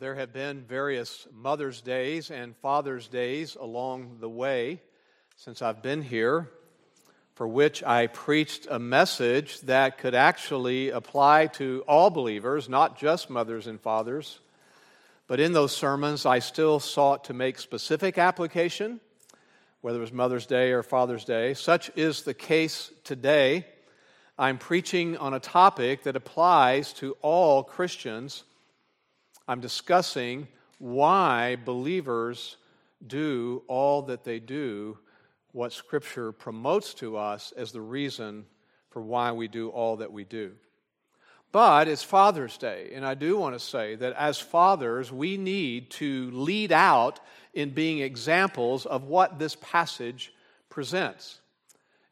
There 0.00 0.14
have 0.14 0.32
been 0.32 0.62
various 0.62 1.26
Mother's 1.34 1.80
Days 1.80 2.30
and 2.30 2.56
Father's 2.58 3.08
Days 3.08 3.56
along 3.56 4.18
the 4.20 4.28
way 4.28 4.80
since 5.34 5.60
I've 5.60 5.82
been 5.82 6.02
here, 6.02 6.48
for 7.34 7.48
which 7.48 7.82
I 7.82 8.06
preached 8.06 8.68
a 8.70 8.78
message 8.78 9.60
that 9.62 9.98
could 9.98 10.14
actually 10.14 10.90
apply 10.90 11.48
to 11.54 11.82
all 11.88 12.10
believers, 12.10 12.68
not 12.68 12.96
just 12.96 13.28
mothers 13.28 13.66
and 13.66 13.80
fathers. 13.80 14.38
But 15.26 15.40
in 15.40 15.52
those 15.52 15.74
sermons, 15.74 16.24
I 16.24 16.38
still 16.38 16.78
sought 16.78 17.24
to 17.24 17.34
make 17.34 17.58
specific 17.58 18.18
application, 18.18 19.00
whether 19.80 19.98
it 19.98 20.02
was 20.02 20.12
Mother's 20.12 20.46
Day 20.46 20.70
or 20.70 20.84
Father's 20.84 21.24
Day. 21.24 21.54
Such 21.54 21.90
is 21.96 22.22
the 22.22 22.34
case 22.34 22.92
today. 23.02 23.66
I'm 24.38 24.58
preaching 24.58 25.16
on 25.16 25.34
a 25.34 25.40
topic 25.40 26.04
that 26.04 26.14
applies 26.14 26.92
to 26.94 27.16
all 27.20 27.64
Christians 27.64 28.44
I'm 29.48 29.60
discussing 29.60 30.46
why 30.78 31.56
believers 31.56 32.58
do 33.06 33.62
all 33.66 34.02
that 34.02 34.22
they 34.22 34.40
do, 34.40 34.98
what 35.52 35.72
Scripture 35.72 36.32
promotes 36.32 36.92
to 36.94 37.16
us 37.16 37.54
as 37.56 37.72
the 37.72 37.80
reason 37.80 38.44
for 38.90 39.00
why 39.00 39.32
we 39.32 39.48
do 39.48 39.70
all 39.70 39.96
that 39.96 40.12
we 40.12 40.24
do. 40.24 40.52
But 41.50 41.88
it's 41.88 42.02
Father's 42.02 42.58
Day, 42.58 42.90
and 42.92 43.06
I 43.06 43.14
do 43.14 43.38
want 43.38 43.54
to 43.54 43.58
say 43.58 43.94
that 43.94 44.12
as 44.16 44.38
fathers, 44.38 45.10
we 45.10 45.38
need 45.38 45.90
to 45.92 46.30
lead 46.32 46.70
out 46.70 47.18
in 47.54 47.70
being 47.70 48.00
examples 48.00 48.84
of 48.84 49.04
what 49.04 49.38
this 49.38 49.56
passage 49.56 50.30
presents. 50.68 51.40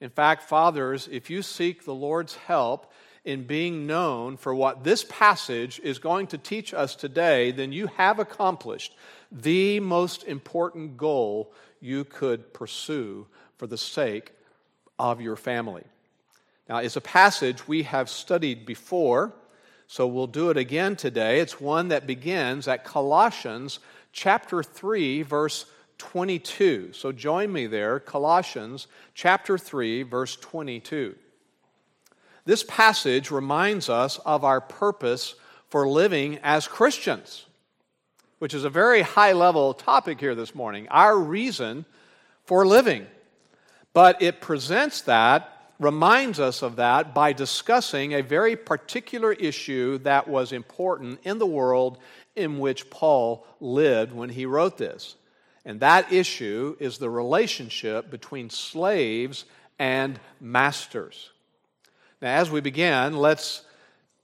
In 0.00 0.08
fact, 0.08 0.42
fathers, 0.42 1.06
if 1.12 1.28
you 1.28 1.42
seek 1.42 1.84
the 1.84 1.94
Lord's 1.94 2.36
help 2.36 2.90
in 3.26 3.42
being 3.42 3.88
known 3.88 4.36
for 4.36 4.54
what 4.54 4.84
this 4.84 5.04
passage 5.08 5.80
is 5.82 5.98
going 5.98 6.28
to 6.28 6.38
teach 6.38 6.72
us 6.72 6.94
today, 6.94 7.50
then 7.50 7.72
you 7.72 7.88
have 7.88 8.20
accomplished 8.20 8.94
the 9.32 9.80
most 9.80 10.22
important 10.24 10.96
goal 10.96 11.52
you 11.80 12.04
could 12.04 12.54
pursue 12.54 13.26
for 13.58 13.66
the 13.66 13.76
sake 13.76 14.32
of 14.96 15.20
your 15.20 15.34
family. 15.34 15.82
Now, 16.68 16.78
it's 16.78 16.96
a 16.96 17.00
passage 17.00 17.66
we 17.66 17.82
have 17.82 18.08
studied 18.08 18.64
before, 18.64 19.34
so 19.88 20.06
we'll 20.06 20.28
do 20.28 20.50
it 20.50 20.56
again 20.56 20.94
today. 20.94 21.40
It's 21.40 21.60
one 21.60 21.88
that 21.88 22.06
begins 22.06 22.68
at 22.68 22.84
Colossians 22.84 23.80
chapter 24.12 24.62
3, 24.62 25.22
verse 25.22 25.66
22. 25.98 26.92
So 26.92 27.10
join 27.10 27.52
me 27.52 27.66
there, 27.66 27.98
Colossians 27.98 28.86
chapter 29.14 29.58
3, 29.58 30.04
verse 30.04 30.36
22. 30.36 31.16
This 32.46 32.62
passage 32.62 33.30
reminds 33.30 33.90
us 33.90 34.18
of 34.24 34.44
our 34.44 34.60
purpose 34.60 35.34
for 35.68 35.88
living 35.88 36.38
as 36.44 36.68
Christians, 36.68 37.44
which 38.38 38.54
is 38.54 38.64
a 38.64 38.70
very 38.70 39.02
high 39.02 39.32
level 39.32 39.74
topic 39.74 40.20
here 40.20 40.36
this 40.36 40.54
morning, 40.54 40.86
our 40.88 41.18
reason 41.18 41.84
for 42.44 42.64
living. 42.64 43.06
But 43.92 44.22
it 44.22 44.40
presents 44.40 45.02
that, 45.02 45.52
reminds 45.80 46.38
us 46.38 46.62
of 46.62 46.76
that 46.76 47.14
by 47.14 47.32
discussing 47.32 48.14
a 48.14 48.22
very 48.22 48.54
particular 48.56 49.32
issue 49.32 49.98
that 49.98 50.28
was 50.28 50.52
important 50.52 51.18
in 51.24 51.38
the 51.38 51.46
world 51.46 51.98
in 52.36 52.60
which 52.60 52.88
Paul 52.90 53.44
lived 53.60 54.12
when 54.12 54.30
he 54.30 54.46
wrote 54.46 54.78
this. 54.78 55.16
And 55.64 55.80
that 55.80 56.12
issue 56.12 56.76
is 56.78 56.98
the 56.98 57.10
relationship 57.10 58.08
between 58.08 58.50
slaves 58.50 59.46
and 59.80 60.20
masters. 60.40 61.30
Now, 62.22 62.36
as 62.36 62.50
we 62.50 62.62
begin, 62.62 63.14
let's 63.18 63.60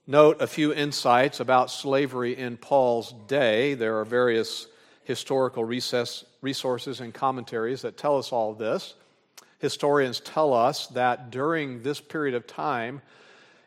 note 0.07 0.41
a 0.41 0.47
few 0.47 0.73
insights 0.73 1.39
about 1.39 1.69
slavery 1.69 2.35
in 2.35 2.57
Paul's 2.57 3.13
day. 3.27 3.75
There 3.75 3.99
are 3.99 4.05
various 4.05 4.65
historical 5.03 5.63
recess, 5.63 6.25
resources 6.41 7.01
and 7.01 7.13
commentaries 7.13 7.83
that 7.83 7.95
tell 7.95 8.17
us 8.17 8.31
all 8.31 8.55
this. 8.55 8.95
Historians 9.59 10.19
tell 10.21 10.55
us 10.55 10.87
that 10.87 11.29
during 11.29 11.83
this 11.83 12.01
period 12.01 12.33
of 12.33 12.47
time 12.47 13.03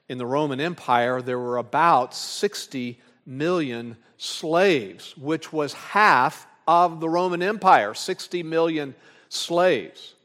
in 0.09 0.19
the 0.19 0.27
Roman 0.27 0.59
Empire, 0.59 1.23
there 1.23 1.39
were 1.39 1.59
about 1.59 2.13
60 2.13 3.01
million 3.27 3.97
slaves, 4.19 5.17
which 5.17 5.53
was 5.53 5.73
half 5.73 6.49
of 6.67 6.99
the 6.99 7.09
Roman 7.09 7.43
Empire 7.43 7.95
60 7.95 8.43
million 8.43 8.97
slaves. 9.29 10.16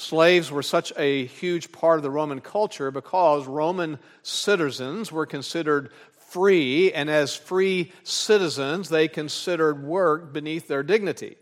Slaves 0.00 0.52
were 0.52 0.62
such 0.62 0.92
a 0.96 1.26
huge 1.26 1.72
part 1.72 1.98
of 1.98 2.04
the 2.04 2.10
Roman 2.10 2.40
culture 2.40 2.92
because 2.92 3.48
Roman 3.48 3.98
citizens 4.22 5.10
were 5.10 5.26
considered 5.26 5.90
free, 6.28 6.92
and 6.92 7.10
as 7.10 7.34
free 7.34 7.90
citizens, 8.04 8.90
they 8.90 9.08
considered 9.08 9.82
work 9.82 10.32
beneath 10.32 10.68
their 10.68 10.84
dignity. 10.84 11.36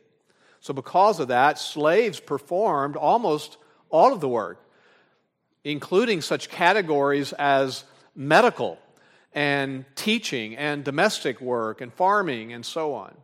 So, 0.60 0.72
because 0.72 1.20
of 1.20 1.28
that, 1.28 1.58
slaves 1.58 2.18
performed 2.18 2.96
almost 2.96 3.58
all 3.90 4.14
of 4.14 4.22
the 4.22 4.28
work, 4.28 4.66
including 5.62 6.22
such 6.22 6.48
categories 6.48 7.34
as 7.34 7.84
medical 8.14 8.78
and 9.34 9.84
teaching 9.96 10.56
and 10.56 10.82
domestic 10.82 11.42
work 11.42 11.82
and 11.82 11.92
farming 11.92 12.54
and 12.54 12.64
so 12.64 12.94
on. 12.94 13.14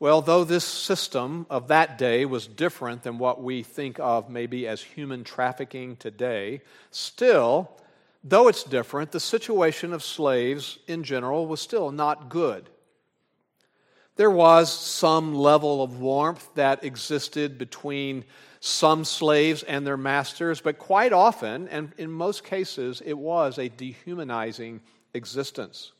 Well, 0.00 0.22
though 0.22 0.44
this 0.44 0.64
system 0.64 1.44
of 1.50 1.68
that 1.68 1.98
day 1.98 2.24
was 2.24 2.46
different 2.46 3.02
than 3.02 3.18
what 3.18 3.42
we 3.42 3.62
think 3.62 4.00
of 4.00 4.30
maybe 4.30 4.66
as 4.66 4.80
human 4.80 5.24
trafficking 5.24 5.96
today, 5.96 6.62
still, 6.90 7.70
though 8.24 8.48
it's 8.48 8.64
different, 8.64 9.12
the 9.12 9.20
situation 9.20 9.92
of 9.92 10.02
slaves 10.02 10.78
in 10.86 11.04
general 11.04 11.46
was 11.46 11.60
still 11.60 11.92
not 11.92 12.30
good. 12.30 12.70
There 14.16 14.30
was 14.30 14.72
some 14.72 15.34
level 15.34 15.82
of 15.82 16.00
warmth 16.00 16.48
that 16.54 16.82
existed 16.82 17.58
between 17.58 18.24
some 18.58 19.04
slaves 19.04 19.62
and 19.64 19.86
their 19.86 19.98
masters, 19.98 20.62
but 20.62 20.78
quite 20.78 21.12
often, 21.12 21.68
and 21.68 21.92
in 21.98 22.10
most 22.10 22.42
cases, 22.42 23.02
it 23.04 23.18
was 23.18 23.58
a 23.58 23.68
dehumanizing 23.68 24.80
existence. 25.12 25.92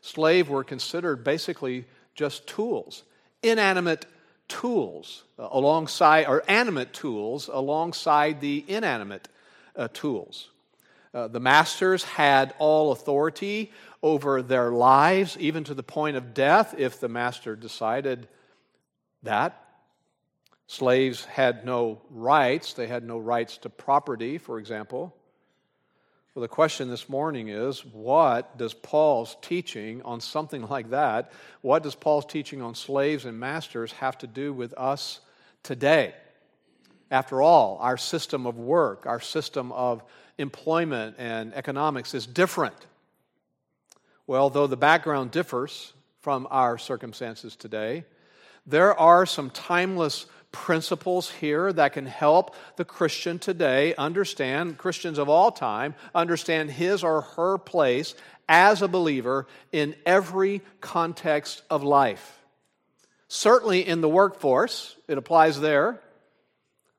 Slaves 0.00 0.48
were 0.48 0.64
considered 0.64 1.22
basically 1.22 1.84
just 2.14 2.46
tools 2.46 3.02
inanimate 3.42 4.06
tools 4.48 5.24
uh, 5.38 5.48
alongside, 5.50 6.26
or 6.26 6.42
animate 6.48 6.92
tools 6.92 7.48
alongside 7.52 8.40
the 8.40 8.64
inanimate 8.68 9.28
uh, 9.76 9.88
tools. 9.92 10.48
Uh, 11.14 11.28
the 11.28 11.40
masters 11.40 12.04
had 12.04 12.54
all 12.58 12.92
authority 12.92 13.70
over 14.02 14.42
their 14.42 14.70
lives, 14.70 15.36
even 15.38 15.64
to 15.64 15.74
the 15.74 15.82
point 15.82 16.16
of 16.16 16.34
death, 16.34 16.74
if 16.78 17.00
the 17.00 17.08
master 17.08 17.54
decided 17.54 18.26
that. 19.22 19.58
Slaves 20.66 21.24
had 21.26 21.66
no 21.66 22.00
rights, 22.10 22.72
they 22.72 22.86
had 22.86 23.04
no 23.04 23.18
rights 23.18 23.58
to 23.58 23.68
property, 23.68 24.38
for 24.38 24.58
example. 24.58 25.14
Well, 26.34 26.40
the 26.40 26.48
question 26.48 26.88
this 26.88 27.10
morning 27.10 27.48
is 27.48 27.84
what 27.84 28.56
does 28.56 28.72
Paul's 28.72 29.36
teaching 29.42 30.00
on 30.00 30.22
something 30.22 30.66
like 30.66 30.88
that, 30.88 31.30
what 31.60 31.82
does 31.82 31.94
Paul's 31.94 32.24
teaching 32.24 32.62
on 32.62 32.74
slaves 32.74 33.26
and 33.26 33.38
masters 33.38 33.92
have 33.92 34.16
to 34.18 34.26
do 34.26 34.54
with 34.54 34.72
us 34.78 35.20
today? 35.62 36.14
After 37.10 37.42
all, 37.42 37.76
our 37.82 37.98
system 37.98 38.46
of 38.46 38.56
work, 38.56 39.04
our 39.04 39.20
system 39.20 39.72
of 39.72 40.02
employment 40.38 41.16
and 41.18 41.52
economics 41.52 42.14
is 42.14 42.26
different. 42.26 42.86
Well, 44.26 44.48
though 44.48 44.66
the 44.66 44.74
background 44.74 45.32
differs 45.32 45.92
from 46.22 46.48
our 46.50 46.78
circumstances 46.78 47.56
today, 47.56 48.06
there 48.66 48.98
are 48.98 49.26
some 49.26 49.50
timeless 49.50 50.24
principles 50.52 51.30
here 51.30 51.72
that 51.72 51.94
can 51.94 52.06
help 52.06 52.54
the 52.76 52.84
Christian 52.84 53.38
today 53.38 53.94
understand, 53.96 54.78
Christians 54.78 55.18
of 55.18 55.28
all 55.28 55.50
time, 55.50 55.94
understand 56.14 56.70
his 56.70 57.02
or 57.02 57.22
her 57.22 57.58
place 57.58 58.14
as 58.48 58.82
a 58.82 58.88
believer 58.88 59.46
in 59.72 59.96
every 60.06 60.60
context 60.80 61.62
of 61.70 61.82
life. 61.82 62.38
Certainly 63.28 63.86
in 63.86 64.02
the 64.02 64.08
workforce, 64.08 64.94
it 65.08 65.16
applies 65.16 65.58
there, 65.58 66.00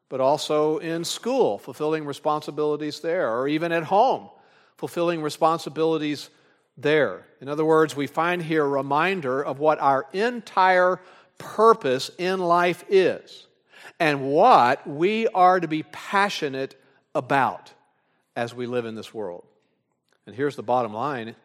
but 0.10 0.20
also 0.20 0.80
in 0.80 1.04
school, 1.04 1.60
fulfilling 1.60 2.06
responsibilities 2.06 3.00
there, 3.02 3.32
or 3.32 3.48
even 3.48 3.72
at 3.72 3.84
home, 3.84 4.30
fulfilling 4.78 5.22
responsibilities 5.22 6.30
there. 6.78 7.26
In 7.40 7.50
other 7.50 7.66
words, 7.66 7.96
we 7.96 8.08
find 8.08 8.42
here 8.42 8.66
a 8.66 8.68
reminder 8.68 9.44
of 9.44 9.60
what 9.60 9.80
our 9.80 10.08
entire 10.12 11.00
purpose 11.44 12.10
in 12.18 12.40
life 12.40 12.86
is 12.88 13.48
and 14.00 14.32
what 14.32 14.88
we 14.88 15.28
are 15.28 15.60
to 15.60 15.68
be 15.68 15.84
passionate 15.84 16.80
about 17.14 17.74
as 18.36 18.56
we 18.56 18.66
live 18.66 18.86
in 18.86 18.96
this 18.96 19.14
world. 19.14 19.44
And 20.26 20.36
here's 20.36 20.56
the 20.56 20.64
bottom 20.64 20.94
line 20.94 21.36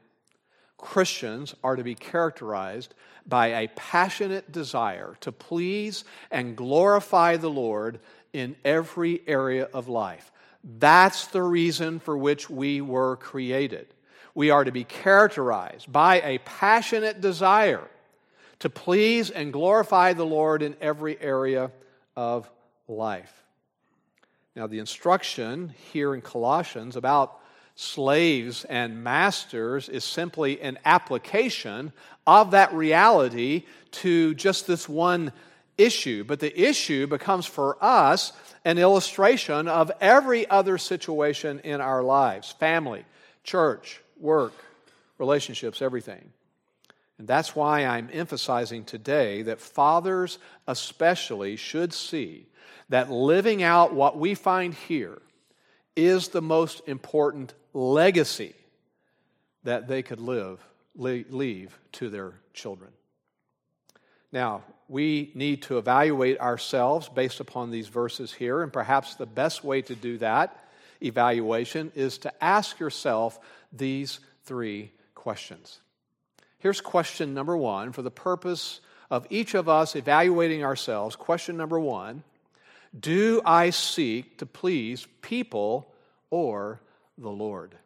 Christians 0.77 1.57
are 1.65 1.75
to 1.75 1.83
be 1.83 1.97
characterized 1.97 2.95
by 3.27 3.49
a 3.49 3.69
passionate 3.75 4.53
desire 4.53 5.17
to 5.21 5.33
please 5.33 6.05
and 6.31 6.57
glorify 6.57 7.37
the 7.37 7.51
Lord 7.51 7.99
in 8.33 8.55
every 8.65 9.21
area 9.27 9.69
of 9.75 9.89
life. 9.89 10.31
That's 10.63 11.27
the 11.27 11.43
reason 11.43 11.99
for 11.99 12.17
which 12.17 12.49
we 12.49 12.81
were 12.81 13.17
created. 13.17 13.89
We 14.35 14.51
are 14.51 14.63
to 14.63 14.71
be 14.71 14.85
characterized 14.85 15.91
by 15.91 16.21
a 16.21 16.39
passionate 16.39 17.21
desire 17.21 17.89
to 18.61 18.71
please 18.71 19.31
and 19.31 19.53
glorify 19.53 20.13
the 20.13 20.27
Lord 20.27 20.63
in 20.63 20.77
every 20.81 21.21
area 21.21 21.71
of 22.17 22.51
life. 22.87 23.33
Now, 24.57 24.67
the 24.67 24.81
instruction 24.81 25.75
here 25.93 26.15
in 26.15 26.21
Colossians 26.21 26.97
about 26.97 27.39
slaves 27.77 28.65
and 28.65 29.05
masters 29.05 29.89
is 29.89 30.03
simply 30.03 30.61
an 30.61 30.79
application 30.85 31.93
of 32.27 32.51
that 32.51 32.75
reality 32.75 33.65
to 33.93 34.35
just 34.35 34.67
this 34.67 34.89
one 34.89 35.33
issue. 35.77 36.25
But 36.25 36.41
the 36.41 36.61
issue 36.61 37.07
becomes 37.07 37.47
for 37.47 37.79
us 37.81 38.33
an 38.65 38.79
illustration 38.79 39.69
of 39.69 39.93
every 40.01 40.51
other 40.51 40.77
situation 40.77 41.61
in 41.61 41.81
our 41.81 42.03
lives 42.03 42.53
family, 42.59 43.05
church, 43.45 44.01
work, 44.19 44.55
relationships, 45.19 45.81
everything. 45.81 46.33
And 47.19 47.27
that's 47.27 47.55
why 47.57 47.85
I'm 47.85 48.09
emphasizing 48.13 48.85
today 48.85 49.43
that 49.43 49.61
fathers, 49.61 50.39
especially, 50.67 51.57
should 51.57 51.93
see 51.93 52.47
that 52.89 53.11
living 53.11 53.63
out 53.63 53.93
what 53.93 54.17
we 54.17 54.35
find 54.35 54.73
here 54.73 55.21
is 55.97 56.29
the 56.29 56.43
most 56.43 56.81
important 56.87 57.55
legacy 57.75 58.55
that 59.65 59.89
they 59.89 60.03
could 60.03 60.21
live, 60.21 60.65
leave 60.95 61.77
to 61.93 62.09
their 62.09 62.35
children. 62.55 62.91
Now, 64.31 64.63
we 64.89 65.33
need 65.35 65.63
to 65.63 65.79
evaluate 65.79 66.41
ourselves 66.41 67.09
based 67.09 67.41
upon 67.41 67.71
these 67.71 67.89
verses 67.89 68.33
here, 68.33 68.63
and 68.63 68.73
perhaps 68.73 69.17
the 69.17 69.27
best 69.27 69.65
way 69.65 69.83
to 69.83 69.95
do 69.95 70.19
that 70.19 70.65
evaluation 71.01 71.93
is 71.95 72.19
to 72.19 72.45
ask 72.45 72.79
yourself 72.81 73.39
these 73.73 74.21
three 74.45 74.93
questions. 75.15 75.81
Here's 76.59 76.81
question 76.81 77.35
number 77.35 77.57
one 77.57 77.93
for 77.93 78.03
the 78.03 78.11
purpose 78.11 78.81
of 79.11 79.27
each 79.31 79.55
of 79.55 79.69
us 79.69 79.97
evaluating 79.97 80.65
ourselves. 80.65 81.17
Question 81.17 81.57
number 81.57 81.79
one 81.79 82.23
Do 82.99 83.41
I 83.45 83.71
seek 83.71 84.39
to 84.39 84.47
please 84.47 85.07
people 85.23 85.93
or 86.31 86.81
the 87.17 87.31
Lord? 87.31 87.77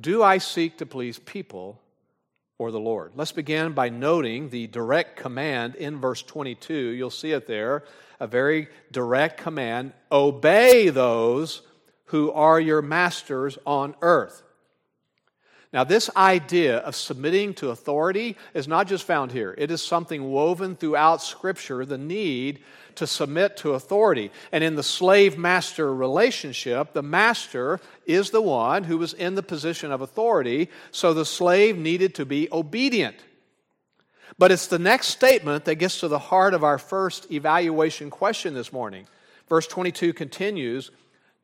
Do 0.00 0.22
I 0.22 0.38
seek 0.38 0.78
to 0.78 0.86
please 0.86 1.18
people 1.18 1.80
or 2.58 2.70
the 2.70 2.80
Lord? 2.80 3.12
Let's 3.14 3.32
begin 3.32 3.72
by 3.72 3.90
noting 3.90 4.48
the 4.48 4.66
direct 4.68 5.16
command 5.16 5.74
in 5.74 6.00
verse 6.00 6.22
22. 6.22 6.74
You'll 6.74 7.10
see 7.10 7.32
it 7.32 7.46
there. 7.46 7.84
A 8.18 8.26
very 8.26 8.68
direct 8.90 9.38
command 9.38 9.92
obey 10.10 10.88
those 10.88 11.62
who 12.06 12.30
are 12.32 12.58
your 12.58 12.80
masters 12.80 13.58
on 13.66 13.94
earth. 14.00 14.42
Now, 15.72 15.84
this 15.84 16.10
idea 16.14 16.78
of 16.78 16.94
submitting 16.94 17.54
to 17.54 17.70
authority 17.70 18.36
is 18.52 18.68
not 18.68 18.86
just 18.86 19.04
found 19.04 19.32
here. 19.32 19.54
It 19.56 19.70
is 19.70 19.82
something 19.82 20.30
woven 20.30 20.76
throughout 20.76 21.22
Scripture, 21.22 21.86
the 21.86 21.96
need 21.96 22.60
to 22.96 23.06
submit 23.06 23.56
to 23.58 23.72
authority. 23.72 24.30
And 24.52 24.62
in 24.62 24.74
the 24.74 24.82
slave 24.82 25.38
master 25.38 25.94
relationship, 25.94 26.92
the 26.92 27.02
master 27.02 27.80
is 28.04 28.30
the 28.30 28.42
one 28.42 28.84
who 28.84 28.98
was 28.98 29.14
in 29.14 29.34
the 29.34 29.42
position 29.42 29.90
of 29.92 30.02
authority, 30.02 30.68
so 30.90 31.14
the 31.14 31.24
slave 31.24 31.78
needed 31.78 32.14
to 32.16 32.26
be 32.26 32.48
obedient. 32.52 33.16
But 34.38 34.52
it's 34.52 34.66
the 34.66 34.78
next 34.78 35.06
statement 35.08 35.64
that 35.64 35.76
gets 35.76 36.00
to 36.00 36.08
the 36.08 36.18
heart 36.18 36.52
of 36.52 36.64
our 36.64 36.78
first 36.78 37.30
evaluation 37.32 38.10
question 38.10 38.52
this 38.52 38.74
morning. 38.74 39.06
Verse 39.48 39.66
22 39.66 40.12
continues 40.12 40.90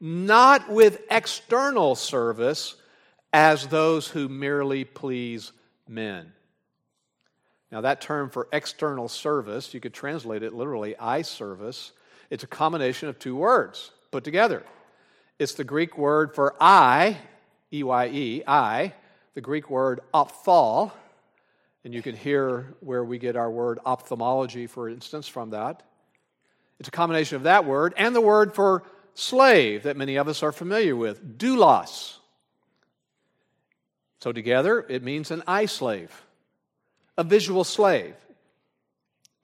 not 0.01 0.69
with 0.71 1.01
external 1.11 1.95
service 1.95 2.77
as 3.33 3.67
those 3.67 4.09
who 4.09 4.29
merely 4.29 4.85
please 4.85 5.53
men. 5.89 6.33
Now, 7.71 7.83
that 7.83 8.01
term 8.01 8.31
for 8.31 8.49
external 8.53 9.09
service, 9.09 9.75
you 9.75 9.81
could 9.81 9.93
translate 9.93 10.43
it 10.43 10.55
literally 10.55 10.97
eye 10.97 11.23
service. 11.23 11.93
It's 12.31 12.45
a 12.45 12.47
combination 12.49 13.09
of 13.09 13.19
two 13.19 13.37
words 13.37 13.91
put 14.11 14.25
together. 14.25 14.65
It's 15.39 15.55
the 15.55 15.65
Greek 15.65 15.99
word 15.99 16.35
for 16.35 16.55
eye, 16.61 17.19
E 17.73 17.83
Y 17.83 18.07
E, 18.09 18.43
eye, 18.47 18.95
the 19.35 19.41
Greek 19.41 19.69
word 19.71 20.01
ophthal, 20.15 20.93
and 21.85 21.95
you 21.95 22.03
can 22.03 22.17
hear 22.17 22.75
where 22.81 23.05
we 23.05 23.19
get 23.19 23.37
our 23.37 23.51
word 23.51 23.79
ophthalmology, 23.85 24.67
for 24.67 24.89
instance, 24.89 25.29
from 25.29 25.51
that. 25.51 25.83
It's 26.81 26.89
a 26.89 26.93
combination 26.93 27.37
of 27.37 27.45
that 27.45 27.65
word 27.65 27.95
and 27.97 28.15
the 28.15 28.21
word 28.21 28.55
for 28.55 28.83
slave 29.15 29.85
that 29.85 29.97
many 29.97 30.17
of 30.17 30.29
us 30.29 30.43
are 30.43 30.53
familiar 30.53 30.97
with, 30.97 31.39
doulos. 31.39 32.18
So, 34.21 34.33
together, 34.33 34.85
it 34.89 35.03
means 35.03 35.31
an 35.31 35.43
eye 35.47 35.67
slave, 35.67 36.25
a 37.17 37.25
visual 37.25 37.65
slave. 37.65 38.15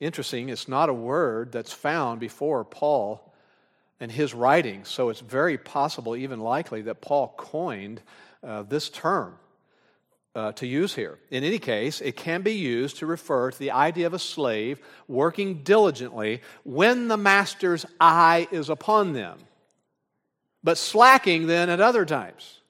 Interesting, 0.01 0.49
it's 0.49 0.69
not 0.69 0.89
a 0.89 0.95
word 0.95 1.53
that's 1.53 1.73
found 1.73 2.21
before 2.21 2.65
Paul 2.65 3.33
and 4.01 4.11
his 4.11 4.35
writings, 4.35 4.89
so 4.89 5.09
it's 5.09 5.21
very 5.21 5.57
possible, 5.57 6.17
even 6.17 6.41
likely, 6.41 6.83
that 6.83 7.01
Paul 7.01 7.33
coined 7.37 8.03
uh, 8.43 8.63
this 8.63 8.89
term 8.91 9.37
uh, 10.35 10.53
to 10.53 10.67
use 10.67 10.95
here. 10.95 11.19
In 11.31 11.45
any 11.45 11.59
case, 11.59 12.01
it 12.01 12.17
can 12.17 12.43
be 12.43 12.55
used 12.55 12.99
to 12.99 13.07
refer 13.07 13.53
to 13.53 13.59
the 13.59 13.71
idea 13.71 14.07
of 14.07 14.15
a 14.15 14.19
slave 14.19 14.81
working 15.07 15.63
diligently 15.63 16.43
when 16.65 17.09
the 17.09 17.17
master's 17.17 17.87
eye 18.01 18.49
is 18.51 18.69
upon 18.69 19.13
them, 19.13 19.39
but 20.63 20.77
slacking 20.77 21.47
then 21.47 21.71
at 21.71 21.81
other 21.81 22.05
times. 22.05 22.61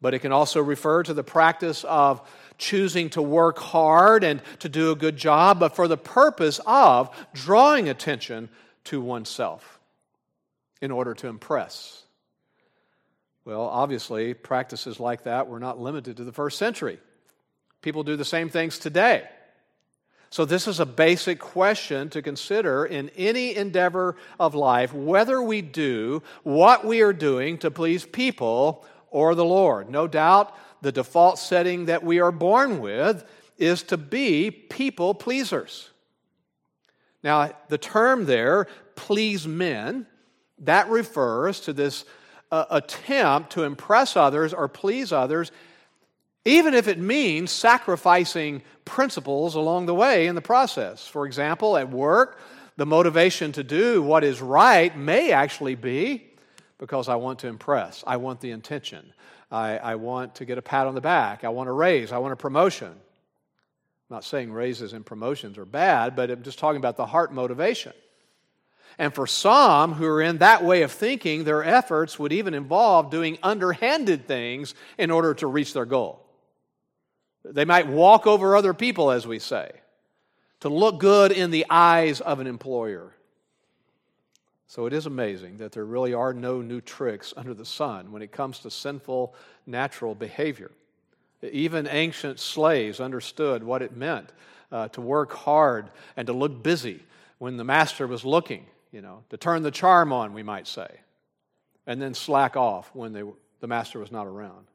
But 0.00 0.14
it 0.14 0.18
can 0.20 0.32
also 0.32 0.62
refer 0.62 1.02
to 1.02 1.14
the 1.14 1.24
practice 1.24 1.84
of 1.84 2.20
choosing 2.58 3.10
to 3.10 3.22
work 3.22 3.58
hard 3.58 4.24
and 4.24 4.42
to 4.60 4.68
do 4.68 4.90
a 4.90 4.96
good 4.96 5.16
job, 5.16 5.58
but 5.58 5.74
for 5.74 5.88
the 5.88 5.96
purpose 5.96 6.60
of 6.66 7.10
drawing 7.32 7.88
attention 7.88 8.48
to 8.84 9.00
oneself 9.00 9.78
in 10.80 10.90
order 10.90 11.14
to 11.14 11.28
impress. 11.28 12.02
Well, 13.44 13.62
obviously, 13.62 14.34
practices 14.34 14.98
like 14.98 15.24
that 15.24 15.48
were 15.48 15.60
not 15.60 15.80
limited 15.80 16.16
to 16.16 16.24
the 16.24 16.32
first 16.32 16.58
century. 16.58 16.98
People 17.80 18.02
do 18.02 18.16
the 18.16 18.24
same 18.24 18.48
things 18.48 18.78
today. 18.78 19.22
So, 20.30 20.44
this 20.44 20.66
is 20.66 20.80
a 20.80 20.86
basic 20.86 21.38
question 21.38 22.10
to 22.10 22.20
consider 22.20 22.84
in 22.84 23.10
any 23.16 23.54
endeavor 23.54 24.16
of 24.40 24.56
life 24.56 24.92
whether 24.92 25.40
we 25.40 25.62
do 25.62 26.22
what 26.42 26.84
we 26.84 27.02
are 27.02 27.12
doing 27.12 27.58
to 27.58 27.70
please 27.70 28.04
people 28.04 28.84
or 29.16 29.34
the 29.34 29.46
Lord. 29.46 29.88
No 29.88 30.06
doubt 30.06 30.54
the 30.82 30.92
default 30.92 31.38
setting 31.38 31.86
that 31.86 32.04
we 32.04 32.20
are 32.20 32.30
born 32.30 32.80
with 32.80 33.24
is 33.56 33.82
to 33.84 33.96
be 33.96 34.50
people 34.50 35.14
pleasers. 35.14 35.88
Now, 37.22 37.52
the 37.70 37.78
term 37.78 38.26
there, 38.26 38.66
please 38.94 39.46
men, 39.48 40.06
that 40.58 40.90
refers 40.90 41.60
to 41.60 41.72
this 41.72 42.04
uh, 42.52 42.66
attempt 42.68 43.52
to 43.52 43.64
impress 43.64 44.18
others 44.18 44.52
or 44.52 44.68
please 44.68 45.12
others, 45.12 45.50
even 46.44 46.74
if 46.74 46.86
it 46.86 46.98
means 46.98 47.50
sacrificing 47.50 48.60
principles 48.84 49.54
along 49.54 49.86
the 49.86 49.94
way 49.94 50.26
in 50.26 50.34
the 50.34 50.42
process. 50.42 51.08
For 51.08 51.24
example, 51.24 51.78
at 51.78 51.88
work, 51.88 52.38
the 52.76 52.84
motivation 52.84 53.50
to 53.52 53.64
do 53.64 54.02
what 54.02 54.24
is 54.24 54.42
right 54.42 54.94
may 54.94 55.32
actually 55.32 55.74
be 55.74 56.35
because 56.78 57.08
I 57.08 57.16
want 57.16 57.40
to 57.40 57.48
impress. 57.48 58.04
I 58.06 58.16
want 58.16 58.40
the 58.40 58.50
intention. 58.50 59.12
I, 59.50 59.78
I 59.78 59.94
want 59.94 60.36
to 60.36 60.44
get 60.44 60.58
a 60.58 60.62
pat 60.62 60.86
on 60.86 60.94
the 60.94 61.00
back. 61.00 61.44
I 61.44 61.48
want 61.48 61.68
a 61.68 61.72
raise. 61.72 62.12
I 62.12 62.18
want 62.18 62.32
a 62.32 62.36
promotion. 62.36 62.88
I'm 62.88 64.14
not 64.14 64.24
saying 64.24 64.52
raises 64.52 64.92
and 64.92 65.04
promotions 65.04 65.58
are 65.58 65.64
bad, 65.64 66.14
but 66.14 66.30
I'm 66.30 66.42
just 66.42 66.58
talking 66.58 66.78
about 66.78 66.96
the 66.96 67.06
heart 67.06 67.32
motivation. 67.32 67.92
And 68.98 69.14
for 69.14 69.26
some 69.26 69.92
who 69.92 70.06
are 70.06 70.22
in 70.22 70.38
that 70.38 70.64
way 70.64 70.82
of 70.82 70.92
thinking, 70.92 71.44
their 71.44 71.62
efforts 71.62 72.18
would 72.18 72.32
even 72.32 72.54
involve 72.54 73.10
doing 73.10 73.38
underhanded 73.42 74.26
things 74.26 74.74
in 74.96 75.10
order 75.10 75.34
to 75.34 75.46
reach 75.46 75.72
their 75.74 75.84
goal. 75.84 76.24
They 77.44 77.64
might 77.64 77.88
walk 77.88 78.26
over 78.26 78.56
other 78.56 78.74
people, 78.74 79.10
as 79.10 79.26
we 79.26 79.38
say, 79.38 79.70
to 80.60 80.68
look 80.68 80.98
good 80.98 81.30
in 81.30 81.50
the 81.50 81.66
eyes 81.68 82.20
of 82.20 82.40
an 82.40 82.46
employer. 82.46 83.12
So 84.68 84.86
it 84.86 84.92
is 84.92 85.06
amazing 85.06 85.58
that 85.58 85.72
there 85.72 85.84
really 85.84 86.12
are 86.12 86.32
no 86.32 86.60
new 86.60 86.80
tricks 86.80 87.32
under 87.36 87.54
the 87.54 87.64
sun 87.64 88.10
when 88.10 88.22
it 88.22 88.32
comes 88.32 88.58
to 88.60 88.70
sinful 88.70 89.34
natural 89.66 90.14
behavior. 90.14 90.70
Even 91.42 91.86
ancient 91.86 92.40
slaves 92.40 92.98
understood 92.98 93.62
what 93.62 93.82
it 93.82 93.96
meant 93.96 94.32
uh, 94.72 94.88
to 94.88 95.00
work 95.00 95.32
hard 95.32 95.90
and 96.16 96.26
to 96.26 96.32
look 96.32 96.62
busy 96.62 97.00
when 97.38 97.56
the 97.56 97.64
master 97.64 98.06
was 98.06 98.24
looking, 98.24 98.66
you 98.90 99.00
know, 99.00 99.22
to 99.30 99.36
turn 99.36 99.62
the 99.62 99.70
charm 99.70 100.12
on, 100.12 100.32
we 100.32 100.42
might 100.42 100.66
say, 100.66 100.88
and 101.86 102.00
then 102.00 102.14
slack 102.14 102.56
off 102.56 102.90
when 102.94 103.12
they, 103.12 103.22
the 103.60 103.66
master 103.68 104.00
was 104.00 104.10
not 104.10 104.26
around. 104.26 104.66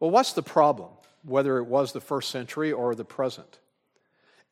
Well, 0.00 0.10
what's 0.10 0.32
the 0.32 0.42
problem, 0.42 0.90
whether 1.22 1.58
it 1.58 1.66
was 1.66 1.92
the 1.92 2.00
first 2.00 2.30
century 2.30 2.72
or 2.72 2.94
the 2.94 3.04
present? 3.04 3.58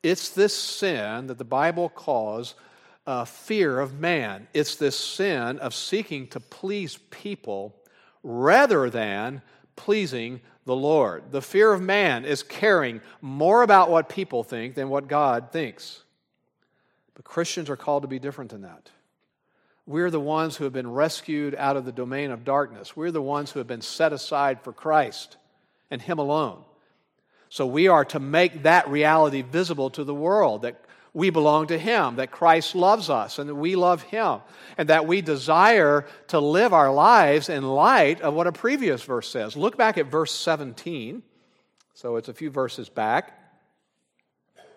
It's 0.02 0.28
this 0.28 0.54
sin 0.54 1.26
that 1.26 1.38
the 1.38 1.44
Bible 1.44 1.88
calls 1.88 2.54
uh, 3.06 3.24
fear 3.24 3.78
of 3.78 3.98
man. 3.98 4.48
It's 4.52 4.76
this 4.76 4.98
sin 4.98 5.58
of 5.58 5.74
seeking 5.74 6.26
to 6.28 6.40
please 6.40 6.98
people 7.10 7.74
rather 8.22 8.90
than 8.90 9.42
pleasing 9.76 10.40
the 10.64 10.74
Lord. 10.74 11.30
The 11.30 11.42
fear 11.42 11.72
of 11.72 11.80
man 11.80 12.24
is 12.24 12.42
caring 12.42 13.00
more 13.20 13.62
about 13.62 13.90
what 13.90 14.08
people 14.08 14.42
think 14.42 14.74
than 14.74 14.88
what 14.88 15.06
God 15.06 15.52
thinks. 15.52 16.02
But 17.14 17.24
Christians 17.24 17.70
are 17.70 17.76
called 17.76 18.02
to 18.02 18.08
be 18.08 18.18
different 18.18 18.50
than 18.50 18.62
that. 18.62 18.90
We're 19.86 20.10
the 20.10 20.20
ones 20.20 20.56
who 20.56 20.64
have 20.64 20.72
been 20.72 20.90
rescued 20.90 21.54
out 21.54 21.76
of 21.76 21.84
the 21.84 21.92
domain 21.92 22.32
of 22.32 22.44
darkness. 22.44 22.96
We're 22.96 23.12
the 23.12 23.22
ones 23.22 23.52
who 23.52 23.60
have 23.60 23.68
been 23.68 23.80
set 23.80 24.12
aside 24.12 24.60
for 24.62 24.72
Christ 24.72 25.36
and 25.92 26.02
Him 26.02 26.18
alone. 26.18 26.64
So 27.48 27.66
we 27.66 27.86
are 27.86 28.04
to 28.06 28.18
make 28.18 28.64
that 28.64 28.88
reality 28.88 29.42
visible 29.42 29.90
to 29.90 30.02
the 30.02 30.14
world 30.14 30.62
that 30.62 30.84
we 31.16 31.30
belong 31.30 31.68
to 31.68 31.78
Him, 31.78 32.16
that 32.16 32.30
Christ 32.30 32.74
loves 32.74 33.08
us, 33.08 33.38
and 33.38 33.48
that 33.48 33.54
we 33.54 33.74
love 33.74 34.02
Him, 34.02 34.40
and 34.76 34.90
that 34.90 35.06
we 35.06 35.22
desire 35.22 36.04
to 36.28 36.38
live 36.38 36.74
our 36.74 36.92
lives 36.92 37.48
in 37.48 37.64
light 37.64 38.20
of 38.20 38.34
what 38.34 38.46
a 38.46 38.52
previous 38.52 39.02
verse 39.02 39.26
says. 39.26 39.56
Look 39.56 39.78
back 39.78 39.96
at 39.96 40.10
verse 40.10 40.30
17. 40.30 41.22
So 41.94 42.16
it's 42.16 42.28
a 42.28 42.34
few 42.34 42.50
verses 42.50 42.90
back. 42.90 43.32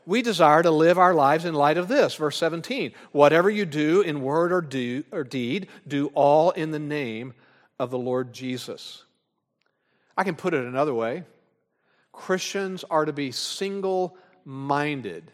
We 0.05 0.21
desire 0.21 0.63
to 0.63 0.71
live 0.71 0.97
our 0.97 1.13
lives 1.13 1.43
in 1.43 1.55
light 1.55 1.77
of 1.77 1.89
this. 1.89 2.15
Verse 2.15 2.37
17. 2.37 2.93
Whatever 3.11 3.49
you 3.49 3.65
do 3.65 3.99
in 3.99 4.21
word 4.21 4.53
or, 4.53 4.61
do, 4.61 5.03
or 5.11 5.25
deed, 5.25 5.67
do 5.89 6.07
all 6.13 6.51
in 6.51 6.71
the 6.71 6.79
name 6.79 7.33
of 7.77 7.91
the 7.91 7.99
Lord 7.99 8.31
Jesus. 8.31 9.03
I 10.15 10.23
can 10.23 10.35
put 10.35 10.53
it 10.53 10.63
another 10.63 10.93
way 10.93 11.25
Christians 12.13 12.85
are 12.89 13.03
to 13.03 13.11
be 13.11 13.33
single 13.33 14.15
minded 14.45 15.33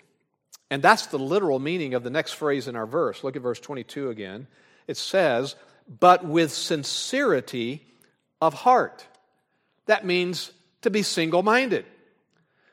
and 0.69 0.81
that's 0.81 1.07
the 1.07 1.19
literal 1.19 1.59
meaning 1.59 1.93
of 1.93 2.03
the 2.03 2.09
next 2.09 2.33
phrase 2.33 2.67
in 2.67 2.75
our 2.75 2.87
verse. 2.87 3.23
Look 3.23 3.35
at 3.35 3.41
verse 3.41 3.59
22 3.59 4.09
again. 4.09 4.47
It 4.87 4.97
says, 4.97 5.55
but 5.99 6.25
with 6.25 6.51
sincerity 6.51 7.85
of 8.41 8.53
heart. 8.53 9.05
That 9.85 10.05
means 10.05 10.51
to 10.81 10.89
be 10.89 11.03
single 11.03 11.43
minded. 11.43 11.85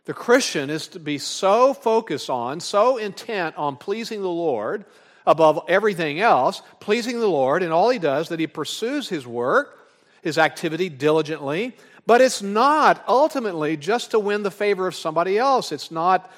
The 0.04 0.14
Christian 0.14 0.70
is 0.70 0.88
to 0.88 0.98
be 0.98 1.18
so 1.18 1.74
focused 1.74 2.28
on, 2.28 2.60
so 2.60 2.96
intent 2.96 3.56
on 3.56 3.76
pleasing 3.76 4.20
the 4.22 4.28
Lord 4.28 4.84
above 5.26 5.64
everything 5.68 6.18
else, 6.18 6.62
pleasing 6.80 7.20
the 7.20 7.28
Lord 7.28 7.62
in 7.62 7.70
all 7.70 7.90
he 7.90 8.00
does, 8.00 8.28
that 8.30 8.40
he 8.40 8.48
pursues 8.48 9.08
his 9.08 9.26
work, 9.26 9.78
his 10.22 10.38
activity 10.38 10.88
diligently. 10.88 11.76
But 12.04 12.20
it's 12.20 12.42
not 12.42 13.04
ultimately 13.06 13.76
just 13.76 14.10
to 14.10 14.18
win 14.18 14.42
the 14.42 14.50
favor 14.50 14.88
of 14.88 14.96
somebody 14.96 15.38
else. 15.38 15.70
It's 15.70 15.92
not 15.92 16.28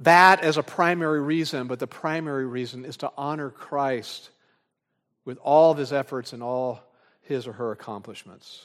that 0.00 0.42
as 0.42 0.56
a 0.56 0.62
primary 0.62 1.20
reason, 1.20 1.66
but 1.66 1.78
the 1.78 1.86
primary 1.86 2.46
reason 2.46 2.84
is 2.84 2.98
to 2.98 3.10
honor 3.16 3.50
Christ 3.50 4.30
with 5.24 5.38
all 5.42 5.72
of 5.72 5.78
his 5.78 5.92
efforts 5.92 6.32
and 6.32 6.42
all 6.42 6.80
his 7.22 7.46
or 7.46 7.52
her 7.52 7.72
accomplishments. 7.72 8.64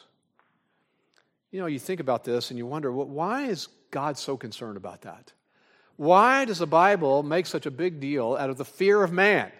You 1.52 1.60
know, 1.60 1.66
you 1.66 1.80
think 1.80 2.00
about 2.00 2.24
this 2.24 2.50
and 2.50 2.58
you 2.58 2.66
wonder, 2.66 2.92
well, 2.92 3.08
why 3.08 3.44
is 3.48 3.68
God 3.92 4.18
so 4.18 4.38
concerned 4.38 4.78
about 4.78 5.02
that? 5.02 5.32
Why 5.98 6.46
does 6.46 6.58
the 6.58 6.68
Bible 6.68 7.22
make 7.22 7.46
such 7.46 7.66
a 7.66 7.72
big 7.72 8.00
deal 8.00 8.36
out 8.36 8.50
of 8.50 8.58
the 8.58 8.66
fear 8.66 9.04
of 9.04 9.12
man? 9.12 9.52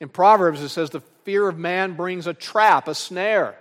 In 0.00 0.08
Proverbs, 0.08 0.60
it 0.60 0.70
says 0.70 0.90
the 0.90 1.02
fear 1.24 1.48
of 1.48 1.58
man 1.58 1.94
brings 1.94 2.26
a 2.26 2.34
trap, 2.34 2.88
a 2.88 2.94
snare. 2.94 3.56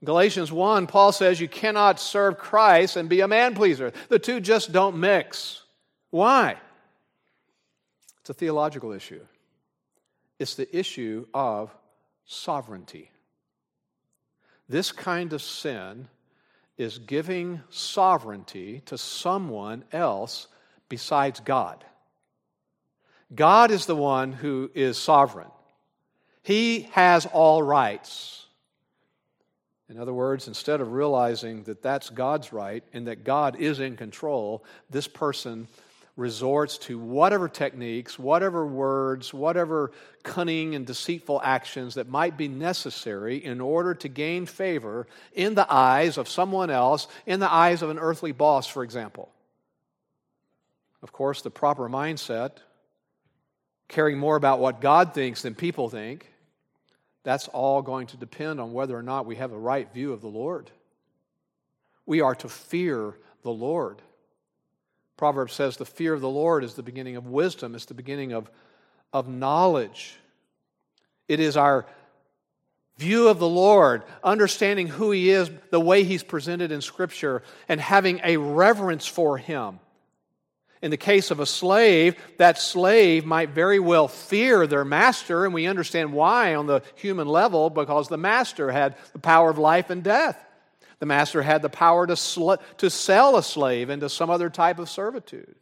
In 0.00 0.06
Galatians 0.06 0.50
1, 0.50 0.86
Paul 0.86 1.12
says 1.12 1.40
you 1.40 1.48
cannot 1.48 2.00
serve 2.00 2.38
Christ 2.38 2.96
and 2.96 3.08
be 3.08 3.20
a 3.20 3.28
man 3.28 3.54
pleaser. 3.54 3.92
The 4.08 4.18
two 4.18 4.40
just 4.40 4.72
don't 4.72 4.98
mix. 4.98 5.62
Why? 6.10 6.56
It's 8.20 8.30
a 8.30 8.34
theological 8.34 8.92
issue. 8.92 9.20
It's 10.38 10.54
the 10.54 10.76
issue 10.76 11.26
of 11.34 11.74
sovereignty. 12.24 13.10
This 14.68 14.92
kind 14.92 15.32
of 15.32 15.42
sin 15.42 16.08
is 16.76 16.98
giving 16.98 17.60
sovereignty 17.70 18.82
to 18.86 18.96
someone 18.96 19.84
else 19.92 20.46
besides 20.88 21.40
God. 21.40 21.84
God 23.34 23.70
is 23.70 23.86
the 23.86 23.96
one 23.96 24.32
who 24.32 24.70
is 24.74 24.96
sovereign. 24.96 25.50
He 26.42 26.82
has 26.92 27.26
all 27.26 27.62
rights. 27.62 28.46
In 29.90 29.98
other 29.98 30.14
words, 30.14 30.48
instead 30.48 30.80
of 30.80 30.92
realizing 30.92 31.64
that 31.64 31.82
that's 31.82 32.10
God's 32.10 32.52
right 32.52 32.84
and 32.92 33.06
that 33.06 33.24
God 33.24 33.56
is 33.56 33.80
in 33.80 33.96
control, 33.96 34.64
this 34.90 35.08
person 35.08 35.66
resorts 36.18 36.78
to 36.78 36.98
whatever 36.98 37.48
techniques, 37.48 38.18
whatever 38.18 38.66
words, 38.66 39.32
whatever 39.32 39.92
cunning 40.24 40.74
and 40.74 40.84
deceitful 40.84 41.40
actions 41.44 41.94
that 41.94 42.08
might 42.08 42.36
be 42.36 42.48
necessary 42.48 43.36
in 43.36 43.60
order 43.60 43.94
to 43.94 44.08
gain 44.08 44.44
favor 44.44 45.06
in 45.32 45.54
the 45.54 45.72
eyes 45.72 46.18
of 46.18 46.28
someone 46.28 46.70
else, 46.70 47.06
in 47.24 47.38
the 47.38 47.50
eyes 47.50 47.82
of 47.82 47.90
an 47.90 48.00
earthly 48.00 48.32
boss, 48.32 48.66
for 48.66 48.82
example. 48.82 49.30
Of 51.02 51.12
course, 51.12 51.42
the 51.42 51.50
proper 51.50 51.88
mindset, 51.88 52.50
caring 53.86 54.18
more 54.18 54.34
about 54.34 54.58
what 54.58 54.80
God 54.80 55.14
thinks 55.14 55.42
than 55.42 55.54
people 55.54 55.88
think, 55.88 56.28
that's 57.22 57.46
all 57.46 57.80
going 57.80 58.08
to 58.08 58.16
depend 58.16 58.60
on 58.60 58.72
whether 58.72 58.98
or 58.98 59.04
not 59.04 59.24
we 59.24 59.36
have 59.36 59.52
a 59.52 59.58
right 59.58 59.92
view 59.94 60.12
of 60.12 60.20
the 60.20 60.26
Lord. 60.26 60.68
We 62.06 62.22
are 62.22 62.34
to 62.34 62.48
fear 62.48 63.14
the 63.42 63.52
Lord. 63.52 64.02
Proverbs 65.18 65.52
says 65.52 65.76
the 65.76 65.84
fear 65.84 66.14
of 66.14 66.22
the 66.22 66.28
Lord 66.28 66.64
is 66.64 66.74
the 66.74 66.82
beginning 66.82 67.16
of 67.16 67.26
wisdom, 67.26 67.74
it's 67.74 67.84
the 67.84 67.92
beginning 67.92 68.32
of, 68.32 68.50
of 69.12 69.28
knowledge. 69.28 70.16
It 71.26 71.40
is 71.40 71.56
our 71.56 71.84
view 72.96 73.28
of 73.28 73.38
the 73.38 73.48
Lord, 73.48 74.04
understanding 74.24 74.86
who 74.86 75.10
He 75.10 75.30
is, 75.30 75.50
the 75.70 75.80
way 75.80 76.04
He's 76.04 76.22
presented 76.22 76.72
in 76.72 76.80
Scripture, 76.80 77.42
and 77.68 77.80
having 77.80 78.20
a 78.24 78.36
reverence 78.36 79.06
for 79.06 79.36
Him. 79.36 79.80
In 80.80 80.92
the 80.92 80.96
case 80.96 81.32
of 81.32 81.40
a 81.40 81.46
slave, 81.46 82.14
that 82.38 82.56
slave 82.56 83.26
might 83.26 83.50
very 83.50 83.80
well 83.80 84.06
fear 84.06 84.68
their 84.68 84.84
master, 84.84 85.44
and 85.44 85.52
we 85.52 85.66
understand 85.66 86.12
why 86.12 86.54
on 86.54 86.68
the 86.68 86.82
human 86.94 87.26
level 87.26 87.70
because 87.70 88.06
the 88.06 88.16
master 88.16 88.70
had 88.70 88.96
the 89.12 89.18
power 89.18 89.50
of 89.50 89.58
life 89.58 89.90
and 89.90 90.04
death. 90.04 90.42
The 90.98 91.06
master 91.06 91.42
had 91.42 91.62
the 91.62 91.68
power 91.68 92.06
to, 92.06 92.16
sl- 92.16 92.54
to 92.78 92.90
sell 92.90 93.36
a 93.36 93.42
slave 93.42 93.90
into 93.90 94.08
some 94.08 94.30
other 94.30 94.50
type 94.50 94.78
of 94.78 94.90
servitude. 94.90 95.54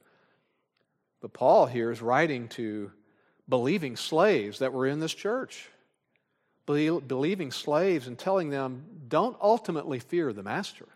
But 1.21 1.33
Paul 1.33 1.67
here 1.67 1.91
is 1.91 2.01
writing 2.01 2.49
to 2.51 2.91
believing 3.49 3.97
slaves 3.97 4.61
that 4.61 4.73
were 4.73 4.87
in 4.87 5.01
this 5.01 5.15
church, 5.15 5.69
Be- 6.67 7.01
believing 7.01 7.53
slaves 7.53 8.07
and 8.07 8.19
telling 8.19 8.51
them, 8.51 8.85
don't 9.09 9.37
ultimately 9.41 9.99
fear 9.99 10.33
the 10.33 10.43
master. 10.43 10.87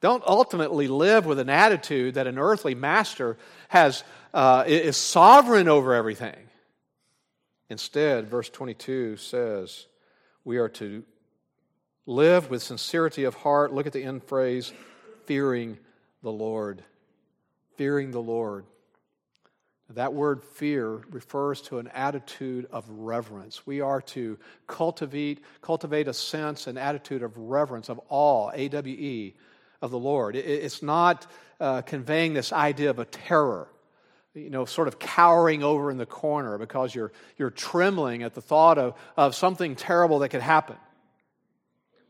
Don't 0.00 0.24
ultimately 0.26 0.86
live 0.86 1.24
with 1.24 1.38
an 1.38 1.48
attitude 1.48 2.14
that 2.14 2.26
an 2.26 2.38
earthly 2.38 2.74
master 2.74 3.38
has, 3.68 4.04
uh, 4.34 4.64
is 4.66 4.96
sovereign 4.96 5.68
over 5.68 5.94
everything. 5.94 6.36
Instead, 7.70 8.28
verse 8.28 8.50
22 8.50 9.16
says, 9.16 9.86
we 10.44 10.58
are 10.58 10.68
to 10.68 11.04
Live 12.06 12.50
with 12.50 12.62
sincerity 12.62 13.24
of 13.24 13.34
heart. 13.34 13.72
Look 13.72 13.86
at 13.86 13.92
the 13.92 14.04
end 14.04 14.24
phrase 14.24 14.72
fearing 15.24 15.78
the 16.22 16.32
Lord. 16.32 16.82
Fearing 17.76 18.10
the 18.10 18.20
Lord. 18.20 18.66
That 19.90 20.12
word 20.12 20.42
fear 20.42 21.02
refers 21.10 21.60
to 21.62 21.78
an 21.78 21.88
attitude 21.88 22.66
of 22.70 22.88
reverence. 22.88 23.66
We 23.66 23.80
are 23.80 24.00
to 24.02 24.38
cultivate, 24.66 25.42
cultivate 25.60 26.08
a 26.08 26.14
sense, 26.14 26.66
an 26.66 26.78
attitude 26.78 27.22
of 27.22 27.36
reverence, 27.36 27.88
of 27.88 28.00
awe, 28.08 28.50
A 28.54 28.68
W 28.68 28.96
E, 28.96 29.34
of 29.80 29.90
the 29.90 29.98
Lord. 29.98 30.36
It's 30.36 30.82
not 30.82 31.26
uh, 31.60 31.82
conveying 31.82 32.34
this 32.34 32.52
idea 32.52 32.90
of 32.90 32.98
a 32.98 33.04
terror, 33.04 33.68
you 34.34 34.50
know, 34.50 34.64
sort 34.64 34.88
of 34.88 34.98
cowering 34.98 35.62
over 35.62 35.90
in 35.90 35.98
the 35.98 36.06
corner 36.06 36.58
because 36.58 36.94
you're, 36.94 37.12
you're 37.36 37.50
trembling 37.50 38.22
at 38.22 38.34
the 38.34 38.42
thought 38.42 38.78
of, 38.78 38.94
of 39.16 39.34
something 39.34 39.76
terrible 39.76 40.18
that 40.20 40.30
could 40.30 40.42
happen. 40.42 40.76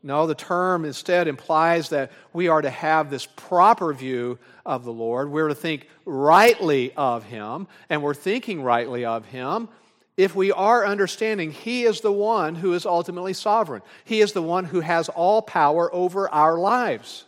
No, 0.05 0.27
the 0.27 0.35
term 0.35 0.85
instead 0.85 1.27
implies 1.27 1.89
that 1.89 2.11
we 2.31 2.47
are 2.47 2.61
to 2.61 2.69
have 2.69 3.09
this 3.09 3.25
proper 3.25 3.91
view 3.91 4.37
of 4.63 4.85
the 4.85 4.93
Lord. 4.93 5.31
We're 5.31 5.47
to 5.47 5.55
think 5.55 5.89
rightly 6.05 6.93
of 6.95 7.23
Him, 7.23 7.67
and 7.89 8.03
we're 8.03 8.13
thinking 8.13 8.61
rightly 8.61 9.03
of 9.03 9.25
Him 9.25 9.67
if 10.15 10.35
we 10.35 10.51
are 10.51 10.85
understanding 10.85 11.49
He 11.49 11.85
is 11.85 12.01
the 12.01 12.11
one 12.11 12.53
who 12.53 12.73
is 12.73 12.85
ultimately 12.85 13.33
sovereign. 13.33 13.81
He 14.03 14.21
is 14.21 14.33
the 14.33 14.43
one 14.43 14.65
who 14.65 14.81
has 14.81 15.09
all 15.09 15.41
power 15.41 15.91
over 15.91 16.29
our 16.29 16.59
lives. 16.59 17.25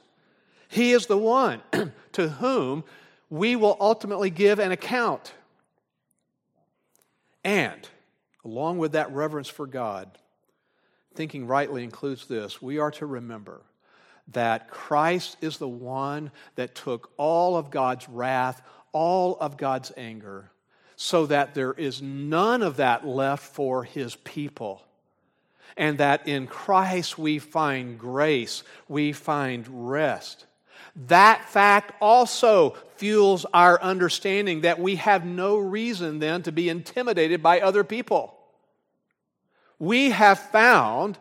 He 0.68 0.92
is 0.92 1.08
the 1.08 1.18
one 1.18 1.64
to 2.12 2.30
whom 2.30 2.84
we 3.32 3.56
will 3.56 3.76
ultimately 3.80 4.30
give 4.30 4.60
an 4.60 4.72
account. 4.72 5.34
And, 7.44 7.90
along 8.46 8.78
with 8.78 8.92
that 8.92 9.12
reverence 9.12 9.50
for 9.50 9.66
God, 9.66 10.16
thinking 11.18 11.48
rightly 11.48 11.84
includes 11.84 12.28
this 12.28 12.62
we 12.62 12.80
are 12.80 12.92
to 12.92 13.06
remember 13.06 13.62
that 14.34 14.70
Christ 14.70 15.38
is 15.42 15.58
the 15.58 15.68
one 15.68 16.32
that 16.56 16.76
took 16.76 17.12
all 17.18 17.58
of 17.58 17.72
God's 17.72 18.08
wrath, 18.10 18.62
all 18.92 19.38
of 19.40 19.58
God's 19.58 19.92
anger, 19.98 20.52
so 20.96 21.26
that 21.26 21.56
there 21.56 21.74
is 21.74 22.02
none 22.02 22.62
of 22.62 22.78
that 22.78 23.08
left 23.08 23.44
for 23.44 23.84
his 23.84 24.16
people. 24.16 24.84
and 25.78 26.00
that 26.00 26.28
in 26.28 26.48
Christ 26.48 27.18
we 27.18 27.40
find 27.40 28.00
grace, 28.00 28.64
we 28.88 29.14
find 29.14 29.90
rest. 29.90 30.46
That 31.08 31.48
fact 31.50 31.94
also 32.02 32.76
fuels 32.96 33.46
our 33.54 33.82
understanding 33.82 34.62
that 34.62 34.80
we 34.80 34.96
have 34.96 35.26
no 35.26 35.58
reason 35.58 36.20
then 36.20 36.42
to 36.44 36.52
be 36.52 36.70
intimidated 36.70 37.44
by 37.44 37.62
other 37.62 37.84
people. 37.84 38.37
We 39.80 40.10
have 40.12 40.40
found 40.40 41.18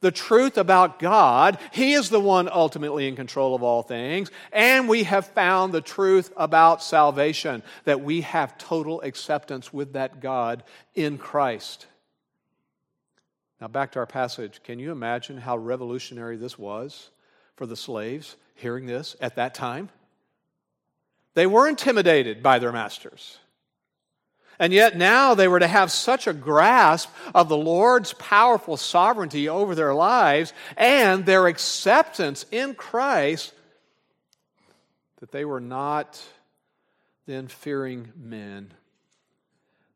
the 0.00 0.10
truth 0.10 0.56
about 0.56 0.98
God. 0.98 1.58
He 1.72 1.92
is 1.92 2.08
the 2.08 2.20
one 2.20 2.48
ultimately 2.50 3.06
in 3.06 3.16
control 3.16 3.54
of 3.54 3.62
all 3.62 3.82
things. 3.82 4.30
And 4.52 4.88
we 4.88 5.04
have 5.04 5.26
found 5.26 5.72
the 5.72 5.80
truth 5.80 6.32
about 6.36 6.82
salvation, 6.82 7.62
that 7.84 8.00
we 8.00 8.22
have 8.22 8.58
total 8.58 9.00
acceptance 9.02 9.72
with 9.72 9.92
that 9.92 10.20
God 10.20 10.64
in 10.94 11.18
Christ. 11.18 11.86
Now, 13.60 13.68
back 13.68 13.92
to 13.92 13.98
our 13.98 14.06
passage. 14.06 14.62
Can 14.64 14.78
you 14.78 14.90
imagine 14.90 15.36
how 15.36 15.58
revolutionary 15.58 16.38
this 16.38 16.58
was 16.58 17.10
for 17.56 17.66
the 17.66 17.76
slaves 17.76 18.36
hearing 18.54 18.86
this 18.86 19.16
at 19.20 19.36
that 19.36 19.54
time? 19.54 19.90
They 21.34 21.46
were 21.46 21.68
intimidated 21.68 22.42
by 22.42 22.58
their 22.58 22.72
masters. 22.72 23.38
And 24.60 24.74
yet 24.74 24.94
now 24.94 25.32
they 25.32 25.48
were 25.48 25.58
to 25.58 25.66
have 25.66 25.90
such 25.90 26.26
a 26.26 26.34
grasp 26.34 27.08
of 27.34 27.48
the 27.48 27.56
Lord's 27.56 28.12
powerful 28.12 28.76
sovereignty 28.76 29.48
over 29.48 29.74
their 29.74 29.94
lives 29.94 30.52
and 30.76 31.24
their 31.24 31.46
acceptance 31.46 32.44
in 32.50 32.74
Christ 32.74 33.54
that 35.20 35.32
they 35.32 35.46
were 35.46 35.60
not 35.60 36.22
then 37.26 37.48
fearing 37.48 38.12
men. 38.14 38.74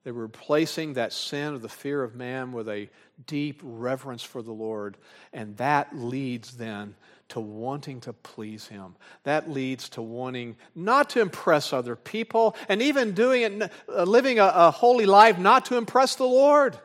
They 0.03 0.13
were 0.13 0.23
replacing 0.23 0.95
that 0.95 1.13
sin 1.13 1.53
of 1.53 1.61
the 1.61 1.69
fear 1.69 2.03
of 2.03 2.15
man 2.15 2.53
with 2.53 2.69
a 2.71 2.89
deep 3.27 3.61
reverence 3.63 4.23
for 4.23 4.41
the 4.41 4.53
Lord. 4.53 4.97
And 5.35 5.59
that 5.59 5.95
leads 5.95 6.57
then 6.57 6.95
to 7.35 7.41
wanting 7.41 8.01
to 8.01 8.13
please 8.13 8.69
Him. 8.69 8.95
That 9.25 9.51
leads 9.51 9.89
to 9.91 10.03
wanting 10.03 10.55
not 10.73 11.11
to 11.11 11.21
impress 11.21 11.73
other 11.73 11.97
people 11.97 12.55
and 12.69 12.81
even 12.81 13.13
doing 13.13 13.43
it, 13.43 13.73
uh, 13.89 14.05
living 14.05 14.39
a, 14.39 14.53
a 14.55 14.71
holy 14.71 15.05
life 15.05 15.37
not 15.37 15.67
to 15.67 15.77
impress 15.77 16.15
the 16.15 16.27
Lord, 16.27 16.79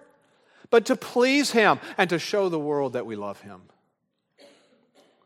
but 0.72 0.88
to 0.88 0.96
please 0.96 1.52
Him 1.52 1.80
and 2.00 2.10
to 2.10 2.18
show 2.18 2.50
the 2.50 2.60
world 2.60 2.94
that 2.94 3.06
we 3.06 3.16
love 3.16 3.40
Him. 3.42 3.62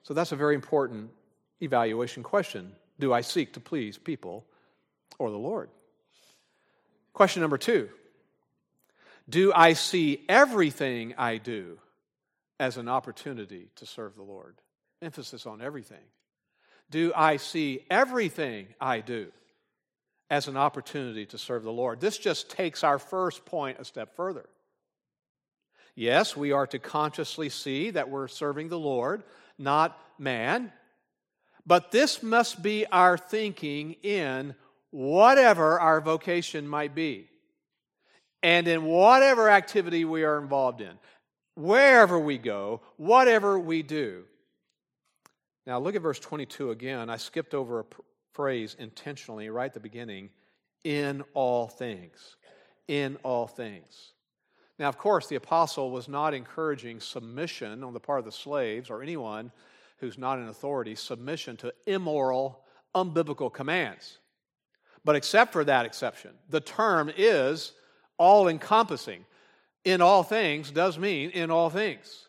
So 0.03 0.13
that's 0.13 0.33
a 0.33 0.35
very 0.35 0.55
important 0.55 1.09
evaluation 1.61 2.21
question. 2.21 2.73
Do 2.99 3.13
I 3.13 3.21
seek 3.21 3.53
to 3.53 3.61
please 3.61 3.97
people 3.97 4.45
or 5.19 5.31
the 5.31 5.37
Lord? 5.37 5.69
Question 7.13 7.39
number 7.39 7.57
two 7.57 7.87
Do 9.29 9.53
I 9.55 9.71
see 9.71 10.25
everything 10.27 11.13
I 11.17 11.37
do 11.37 11.79
as 12.59 12.75
an 12.75 12.89
opportunity 12.89 13.69
to 13.77 13.85
serve 13.85 14.17
the 14.17 14.23
Lord? 14.23 14.55
Emphasis 15.03 15.45
on 15.45 15.61
everything. 15.61 16.03
Do 16.89 17.11
I 17.15 17.37
see 17.37 17.85
everything 17.89 18.67
I 18.79 18.99
do 19.01 19.31
as 20.29 20.47
an 20.47 20.57
opportunity 20.57 21.25
to 21.27 21.37
serve 21.37 21.63
the 21.63 21.71
Lord? 21.71 21.99
This 21.99 22.17
just 22.17 22.49
takes 22.49 22.83
our 22.83 22.99
first 22.99 23.45
point 23.45 23.79
a 23.79 23.85
step 23.85 24.15
further. 24.15 24.45
Yes, 25.95 26.35
we 26.35 26.51
are 26.51 26.67
to 26.67 26.79
consciously 26.79 27.49
see 27.49 27.91
that 27.91 28.09
we're 28.09 28.27
serving 28.27 28.69
the 28.69 28.79
Lord, 28.79 29.23
not 29.57 29.97
man. 30.17 30.71
But 31.65 31.91
this 31.91 32.23
must 32.23 32.61
be 32.61 32.85
our 32.87 33.17
thinking 33.17 33.93
in 34.03 34.55
whatever 34.91 35.79
our 35.79 36.01
vocation 36.01 36.67
might 36.67 36.93
be 36.93 37.27
and 38.41 38.67
in 38.67 38.83
whatever 38.83 39.49
activity 39.49 40.03
we 40.03 40.23
are 40.23 40.37
involved 40.37 40.81
in, 40.81 40.91
wherever 41.55 42.19
we 42.19 42.37
go, 42.37 42.81
whatever 42.97 43.57
we 43.57 43.81
do. 43.81 44.25
Now, 45.65 45.79
look 45.79 45.95
at 45.95 46.01
verse 46.01 46.19
22 46.19 46.71
again. 46.71 47.09
I 47.09 47.17
skipped 47.17 47.53
over 47.53 47.79
a 47.79 47.85
phrase 48.33 48.75
intentionally 48.77 49.49
right 49.49 49.65
at 49.65 49.73
the 49.73 49.79
beginning 49.79 50.29
in 50.83 51.23
all 51.33 51.67
things. 51.67 52.35
In 52.87 53.17
all 53.23 53.47
things. 53.47 54.11
Now, 54.79 54.89
of 54.89 54.97
course, 54.97 55.27
the 55.27 55.35
apostle 55.35 55.91
was 55.91 56.09
not 56.09 56.33
encouraging 56.33 56.99
submission 56.99 57.83
on 57.83 57.93
the 57.93 57.99
part 57.99 58.19
of 58.19 58.25
the 58.25 58.31
slaves 58.31 58.89
or 58.89 59.01
anyone 59.01 59.51
who's 59.99 60.17
not 60.17 60.39
in 60.39 60.47
authority, 60.47 60.95
submission 60.95 61.55
to 61.57 61.73
immoral, 61.85 62.61
unbiblical 62.93 63.53
commands. 63.53 64.17
But 65.05 65.15
except 65.15 65.53
for 65.53 65.63
that 65.63 65.85
exception, 65.85 66.31
the 66.49 66.59
term 66.59 67.11
is 67.15 67.73
all 68.17 68.47
encompassing. 68.47 69.25
In 69.85 70.01
all 70.01 70.23
things 70.23 70.71
does 70.71 70.97
mean 70.97 71.29
in 71.29 71.51
all 71.51 71.69
things. 71.69 72.27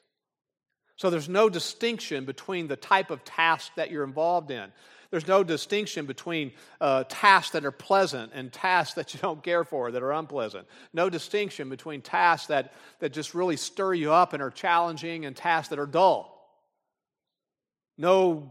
So 0.96 1.10
there's 1.10 1.28
no 1.28 1.48
distinction 1.48 2.24
between 2.24 2.68
the 2.68 2.76
type 2.76 3.10
of 3.10 3.24
task 3.24 3.72
that 3.76 3.90
you're 3.90 4.04
involved 4.04 4.50
in. 4.50 4.70
There's 5.10 5.28
no 5.28 5.44
distinction 5.44 6.06
between 6.06 6.52
uh, 6.80 7.04
tasks 7.08 7.52
that 7.52 7.64
are 7.64 7.70
pleasant 7.70 8.32
and 8.34 8.52
tasks 8.52 8.94
that 8.94 9.14
you 9.14 9.20
don't 9.20 9.42
care 9.42 9.64
for 9.64 9.92
that 9.92 10.02
are 10.02 10.12
unpleasant. 10.12 10.66
No 10.92 11.08
distinction 11.08 11.68
between 11.68 12.02
tasks 12.02 12.48
that, 12.48 12.72
that 12.98 13.12
just 13.12 13.34
really 13.34 13.56
stir 13.56 13.94
you 13.94 14.12
up 14.12 14.32
and 14.32 14.42
are 14.42 14.50
challenging 14.50 15.24
and 15.24 15.36
tasks 15.36 15.68
that 15.68 15.78
are 15.78 15.86
dull. 15.86 16.30
No 17.96 18.50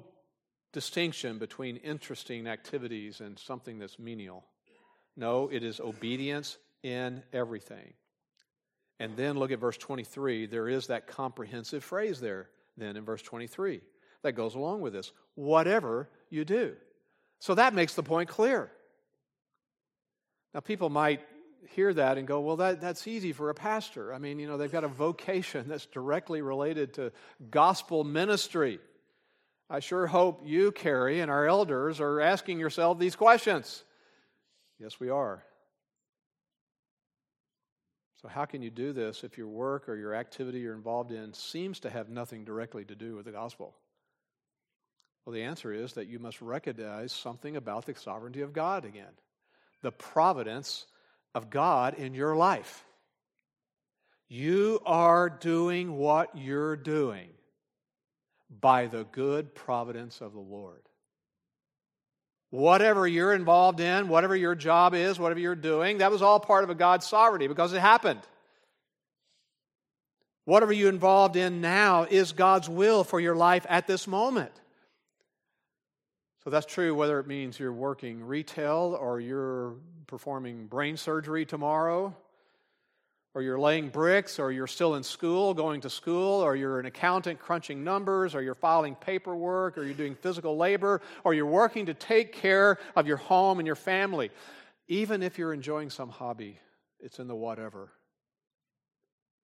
distinction 0.72 1.38
between 1.38 1.78
interesting 1.78 2.48
activities 2.48 3.20
and 3.20 3.38
something 3.38 3.78
that's 3.78 4.00
menial. 4.00 4.46
No, 5.16 5.50
it 5.52 5.64
is 5.64 5.80
obedience 5.80 6.58
in 6.82 7.24
everything. 7.34 7.94
And 9.00 9.18
then 9.18 9.38
look 9.38 9.52
at 9.52 9.60
verse 9.60 9.78
23. 9.78 10.46
There 10.46 10.70
is 10.70 10.88
that 10.88 11.08
comprehensive 11.08 11.84
phrase 11.84 12.20
there, 12.20 12.50
then 12.78 12.96
in 12.96 13.04
verse 13.06 13.22
23, 13.22 13.82
that 14.22 14.34
goes 14.34 14.56
along 14.56 14.82
with 14.82 14.94
this 14.94 15.12
whatever 15.36 16.10
you 16.30 16.46
do. 16.46 16.76
So 17.40 17.56
that 17.56 17.74
makes 17.74 17.96
the 17.96 18.04
point 18.04 18.30
clear. 18.30 18.72
Now, 20.54 20.60
people 20.60 20.90
might 20.90 21.22
hear 21.70 21.94
that 21.94 22.18
and 22.18 22.28
go, 22.28 22.40
well, 22.42 22.58
that, 22.58 22.82
that's 22.82 23.08
easy 23.08 23.34
for 23.34 23.50
a 23.50 23.56
pastor. 23.56 24.14
I 24.14 24.20
mean, 24.20 24.40
you 24.40 24.48
know, 24.48 24.58
they've 24.58 24.72
got 24.72 24.84
a 24.84 24.90
vocation 24.90 25.66
that's 25.68 25.86
directly 25.88 26.42
related 26.42 26.94
to 26.96 27.12
gospel 27.50 28.04
ministry. 28.04 28.80
I 29.70 29.80
sure 29.80 30.06
hope 30.06 30.44
you, 30.46 30.72
Carrie, 30.72 31.22
and 31.22 31.32
our 31.32 31.48
elders 31.48 32.00
are 32.00 32.22
asking 32.22 32.60
yourself 32.60 33.00
these 33.00 33.16
questions. 33.16 33.84
Yes, 34.80 35.00
we 35.00 35.10
are. 35.10 35.44
So, 38.24 38.30
how 38.30 38.46
can 38.46 38.62
you 38.62 38.70
do 38.70 38.94
this 38.94 39.26
if 39.26 39.38
your 39.38 39.50
work 39.50 39.90
or 39.90 39.98
your 39.98 40.16
activity 40.16 40.60
you're 40.60 40.74
involved 40.74 41.12
in 41.12 41.34
seems 41.34 41.82
to 41.82 41.90
have 41.90 42.08
nothing 42.08 42.46
directly 42.46 42.86
to 42.86 42.96
do 42.96 43.18
with 43.18 43.26
the 43.26 43.34
gospel? 43.34 43.76
Well, 45.26 45.34
the 45.34 45.44
answer 45.44 45.74
is 45.74 45.94
that 45.94 46.08
you 46.08 46.20
must 46.20 46.42
recognize 46.42 47.12
something 47.12 47.58
about 47.58 47.86
the 47.86 47.96
sovereignty 47.96 48.40
of 48.40 48.54
God 48.54 48.86
again, 48.86 49.12
the 49.82 49.92
providence 49.92 50.86
of 51.36 51.50
God 51.50 51.96
in 51.96 52.14
your 52.14 52.34
life. 52.34 52.86
You 54.30 54.80
are 54.86 55.30
doing 55.30 55.98
what 55.98 56.30
you're 56.34 56.78
doing 56.78 57.28
by 58.50 58.88
the 58.88 59.04
good 59.04 59.54
providence 59.54 60.22
of 60.22 60.32
the 60.32 60.40
Lord 60.40 60.82
whatever 62.54 63.08
you're 63.08 63.34
involved 63.34 63.80
in, 63.80 64.08
whatever 64.08 64.36
your 64.36 64.54
job 64.54 64.94
is, 64.94 65.18
whatever 65.18 65.40
you're 65.40 65.56
doing, 65.56 65.98
that 65.98 66.12
was 66.12 66.22
all 66.22 66.40
part 66.40 66.64
of 66.64 66.70
a 66.70 66.76
God's 66.76 67.04
sovereignty 67.04 67.48
because 67.48 67.74
it 67.74 67.80
happened. 67.80 68.20
Whatever 70.46 70.72
you're 70.72 70.90
involved 70.90 71.36
in 71.36 71.62
now 71.62 72.04
is 72.04 72.32
God's 72.32 72.70
will 72.70 73.04
for 73.04 73.20
your 73.20 73.36
life 73.36 73.66
at 73.70 73.88
this 73.88 74.06
moment. 74.06 74.52
So 76.44 76.52
that's 76.52 76.68
true 76.68 76.94
whether 76.94 77.20
it 77.20 77.26
means 77.26 77.58
you're 77.58 77.74
working 77.74 78.24
retail 78.24 78.96
or 79.02 79.20
you're 79.20 79.74
performing 80.06 80.68
brain 80.68 80.96
surgery 80.96 81.48
tomorrow 81.48 82.16
or 83.34 83.42
you're 83.42 83.60
laying 83.60 83.90
bricks, 83.90 84.38
or 84.38 84.52
you're 84.52 84.68
still 84.68 84.96
in 84.96 85.02
school, 85.02 85.54
going 85.54 85.82
to 85.82 85.90
school, 85.90 86.42
or 86.42 86.56
you're 86.56 86.80
an 86.80 86.86
accountant 86.86 87.40
crunching 87.40 87.84
numbers, 87.84 88.36
or 88.36 88.44
you're 88.44 88.54
filing 88.54 88.96
paperwork, 88.96 89.78
or 89.78 89.84
you're 89.84 89.96
doing 89.96 90.14
physical 90.16 90.56
labor, 90.56 91.02
or 91.24 91.34
you're 91.34 91.48
working 91.48 91.88
to 91.88 91.96
take 91.96 92.34
care 92.34 92.78
of 92.96 93.08
your 93.08 93.18
home 93.18 93.60
and 93.60 93.66
your 93.66 93.76
family. 93.76 94.30
Even 94.88 95.24
if 95.24 95.40
you're 95.40 95.54
enjoying 95.54 95.90
some 95.90 96.10
hobby, 96.10 96.60
it's 97.00 97.18
in 97.18 97.28
the 97.28 97.36
whatever. 97.36 97.90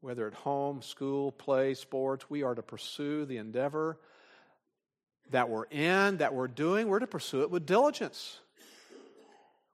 Whether 0.01 0.27
at 0.27 0.33
home, 0.35 0.83
school, 0.83 1.31
play, 1.31 1.73
sports, 1.73 2.29
we 2.29 2.43
are 2.43 2.53
to 2.53 2.61
pursue 2.61 3.25
the 3.25 3.37
endeavor 3.37 3.97
that 5.31 5.49
we're 5.49 5.65
in, 5.65 6.17
that 6.17 6.33
we're 6.33 6.47
doing. 6.47 6.87
We're 6.87 6.99
to 6.99 7.07
pursue 7.07 7.41
it 7.41 7.49
with 7.49 7.65
diligence. 7.65 8.39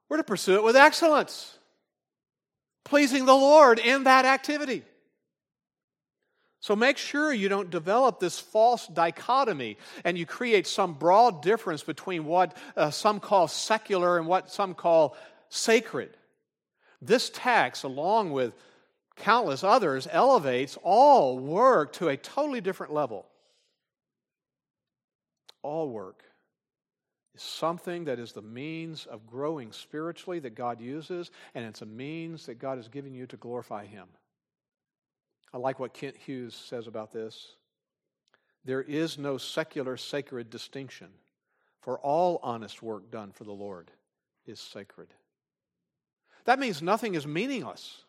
We're 0.08 0.16
to 0.16 0.24
pursue 0.24 0.54
it 0.56 0.62
with 0.62 0.74
excellence 0.74 1.58
pleasing 2.86 3.26
the 3.26 3.34
Lord 3.34 3.78
in 3.80 4.04
that 4.04 4.24
activity. 4.24 4.82
So 6.60 6.74
make 6.74 6.96
sure 6.96 7.32
you 7.32 7.48
don't 7.48 7.68
develop 7.68 8.18
this 8.18 8.38
false 8.38 8.86
dichotomy 8.86 9.76
and 10.04 10.16
you 10.16 10.24
create 10.24 10.66
some 10.66 10.94
broad 10.94 11.42
difference 11.42 11.82
between 11.82 12.24
what 12.24 12.56
uh, 12.76 12.90
some 12.90 13.20
call 13.20 13.48
secular 13.48 14.18
and 14.18 14.26
what 14.26 14.50
some 14.50 14.74
call 14.74 15.16
sacred. 15.48 16.16
This 17.02 17.30
text, 17.34 17.84
along 17.84 18.30
with 18.30 18.52
countless 19.16 19.64
others, 19.64 20.08
elevates 20.10 20.78
all 20.82 21.38
work 21.38 21.92
to 21.94 22.08
a 22.08 22.16
totally 22.16 22.60
different 22.60 22.92
level. 22.92 23.26
All 25.62 25.88
work 25.88 26.25
is 27.36 27.42
something 27.42 28.04
that 28.04 28.18
is 28.18 28.32
the 28.32 28.42
means 28.42 29.06
of 29.06 29.26
growing 29.26 29.72
spiritually 29.72 30.38
that 30.40 30.54
God 30.54 30.80
uses, 30.80 31.30
and 31.54 31.64
it's 31.64 31.82
a 31.82 31.86
means 31.86 32.46
that 32.46 32.58
God 32.58 32.78
has 32.78 32.88
given 32.88 33.14
you 33.14 33.26
to 33.26 33.36
glorify 33.36 33.86
Him. 33.86 34.06
I 35.52 35.58
like 35.58 35.78
what 35.78 35.94
Kent 35.94 36.16
Hughes 36.16 36.54
says 36.54 36.86
about 36.86 37.12
this. 37.12 37.54
There 38.64 38.82
is 38.82 39.18
no 39.18 39.38
secular 39.38 39.96
sacred 39.96 40.50
distinction, 40.50 41.08
for 41.82 41.98
all 41.98 42.40
honest 42.42 42.82
work 42.82 43.10
done 43.10 43.32
for 43.32 43.44
the 43.44 43.52
Lord 43.52 43.90
is 44.46 44.58
sacred. 44.58 45.08
That 46.44 46.58
means 46.58 46.82
nothing 46.82 47.14
is 47.14 47.26
meaningless. 47.26 48.02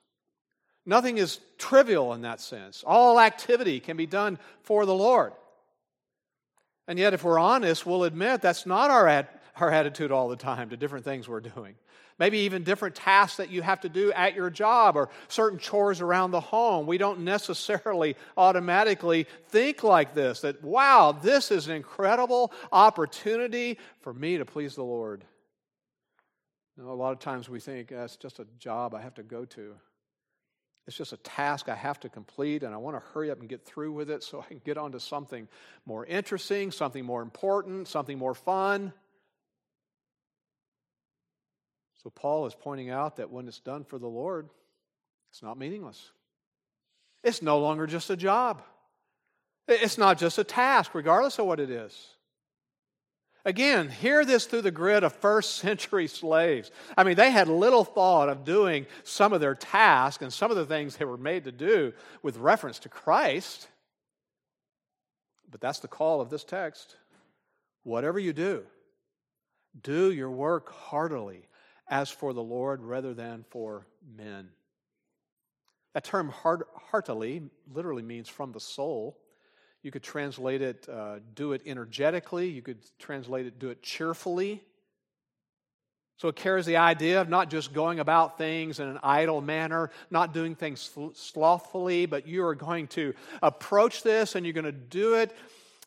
Nothing 0.85 1.17
is 1.17 1.39
trivial 1.57 2.13
in 2.13 2.21
that 2.21 2.39
sense. 2.39 2.83
All 2.87 3.19
activity 3.19 3.79
can 3.79 3.97
be 3.97 4.05
done 4.05 4.39
for 4.61 4.85
the 4.85 4.95
Lord. 4.95 5.33
And 6.87 6.97
yet, 6.97 7.13
if 7.13 7.23
we're 7.23 7.39
honest, 7.39 7.85
we'll 7.85 8.05
admit 8.05 8.41
that's 8.41 8.65
not 8.65 8.89
our, 8.89 9.27
our 9.57 9.71
attitude 9.71 10.11
all 10.11 10.29
the 10.29 10.37
time 10.37 10.69
to 10.69 10.77
different 10.77 11.05
things 11.05 11.27
we're 11.27 11.41
doing. 11.41 11.75
Maybe 12.19 12.39
even 12.39 12.63
different 12.63 12.95
tasks 12.95 13.37
that 13.37 13.51
you 13.51 13.61
have 13.61 13.81
to 13.81 13.89
do 13.89 14.11
at 14.11 14.33
your 14.33 14.49
job 14.49 14.95
or 14.95 15.09
certain 15.27 15.59
chores 15.59 16.01
around 16.01 16.31
the 16.31 16.39
home. 16.39 16.87
We 16.87 16.97
don't 16.97 17.19
necessarily 17.19 18.15
automatically 18.35 19.27
think 19.49 19.83
like 19.83 20.15
this 20.15 20.41
that, 20.41 20.63
wow, 20.63 21.11
this 21.11 21.51
is 21.51 21.67
an 21.67 21.75
incredible 21.75 22.51
opportunity 22.71 23.77
for 24.01 24.13
me 24.13 24.37
to 24.37 24.45
please 24.45 24.73
the 24.73 24.83
Lord. 24.83 25.25
You 26.75 26.83
know, 26.83 26.91
a 26.91 26.93
lot 26.93 27.11
of 27.11 27.19
times 27.19 27.49
we 27.49 27.59
think 27.59 27.89
that's 27.89 28.17
just 28.17 28.39
a 28.39 28.47
job 28.57 28.95
I 28.95 29.01
have 29.01 29.15
to 29.15 29.23
go 29.23 29.45
to. 29.45 29.75
It's 30.87 30.95
just 30.95 31.11
a 31.11 31.17
task 31.17 31.67
I 31.67 31.75
have 31.75 31.99
to 31.99 32.09
complete, 32.09 32.63
and 32.63 32.73
I 32.73 32.77
want 32.77 32.95
to 32.95 33.03
hurry 33.11 33.29
up 33.29 33.41
and 33.41 33.49
get 33.49 33.65
through 33.65 33.91
with 33.91 34.09
it 34.09 34.23
so 34.23 34.39
I 34.39 34.45
can 34.45 34.61
get 34.63 34.77
on 34.77 34.93
to 34.93 35.01
something 35.01 35.49
more 35.85 36.05
interesting, 36.05 36.71
something 36.71 37.03
more 37.03 37.21
important, 37.21 37.89
something 37.89 38.17
more 38.17 38.33
fun. 38.33 38.93
So, 42.01 42.09
Paul 42.09 42.45
is 42.45 42.55
pointing 42.55 42.89
out 42.89 43.17
that 43.17 43.29
when 43.29 43.49
it's 43.49 43.59
done 43.59 43.83
for 43.83 43.99
the 43.99 44.07
Lord, 44.07 44.47
it's 45.29 45.43
not 45.43 45.57
meaningless. 45.57 46.11
It's 47.21 47.41
no 47.41 47.59
longer 47.59 47.85
just 47.85 48.09
a 48.09 48.15
job, 48.15 48.63
it's 49.67 49.97
not 49.97 50.17
just 50.17 50.37
a 50.37 50.45
task, 50.45 50.95
regardless 50.95 51.37
of 51.37 51.47
what 51.47 51.59
it 51.59 51.69
is. 51.69 52.16
Again, 53.47 53.87
hear 53.87 54.25
this 54.25 54.45
through 54.45 54.63
the 54.63 54.71
grid 54.71 55.05
of 55.05 55.13
first 55.13 55.55
century 55.55 56.07
slaves. 56.07 56.69
I 56.97 57.05
mean, 57.05 57.15
they 57.15 57.31
had 57.31 57.47
little 57.47 57.85
thought 57.85 58.27
of 58.27 58.43
doing 58.43 58.85
some 59.05 59.31
of 59.31 59.39
their 59.39 59.55
tasks 59.55 60.21
and 60.21 60.33
some 60.33 60.51
of 60.51 60.57
the 60.57 60.65
things 60.65 60.97
they 60.97 61.05
were 61.05 61.15
made 61.15 61.45
to 61.45 61.53
do 61.53 61.93
with 62.21 62.35
reference 62.35 62.77
to 62.79 62.89
Christ. 62.89 63.69
But 65.49 65.61
that's 65.61 65.79
the 65.79 65.87
call 65.87 66.19
of 66.19 66.29
this 66.29 66.43
text. 66.43 66.97
Whatever 67.83 68.19
you 68.19 68.33
do, 68.33 68.63
do 69.81 70.11
your 70.11 70.29
work 70.29 70.73
heartily 70.73 71.47
as 71.87 72.09
for 72.09 72.33
the 72.33 72.43
Lord 72.43 72.83
rather 72.83 73.13
than 73.13 73.45
for 73.49 73.87
men. 74.17 74.49
That 75.93 76.03
term 76.03 76.27
heart, 76.27 76.67
heartily 76.91 77.43
literally 77.73 78.03
means 78.03 78.27
from 78.27 78.51
the 78.51 78.59
soul. 78.59 79.17
You 79.83 79.91
could 79.91 80.03
translate 80.03 80.61
it, 80.61 80.87
uh, 80.89 81.19
do 81.35 81.53
it 81.53 81.61
energetically. 81.65 82.49
You 82.49 82.61
could 82.61 82.79
translate 82.99 83.45
it, 83.45 83.59
do 83.59 83.69
it 83.69 83.81
cheerfully. 83.81 84.63
So 86.17 86.29
it 86.29 86.35
carries 86.35 86.65
the 86.65 86.77
idea 86.77 87.21
of 87.21 87.29
not 87.29 87.51
just 87.51 87.73
going 87.73 87.99
about 87.99 88.39
things 88.39 88.79
in 88.79 88.87
an 88.87 88.99
idle 89.03 89.39
manner, 89.39 89.91
not 90.09 90.33
doing 90.33 90.55
things 90.55 90.89
slothfully, 91.13 92.07
but 92.07 92.27
you 92.27 92.43
are 92.43 92.55
going 92.55 92.87
to 92.89 93.13
approach 93.43 94.01
this 94.01 94.33
and 94.33 94.43
you're 94.45 94.53
going 94.53 94.65
to 94.65 94.71
do 94.71 95.13
it 95.13 95.35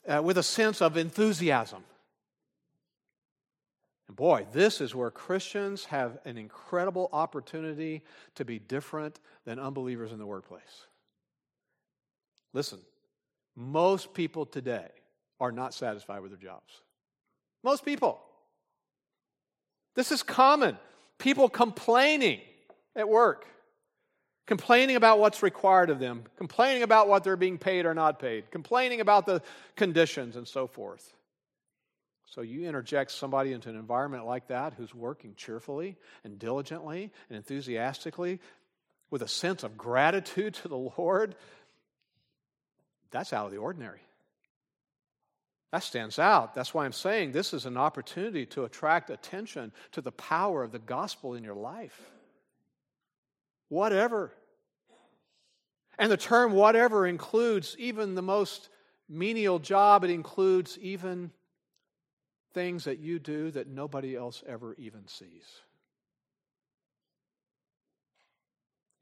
uh, 0.07 0.23
with 0.23 0.39
a 0.39 0.43
sense 0.43 0.81
of 0.81 0.97
enthusiasm. 0.97 1.83
And 4.07 4.17
boy, 4.17 4.47
this 4.53 4.81
is 4.81 4.95
where 4.95 5.11
Christians 5.11 5.85
have 5.87 6.19
an 6.25 6.39
incredible 6.39 7.09
opportunity 7.13 8.03
to 8.37 8.45
be 8.45 8.61
different 8.61 9.19
than 9.45 9.59
unbelievers 9.59 10.13
in 10.13 10.19
the 10.19 10.27
workplace. 10.27 10.87
Listen, 12.53 12.79
most 13.57 14.15
people 14.15 14.47
today 14.47 14.89
are 15.41 15.53
not 15.53 15.75
satisfied 15.75 16.21
with 16.21 16.31
their 16.31 16.41
jobs. 16.41 16.81
Most 17.63 17.85
people. 17.85 18.21
This 19.95 20.13
is 20.13 20.23
common. 20.23 20.79
People 21.19 21.49
complaining 21.49 22.41
at 22.97 23.09
work, 23.09 23.47
complaining 24.47 24.97
about 24.97 25.19
what's 25.19 25.43
required 25.43 25.91
of 25.91 25.99
them, 25.99 26.25
complaining 26.37 26.83
about 26.83 27.09
what 27.09 27.25
they're 27.25 27.37
being 27.37 27.59
paid 27.59 27.87
or 27.87 27.95
not 27.95 28.19
paid, 28.19 28.51
complaining 28.51 29.01
about 29.01 29.27
the 29.27 29.43
conditions 29.77 30.37
and 30.37 30.49
so 30.49 30.67
forth. 30.67 31.15
So 32.27 32.43
you 32.43 32.67
interject 32.67 33.11
somebody 33.11 33.53
into 33.53 33.69
an 33.69 33.77
environment 33.77 34.25
like 34.25 34.49
that 34.49 34.75
who's 34.75 34.95
working 34.95 35.35
cheerfully 35.35 35.97
and 36.23 36.39
diligently 36.39 37.11
and 37.29 37.37
enthusiastically 37.37 38.39
with 39.11 39.23
a 39.23 39.29
sense 39.29 39.65
of 39.65 39.77
gratitude 39.77 40.55
to 40.55 40.69
the 40.69 40.77
Lord 40.77 41.35
that's 43.11 43.33
out 43.33 43.47
of 43.47 43.53
the 43.53 43.59
ordinary. 43.59 44.01
That 45.73 45.85
stands 45.85 46.19
out. 46.19 46.55
That's 46.55 46.75
why 46.75 46.85
I'm 46.85 46.93
saying 46.93 47.31
this 47.31 47.55
is 47.55 47.65
an 47.65 47.77
opportunity 47.77 48.45
to 48.47 48.65
attract 48.65 49.11
attention 49.11 49.73
to 49.93 50.01
the 50.01 50.13
power 50.13 50.65
of 50.65 50.73
the 50.73 50.81
gospel 50.81 51.35
in 51.35 51.45
your 51.45 51.55
life. 51.55 52.01
Whatever. 53.69 54.33
And 55.97 56.11
the 56.11 56.17
term 56.17 56.53
whatever 56.53 57.07
includes 57.07 57.77
even 57.79 58.15
the 58.15 58.23
most 58.23 58.69
menial 59.09 59.59
job, 59.59 60.03
it 60.03 60.11
includes 60.11 60.77
even 60.79 61.31
things 62.53 62.85
that 62.85 62.99
you 62.99 63.21
do 63.21 63.51
that 63.53 63.69
nobody 63.69 64.17
else 64.17 64.43
ever 64.47 64.75
even 64.79 65.07
sees. 65.07 65.45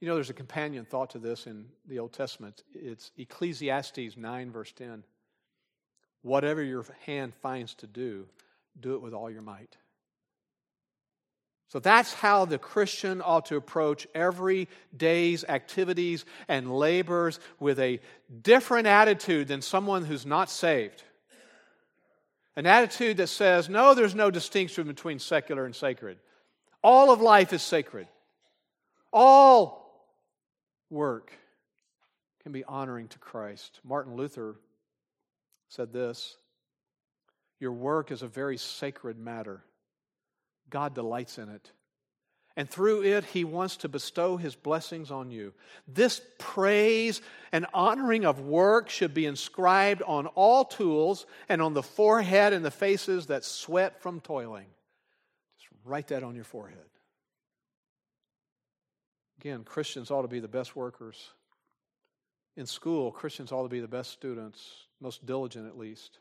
You 0.01 0.07
know, 0.07 0.15
there's 0.15 0.31
a 0.31 0.35
companion 0.35 0.85
thought 0.85 1.11
to 1.11 1.19
this 1.19 1.47
in 1.47 1.67
the 1.89 1.99
Old 1.99 2.13
Testament. 2.13 2.63
It's 2.73 3.11
Ecclesiastes 3.19 4.17
9, 4.17 4.51
verse 4.53 4.73
10. 4.73 5.03
Whatever 6.23 6.63
your 6.63 6.85
hand 7.05 7.35
finds 7.43 7.75
to 7.77 7.87
do, 7.87 8.27
do 8.79 8.95
it 8.95 9.03
with 9.03 9.13
all 9.13 9.31
your 9.31 9.43
might. 9.43 9.77
So 11.69 11.81
that's 11.81 12.15
how 12.15 12.45
the 12.45 12.59
Christian 12.59 13.21
ought 13.23 13.47
to 13.47 13.57
approach 13.57 14.07
every 14.15 14.69
day's 14.97 15.45
activities 15.45 16.25
and 16.47 16.73
labors 16.73 17.41
with 17.61 17.79
a 17.79 18.01
different 18.43 18.87
attitude 18.87 19.49
than 19.49 19.61
someone 19.61 20.05
who's 20.05 20.25
not 20.25 20.49
saved. 20.49 21.03
An 22.57 22.67
attitude 22.67 23.19
that 23.19 23.27
says, 23.27 23.69
no, 23.69 23.95
there's 23.95 24.15
no 24.15 24.31
distinction 24.31 24.87
between 24.87 25.19
secular 25.19 25.67
and 25.67 25.77
sacred. 25.77 26.19
All 26.83 27.11
of 27.11 27.21
life 27.21 27.53
is 27.53 27.63
sacred. 27.63 28.09
All 29.13 29.88
work 30.91 31.33
can 32.43 32.53
be 32.53 32.65
honoring 32.65 33.09
to 33.09 33.19
Christ. 33.19 33.81
Martin 33.85 34.17
Luther 34.17 34.57
said 35.69 35.93
this 35.93 36.37
Your 37.61 37.73
work 37.73 38.11
is 38.11 38.23
a 38.23 38.29
very 38.29 38.57
sacred 38.57 39.19
matter. 39.19 39.63
God 40.71 40.95
delights 40.95 41.39
in 41.39 41.49
it. 41.49 41.71
And 42.57 42.69
through 42.69 43.05
it, 43.05 43.25
He 43.25 43.45
wants 43.45 43.77
to 43.79 43.89
bestow 43.89 44.37
His 44.37 44.57
blessings 44.57 45.13
on 45.13 45.31
you. 45.31 45.55
This 45.87 46.21
praise 46.39 47.23
and 47.53 47.67
honoring 47.73 48.25
of 48.25 48.41
work 48.41 48.91
should 48.91 49.15
be 49.15 49.27
inscribed 49.27 50.03
on 50.03 50.27
all 50.27 50.65
tools 50.65 51.25
and 51.49 51.63
on 51.63 51.73
the 51.73 51.85
forehead 51.85 52.53
and 52.53 52.65
the 52.65 52.71
faces 52.73 53.27
that 53.27 53.45
sweat 53.45 54.03
from 54.03 54.21
toiling. 54.21 54.67
Just 55.57 55.69
write 55.85 56.09
that 56.09 56.25
on 56.25 56.35
your 56.35 56.45
forehead. 56.45 56.79
Again, 59.41 59.65
Christians 59.65 60.11
ought 60.11 60.23
to 60.23 60.29
be 60.29 60.41
the 60.41 60.49
best 60.49 60.75
workers. 60.75 61.31
In 62.57 62.67
school, 62.67 63.13
Christians 63.13 63.53
ought 63.53 63.63
to 63.63 63.69
be 63.69 63.81
the 63.81 63.87
best 63.87 64.11
students, 64.11 64.87
most 65.01 65.25
diligent 65.25 65.67
at 65.67 65.79
least. 65.79 66.19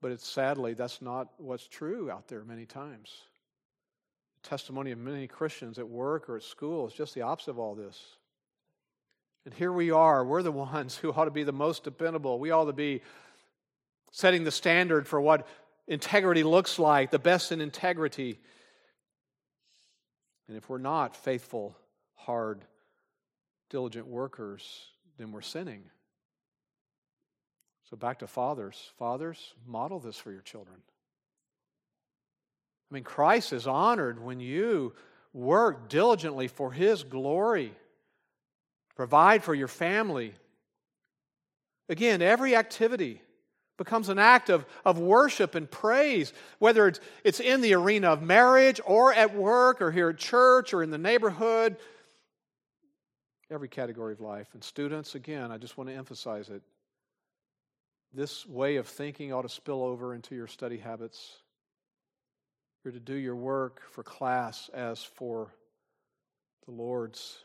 But 0.00 0.12
it's 0.12 0.28
sadly, 0.28 0.74
that's 0.74 1.02
not 1.02 1.28
what's 1.38 1.66
true 1.66 2.10
out 2.10 2.28
there 2.28 2.44
many 2.44 2.66
times. 2.66 3.10
The 4.42 4.48
testimony 4.48 4.92
of 4.92 4.98
many 4.98 5.26
Christians 5.26 5.78
at 5.78 5.88
work 5.88 6.28
or 6.28 6.36
at 6.36 6.44
school 6.44 6.86
is 6.86 6.92
just 6.92 7.14
the 7.14 7.22
opposite 7.22 7.50
of 7.50 7.58
all 7.58 7.74
this. 7.74 8.00
And 9.44 9.54
here 9.54 9.72
we 9.72 9.90
are, 9.90 10.24
we're 10.24 10.42
the 10.42 10.52
ones 10.72 10.96
who 10.96 11.12
ought 11.12 11.24
to 11.24 11.30
be 11.32 11.44
the 11.44 11.52
most 11.52 11.82
dependable. 11.82 12.38
We 12.38 12.52
ought 12.52 12.66
to 12.66 12.72
be 12.72 13.02
setting 14.12 14.44
the 14.44 14.52
standard 14.52 15.08
for 15.08 15.20
what 15.20 15.48
integrity 15.88 16.44
looks 16.44 16.78
like, 16.78 17.10
the 17.10 17.18
best 17.18 17.50
in 17.50 17.60
integrity. 17.60 18.38
And 20.48 20.56
if 20.56 20.68
we're 20.68 20.78
not 20.78 21.16
faithful, 21.16 21.76
hard, 22.14 22.64
diligent 23.70 24.06
workers, 24.06 24.86
then 25.18 25.32
we're 25.32 25.40
sinning. 25.40 25.82
So 27.90 27.96
back 27.96 28.20
to 28.20 28.26
fathers. 28.26 28.92
Fathers, 28.98 29.54
model 29.66 29.98
this 29.98 30.18
for 30.18 30.32
your 30.32 30.42
children. 30.42 30.76
I 32.90 32.94
mean, 32.94 33.04
Christ 33.04 33.52
is 33.52 33.66
honored 33.66 34.22
when 34.22 34.38
you 34.40 34.94
work 35.32 35.88
diligently 35.88 36.48
for 36.48 36.72
his 36.72 37.02
glory. 37.02 37.72
provide 38.94 39.44
for 39.44 39.54
your 39.54 39.68
family. 39.68 40.32
Again, 41.88 42.22
every 42.22 42.56
activity 42.56 43.20
becomes 43.76 44.08
an 44.08 44.18
act 44.18 44.48
of, 44.48 44.64
of 44.84 44.98
worship 44.98 45.54
and 45.54 45.70
praise, 45.70 46.32
whether 46.58 46.88
it's, 46.88 47.00
it's 47.24 47.40
in 47.40 47.60
the 47.60 47.74
arena 47.74 48.08
of 48.08 48.22
marriage 48.22 48.80
or 48.84 49.12
at 49.12 49.34
work 49.34 49.82
or 49.82 49.92
here 49.92 50.10
at 50.10 50.18
church 50.18 50.72
or 50.72 50.82
in 50.82 50.90
the 50.90 50.98
neighborhood. 50.98 51.76
Every 53.50 53.68
category 53.68 54.12
of 54.12 54.20
life. 54.20 54.48
And 54.54 54.64
students, 54.64 55.14
again, 55.14 55.52
I 55.52 55.58
just 55.58 55.76
want 55.76 55.90
to 55.90 55.96
emphasize 55.96 56.48
it. 56.48 56.62
This 58.12 58.46
way 58.46 58.76
of 58.76 58.86
thinking 58.86 59.32
ought 59.32 59.42
to 59.42 59.48
spill 59.48 59.82
over 59.82 60.14
into 60.14 60.34
your 60.34 60.46
study 60.46 60.78
habits. 60.78 61.38
You're 62.82 62.92
to 62.92 63.00
do 63.00 63.14
your 63.14 63.36
work 63.36 63.82
for 63.90 64.02
class 64.02 64.70
as 64.72 65.02
for 65.02 65.52
the 66.64 66.72
Lord's. 66.72 67.44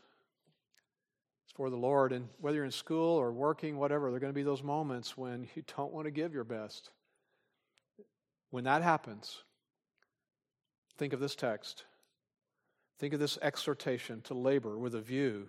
It's 1.52 1.56
for 1.56 1.70
the 1.70 1.76
Lord. 1.76 2.12
And 2.12 2.28
whether 2.40 2.56
you're 2.56 2.64
in 2.64 2.70
school 2.70 3.18
or 3.18 3.32
working, 3.32 3.76
whatever, 3.76 4.08
there 4.08 4.16
are 4.16 4.20
going 4.20 4.32
to 4.32 4.34
be 4.34 4.42
those 4.42 4.62
moments 4.62 5.16
when 5.16 5.48
you 5.54 5.62
don't 5.76 5.92
want 5.92 6.06
to 6.06 6.10
give 6.10 6.34
your 6.34 6.44
best. 6.44 6.90
When 8.50 8.64
that 8.64 8.82
happens, 8.82 9.42
think 10.98 11.12
of 11.12 11.20
this 11.20 11.34
text. 11.34 11.84
Think 12.98 13.14
of 13.14 13.20
this 13.20 13.38
exhortation 13.42 14.20
to 14.22 14.34
labor 14.34 14.78
with 14.78 14.94
a 14.94 15.00
view 15.00 15.48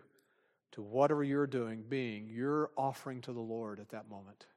to 0.71 0.81
whatever 0.81 1.23
you're 1.23 1.45
doing 1.45 1.83
being 1.87 2.27
your 2.27 2.71
offering 2.75 3.21
to 3.21 3.33
the 3.33 3.39
Lord 3.39 3.79
at 3.79 3.89
that 3.89 4.09
moment. 4.09 4.47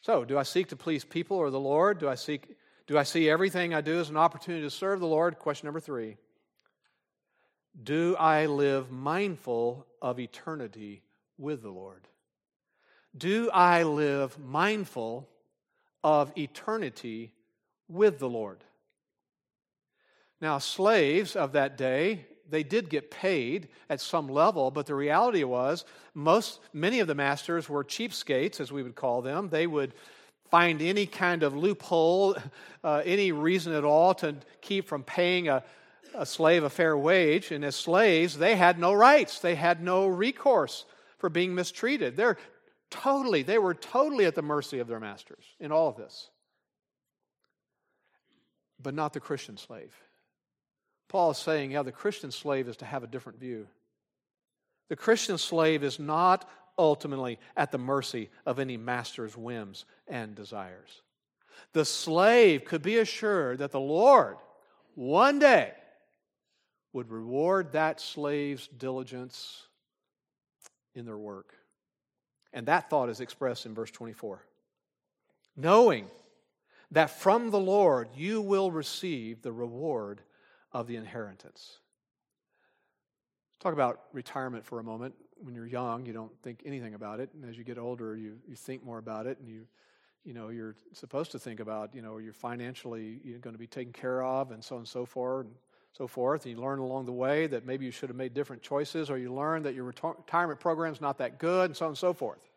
So, 0.00 0.24
do 0.24 0.38
I 0.38 0.44
seek 0.44 0.68
to 0.68 0.76
please 0.76 1.04
people 1.04 1.36
or 1.36 1.50
the 1.50 1.60
Lord? 1.60 1.98
Do 1.98 2.08
I 2.08 2.14
seek 2.14 2.56
do 2.86 2.98
I 2.98 3.02
see 3.02 3.28
everything 3.28 3.74
I 3.74 3.82
do 3.82 4.00
as 4.00 4.10
an 4.10 4.16
opportunity 4.16 4.64
to 4.64 4.70
serve 4.70 4.98
the 4.98 5.06
Lord? 5.06 5.38
Question 5.38 5.66
number 5.66 5.78
3. 5.78 6.16
Do 7.82 8.16
I 8.16 8.46
live 8.46 8.90
mindful 8.90 9.86
of 10.02 10.18
eternity 10.18 11.02
with 11.38 11.62
the 11.62 11.70
Lord? 11.70 12.06
Do 13.16 13.50
I 13.50 13.82
live 13.82 14.38
mindful 14.38 15.28
of 16.04 16.36
eternity 16.36 17.32
with 17.88 18.18
the 18.18 18.28
Lord? 18.28 18.64
Now, 20.40 20.58
slaves 20.58 21.36
of 21.36 21.52
that 21.52 21.76
day, 21.76 22.26
they 22.48 22.62
did 22.62 22.88
get 22.88 23.10
paid 23.10 23.68
at 23.88 24.00
some 24.00 24.28
level, 24.28 24.70
but 24.70 24.86
the 24.86 24.94
reality 24.94 25.44
was 25.44 25.84
most 26.14 26.60
many 26.72 27.00
of 27.00 27.06
the 27.06 27.14
masters 27.14 27.68
were 27.68 27.84
cheapskates, 27.84 28.60
as 28.60 28.72
we 28.72 28.82
would 28.82 28.94
call 28.94 29.22
them. 29.22 29.48
They 29.48 29.66
would 29.66 29.94
find 30.50 30.82
any 30.82 31.06
kind 31.06 31.42
of 31.42 31.54
loophole, 31.54 32.36
uh, 32.84 33.02
any 33.04 33.32
reason 33.32 33.72
at 33.74 33.84
all 33.84 34.14
to 34.14 34.36
keep 34.60 34.88
from 34.88 35.02
paying 35.02 35.48
a, 35.48 35.62
a 36.14 36.26
slave 36.26 36.64
a 36.64 36.70
fair 36.70 36.96
wage. 36.96 37.50
And 37.50 37.64
as 37.64 37.76
slaves, 37.76 38.38
they 38.38 38.56
had 38.56 38.78
no 38.78 38.92
rights, 38.92 39.40
they 39.40 39.54
had 39.54 39.82
no 39.82 40.06
recourse 40.06 40.84
for 41.18 41.28
being 41.28 41.54
mistreated. 41.54 42.16
They're 42.16 42.38
totally, 42.90 43.42
they 43.42 43.58
were 43.58 43.74
totally 43.74 44.26
at 44.26 44.34
the 44.34 44.42
mercy 44.42 44.78
of 44.78 44.88
their 44.88 45.00
masters 45.00 45.44
in 45.58 45.72
all 45.72 45.88
of 45.88 45.96
this. 45.96 46.30
But 48.82 48.94
not 48.94 49.12
the 49.12 49.20
Christian 49.20 49.56
slave. 49.56 49.94
Paul 51.08 51.32
is 51.32 51.38
saying, 51.38 51.72
yeah, 51.72 51.82
the 51.82 51.92
Christian 51.92 52.30
slave 52.30 52.68
is 52.68 52.78
to 52.78 52.84
have 52.84 53.02
a 53.02 53.08
different 53.08 53.40
view. 53.40 53.66
The 54.88 54.96
Christian 54.96 55.38
slave 55.38 55.84
is 55.84 55.98
not 55.98 56.48
ultimately 56.78 57.38
at 57.56 57.72
the 57.72 57.78
mercy 57.78 58.30
of 58.46 58.58
any 58.58 58.76
master's 58.76 59.36
whims 59.36 59.84
and 60.08 60.34
desires. 60.34 61.02
The 61.72 61.84
slave 61.84 62.64
could 62.64 62.82
be 62.82 62.98
assured 62.98 63.58
that 63.58 63.70
the 63.70 63.80
Lord 63.80 64.36
one 64.94 65.38
day 65.38 65.72
would 66.92 67.10
reward 67.10 67.72
that 67.72 68.00
slave's 68.00 68.68
diligence 68.68 69.66
in 70.94 71.04
their 71.04 71.18
work. 71.18 71.54
And 72.52 72.66
that 72.66 72.90
thought 72.90 73.08
is 73.08 73.20
expressed 73.20 73.66
in 73.66 73.74
verse 73.74 73.90
24. 73.90 74.44
Knowing 75.56 76.06
that 76.90 77.10
from 77.10 77.50
the 77.50 77.60
Lord 77.60 78.08
you 78.16 78.40
will 78.40 78.70
receive 78.70 79.42
the 79.42 79.52
reward 79.52 80.20
of 80.72 80.86
the 80.86 80.96
inheritance. 80.96 81.78
Talk 83.60 83.72
about 83.72 84.00
retirement 84.12 84.64
for 84.64 84.80
a 84.80 84.82
moment. 84.82 85.14
When 85.36 85.54
you're 85.54 85.66
young, 85.66 86.06
you 86.06 86.12
don't 86.12 86.32
think 86.42 86.62
anything 86.64 86.94
about 86.94 87.20
it. 87.20 87.30
And 87.34 87.48
as 87.48 87.56
you 87.56 87.64
get 87.64 87.78
older, 87.78 88.16
you, 88.16 88.38
you 88.48 88.56
think 88.56 88.84
more 88.84 88.98
about 88.98 89.26
it. 89.26 89.38
And 89.38 89.48
you, 89.48 89.66
you 90.24 90.34
know, 90.34 90.48
you're 90.48 90.76
supposed 90.92 91.32
to 91.32 91.38
think 91.38 91.60
about, 91.60 91.94
you 91.94 92.02
know, 92.02 92.18
you're 92.18 92.32
financially 92.32 93.20
you're 93.22 93.38
going 93.38 93.54
to 93.54 93.58
be 93.58 93.66
taken 93.66 93.92
care 93.92 94.22
of 94.22 94.50
and 94.50 94.62
so 94.64 94.76
on 94.76 94.80
and 94.80 94.88
so 94.88 95.04
forth. 95.04 95.46
And 95.46 95.54
so 95.92 96.06
forth. 96.06 96.44
And 96.44 96.54
you 96.54 96.60
learn 96.60 96.78
along 96.78 97.06
the 97.06 97.12
way 97.12 97.46
that 97.46 97.66
maybe 97.66 97.84
you 97.84 97.90
should 97.90 98.08
have 98.08 98.16
made 98.16 98.34
different 98.34 98.62
choices, 98.62 99.10
or 99.10 99.18
you 99.18 99.32
learn 99.32 99.62
that 99.64 99.74
your 99.74 99.84
retirement 99.84 100.60
program 100.60 100.92
is 100.92 101.00
not 101.00 101.18
that 101.18 101.38
good, 101.38 101.70
and 101.70 101.76
so 101.76 101.86
on 101.86 101.90
and 101.90 101.98
so 101.98 102.12
forth. 102.12 102.48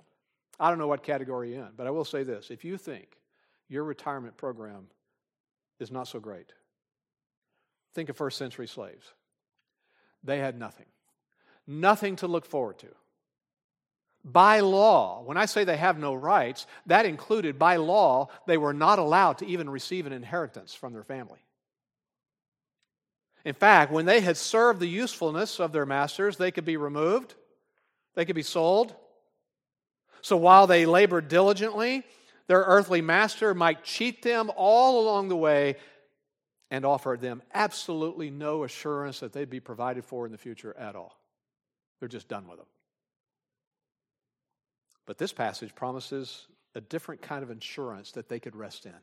I 0.59 0.69
don't 0.69 0.79
know 0.79 0.87
what 0.87 1.03
category 1.03 1.53
you're 1.53 1.65
in, 1.65 1.71
but 1.75 1.87
I 1.87 1.91
will 1.91 2.05
say 2.05 2.23
this. 2.23 2.51
If 2.51 2.63
you 2.63 2.77
think 2.77 3.17
your 3.69 3.83
retirement 3.83 4.37
program 4.37 4.87
is 5.79 5.91
not 5.91 6.07
so 6.07 6.19
great, 6.19 6.53
Think 7.93 8.09
of 8.09 8.17
first 8.17 8.37
century 8.37 8.67
slaves. 8.67 9.05
They 10.23 10.39
had 10.39 10.57
nothing, 10.57 10.85
nothing 11.67 12.15
to 12.17 12.27
look 12.27 12.45
forward 12.45 12.79
to. 12.79 12.87
By 14.25 14.61
law, 14.61 15.21
when 15.23 15.35
I 15.35 15.45
say 15.45 15.65
they 15.65 15.77
have 15.77 15.99
no 15.99 16.13
rights, 16.13 16.65
that 16.85 17.05
included 17.05 17.59
by 17.59 17.75
law, 17.75 18.29
they 18.47 18.57
were 18.57 18.73
not 18.73 18.99
allowed 18.99 19.39
to 19.39 19.45
even 19.45 19.69
receive 19.69 20.05
an 20.05 20.13
inheritance 20.13 20.73
from 20.73 20.93
their 20.93 21.03
family. 21.03 21.39
In 23.45 23.53
fact, 23.53 23.91
when 23.91 24.05
they 24.05 24.21
had 24.21 24.37
served 24.37 24.79
the 24.79 24.87
usefulness 24.87 25.59
of 25.59 25.71
their 25.71 25.85
masters, 25.85 26.37
they 26.37 26.51
could 26.51 26.65
be 26.65 26.77
removed, 26.77 27.35
they 28.15 28.25
could 28.25 28.35
be 28.35 28.43
sold. 28.43 28.95
So 30.21 30.37
while 30.37 30.67
they 30.67 30.85
labored 30.85 31.27
diligently, 31.27 32.03
their 32.47 32.61
earthly 32.61 33.01
master 33.01 33.53
might 33.53 33.83
cheat 33.83 34.21
them 34.21 34.51
all 34.55 35.01
along 35.01 35.27
the 35.27 35.35
way 35.35 35.75
and 36.71 36.85
offer 36.85 37.17
them 37.19 37.41
absolutely 37.53 38.29
no 38.29 38.63
assurance 38.63 39.19
that 39.19 39.33
they'd 39.33 39.49
be 39.49 39.59
provided 39.59 40.05
for 40.05 40.25
in 40.25 40.31
the 40.31 40.37
future 40.37 40.75
at 40.77 40.95
all. 40.95 41.19
They're 41.99 42.09
just 42.09 42.27
done 42.27 42.47
with 42.47 42.57
them. 42.57 42.67
But 45.05 45.17
this 45.17 45.33
passage 45.33 45.75
promises 45.75 46.47
a 46.75 46.81
different 46.81 47.21
kind 47.21 47.43
of 47.43 47.51
insurance 47.51 48.13
that 48.13 48.29
they 48.29 48.39
could 48.39 48.55
rest 48.55 48.85
in. 48.85 48.93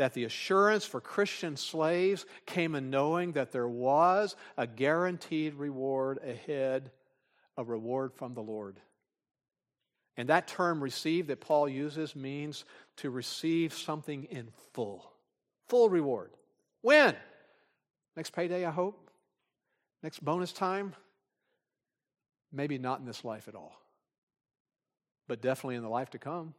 That 0.00 0.14
the 0.14 0.24
assurance 0.24 0.86
for 0.86 0.98
Christian 0.98 1.58
slaves 1.58 2.24
came 2.46 2.74
in 2.74 2.88
knowing 2.88 3.32
that 3.32 3.52
there 3.52 3.68
was 3.68 4.34
a 4.56 4.66
guaranteed 4.66 5.52
reward 5.52 6.18
ahead, 6.24 6.90
a 7.58 7.62
reward 7.62 8.14
from 8.14 8.32
the 8.32 8.40
Lord. 8.40 8.80
And 10.16 10.30
that 10.30 10.48
term 10.48 10.82
receive 10.82 11.26
that 11.26 11.42
Paul 11.42 11.68
uses 11.68 12.16
means 12.16 12.64
to 12.96 13.10
receive 13.10 13.74
something 13.74 14.24
in 14.24 14.48
full, 14.72 15.12
full 15.68 15.90
reward. 15.90 16.30
When? 16.80 17.14
Next 18.16 18.30
payday, 18.30 18.64
I 18.64 18.70
hope? 18.70 19.10
Next 20.02 20.24
bonus 20.24 20.54
time? 20.54 20.94
Maybe 22.50 22.78
not 22.78 23.00
in 23.00 23.04
this 23.04 23.22
life 23.22 23.48
at 23.48 23.54
all, 23.54 23.78
but 25.28 25.42
definitely 25.42 25.76
in 25.76 25.82
the 25.82 25.90
life 25.90 26.08
to 26.12 26.18
come. 26.18 26.54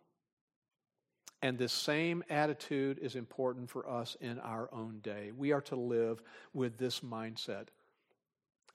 And 1.41 1.57
this 1.57 1.73
same 1.73 2.23
attitude 2.29 2.99
is 2.99 3.15
important 3.15 3.69
for 3.69 3.89
us 3.89 4.15
in 4.21 4.39
our 4.39 4.69
own 4.71 4.99
day. 5.01 5.31
We 5.35 5.51
are 5.53 5.61
to 5.61 5.75
live 5.75 6.21
with 6.53 6.77
this 6.77 6.99
mindset 6.99 7.67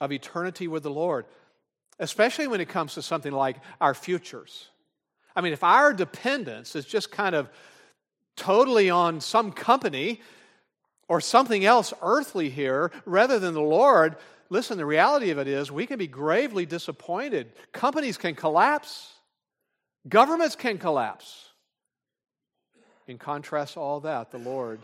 of 0.00 0.12
eternity 0.12 0.66
with 0.66 0.82
the 0.82 0.90
Lord, 0.90 1.26
especially 1.98 2.48
when 2.48 2.60
it 2.60 2.68
comes 2.68 2.94
to 2.94 3.02
something 3.02 3.32
like 3.32 3.56
our 3.80 3.94
futures. 3.94 4.68
I 5.34 5.42
mean, 5.42 5.52
if 5.52 5.62
our 5.62 5.92
dependence 5.92 6.74
is 6.74 6.84
just 6.84 7.12
kind 7.12 7.34
of 7.34 7.48
totally 8.36 8.90
on 8.90 9.20
some 9.20 9.52
company 9.52 10.20
or 11.08 11.20
something 11.20 11.64
else 11.64 11.94
earthly 12.02 12.50
here 12.50 12.90
rather 13.04 13.38
than 13.38 13.54
the 13.54 13.60
Lord, 13.60 14.16
listen, 14.50 14.76
the 14.76 14.86
reality 14.86 15.30
of 15.30 15.38
it 15.38 15.46
is 15.46 15.70
we 15.70 15.86
can 15.86 15.98
be 15.98 16.06
gravely 16.08 16.66
disappointed. 16.66 17.52
Companies 17.72 18.18
can 18.18 18.34
collapse, 18.34 19.12
governments 20.08 20.56
can 20.56 20.78
collapse. 20.78 21.45
In 23.06 23.18
contrast 23.18 23.74
to 23.74 23.80
all 23.80 24.00
that, 24.00 24.30
the 24.30 24.38
Lord 24.38 24.80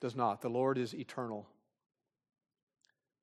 does 0.00 0.14
not. 0.14 0.40
The 0.40 0.48
Lord 0.48 0.78
is 0.78 0.94
eternal. 0.94 1.46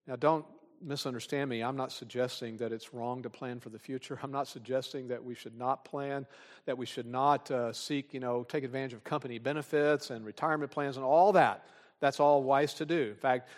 Now, 0.05 0.15
don't 0.15 0.45
misunderstand 0.81 1.49
me. 1.49 1.63
I'm 1.63 1.75
not 1.75 1.91
suggesting 1.91 2.57
that 2.57 2.71
it's 2.71 2.93
wrong 2.93 3.23
to 3.23 3.29
plan 3.29 3.59
for 3.59 3.69
the 3.69 3.79
future. 3.79 4.19
I'm 4.23 4.31
not 4.31 4.47
suggesting 4.47 5.07
that 5.07 5.23
we 5.23 5.33
should 5.33 5.57
not 5.57 5.85
plan, 5.85 6.25
that 6.65 6.77
we 6.77 6.85
should 6.85 7.07
not 7.07 7.49
uh, 7.49 7.73
seek, 7.73 8.13
you 8.13 8.19
know, 8.19 8.43
take 8.43 8.63
advantage 8.63 8.93
of 8.93 9.03
company 9.03 9.39
benefits 9.39 10.09
and 10.09 10.25
retirement 10.25 10.71
plans 10.71 10.97
and 10.97 11.05
all 11.05 11.31
that 11.33 11.65
that's 11.99 12.19
all 12.19 12.43
wise 12.43 12.75
to 12.75 12.85
do. 12.85 13.09
In 13.09 13.15
fact, 13.15 13.49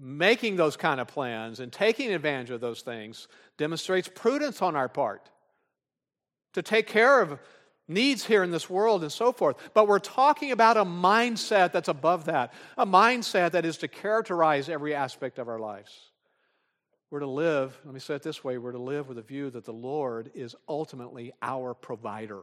making 0.00 0.56
those 0.56 0.76
kind 0.76 1.00
of 1.00 1.06
plans 1.06 1.60
and 1.60 1.72
taking 1.72 2.12
advantage 2.12 2.50
of 2.50 2.60
those 2.60 2.82
things 2.82 3.28
demonstrates 3.56 4.08
prudence 4.12 4.62
on 4.62 4.76
our 4.76 4.88
part 4.88 5.30
to 6.54 6.62
take 6.62 6.86
care 6.86 7.20
of 7.20 7.38
needs 7.88 8.24
here 8.24 8.42
in 8.42 8.50
this 8.50 8.68
world 8.68 9.02
and 9.02 9.12
so 9.12 9.32
forth. 9.32 9.56
But 9.74 9.88
we're 9.88 9.98
talking 9.98 10.50
about 10.50 10.76
a 10.76 10.84
mindset 10.84 11.72
that's 11.72 11.88
above 11.88 12.26
that, 12.26 12.52
a 12.76 12.86
mindset 12.86 13.52
that 13.52 13.64
is 13.64 13.78
to 13.78 13.88
characterize 13.88 14.68
every 14.68 14.94
aspect 14.94 15.38
of 15.38 15.48
our 15.48 15.58
lives. 15.58 15.92
We're 17.10 17.20
to 17.20 17.26
live, 17.26 17.78
let 17.84 17.94
me 17.94 18.00
say 18.00 18.16
it 18.16 18.22
this 18.22 18.42
way 18.42 18.58
we're 18.58 18.72
to 18.72 18.78
live 18.78 19.08
with 19.08 19.18
a 19.18 19.22
view 19.22 19.50
that 19.50 19.64
the 19.64 19.72
Lord 19.72 20.30
is 20.34 20.56
ultimately 20.68 21.32
our 21.40 21.74
provider. 21.74 22.42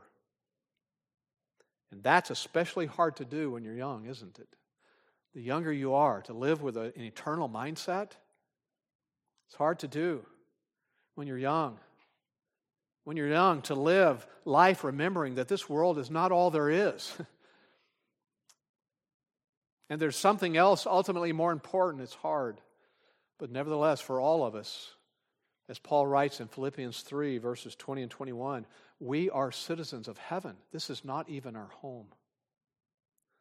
And 1.91 2.01
that's 2.01 2.31
especially 2.31 2.85
hard 2.85 3.17
to 3.17 3.25
do 3.25 3.51
when 3.51 3.63
you're 3.63 3.75
young, 3.75 4.07
isn't 4.07 4.39
it? 4.39 4.47
The 5.35 5.41
younger 5.41 5.71
you 5.71 5.93
are, 5.93 6.21
to 6.23 6.33
live 6.33 6.61
with 6.61 6.77
an 6.77 6.93
eternal 6.95 7.49
mindset, 7.49 8.11
it's 9.47 9.55
hard 9.55 9.79
to 9.79 9.87
do 9.87 10.25
when 11.15 11.27
you're 11.27 11.37
young. 11.37 11.77
When 13.03 13.17
you're 13.17 13.27
young, 13.27 13.61
to 13.63 13.75
live 13.75 14.25
life 14.45 14.83
remembering 14.83 15.35
that 15.35 15.47
this 15.47 15.69
world 15.69 15.97
is 15.97 16.09
not 16.09 16.31
all 16.31 16.51
there 16.51 16.69
is. 16.69 17.13
and 19.89 19.99
there's 19.99 20.15
something 20.15 20.55
else 20.55 20.85
ultimately 20.85 21.33
more 21.33 21.51
important. 21.51 22.03
It's 22.03 22.13
hard. 22.13 22.61
But 23.39 23.51
nevertheless, 23.51 23.99
for 23.99 24.21
all 24.21 24.45
of 24.45 24.55
us, 24.55 24.93
as 25.67 25.79
Paul 25.79 26.07
writes 26.07 26.39
in 26.39 26.47
Philippians 26.47 27.01
3, 27.01 27.39
verses 27.39 27.75
20 27.75 28.03
and 28.03 28.11
21, 28.11 28.65
we 28.99 29.29
are 29.29 29.51
citizens 29.51 30.07
of 30.07 30.17
heaven. 30.17 30.55
This 30.71 30.89
is 30.89 31.03
not 31.03 31.29
even 31.29 31.55
our 31.55 31.69
home. 31.81 32.07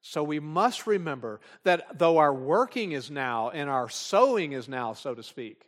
So 0.00 0.24
we 0.24 0.40
must 0.40 0.86
remember 0.86 1.40
that 1.62 1.98
though 1.98 2.18
our 2.18 2.34
working 2.34 2.92
is 2.92 3.10
now 3.10 3.50
and 3.50 3.70
our 3.70 3.88
sowing 3.88 4.52
is 4.52 4.68
now, 4.68 4.94
so 4.94 5.14
to 5.14 5.22
speak, 5.22 5.62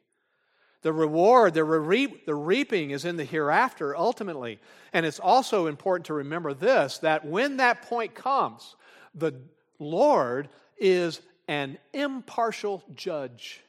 the 0.85 0.93
reward, 0.93 1.55
the, 1.55 1.65
re- 1.65 2.23
the 2.27 2.35
reaping 2.35 2.91
is 2.91 3.07
in 3.07 3.17
the 3.17 3.25
hereafter 3.25 3.97
ultimately. 3.97 4.61
And 4.93 5.07
it's 5.07 5.19
also 5.19 5.67
important 5.67 6.07
to 6.07 6.15
remember 6.15 6.53
this 6.53 6.99
that 6.99 7.25
when 7.25 7.57
that 7.57 7.83
point 7.83 8.15
comes, 8.15 8.77
the 9.15 9.33
Lord 9.79 10.51
is 10.77 11.23
an 11.49 11.79
impartial 11.95 12.85
judge. 12.95 13.63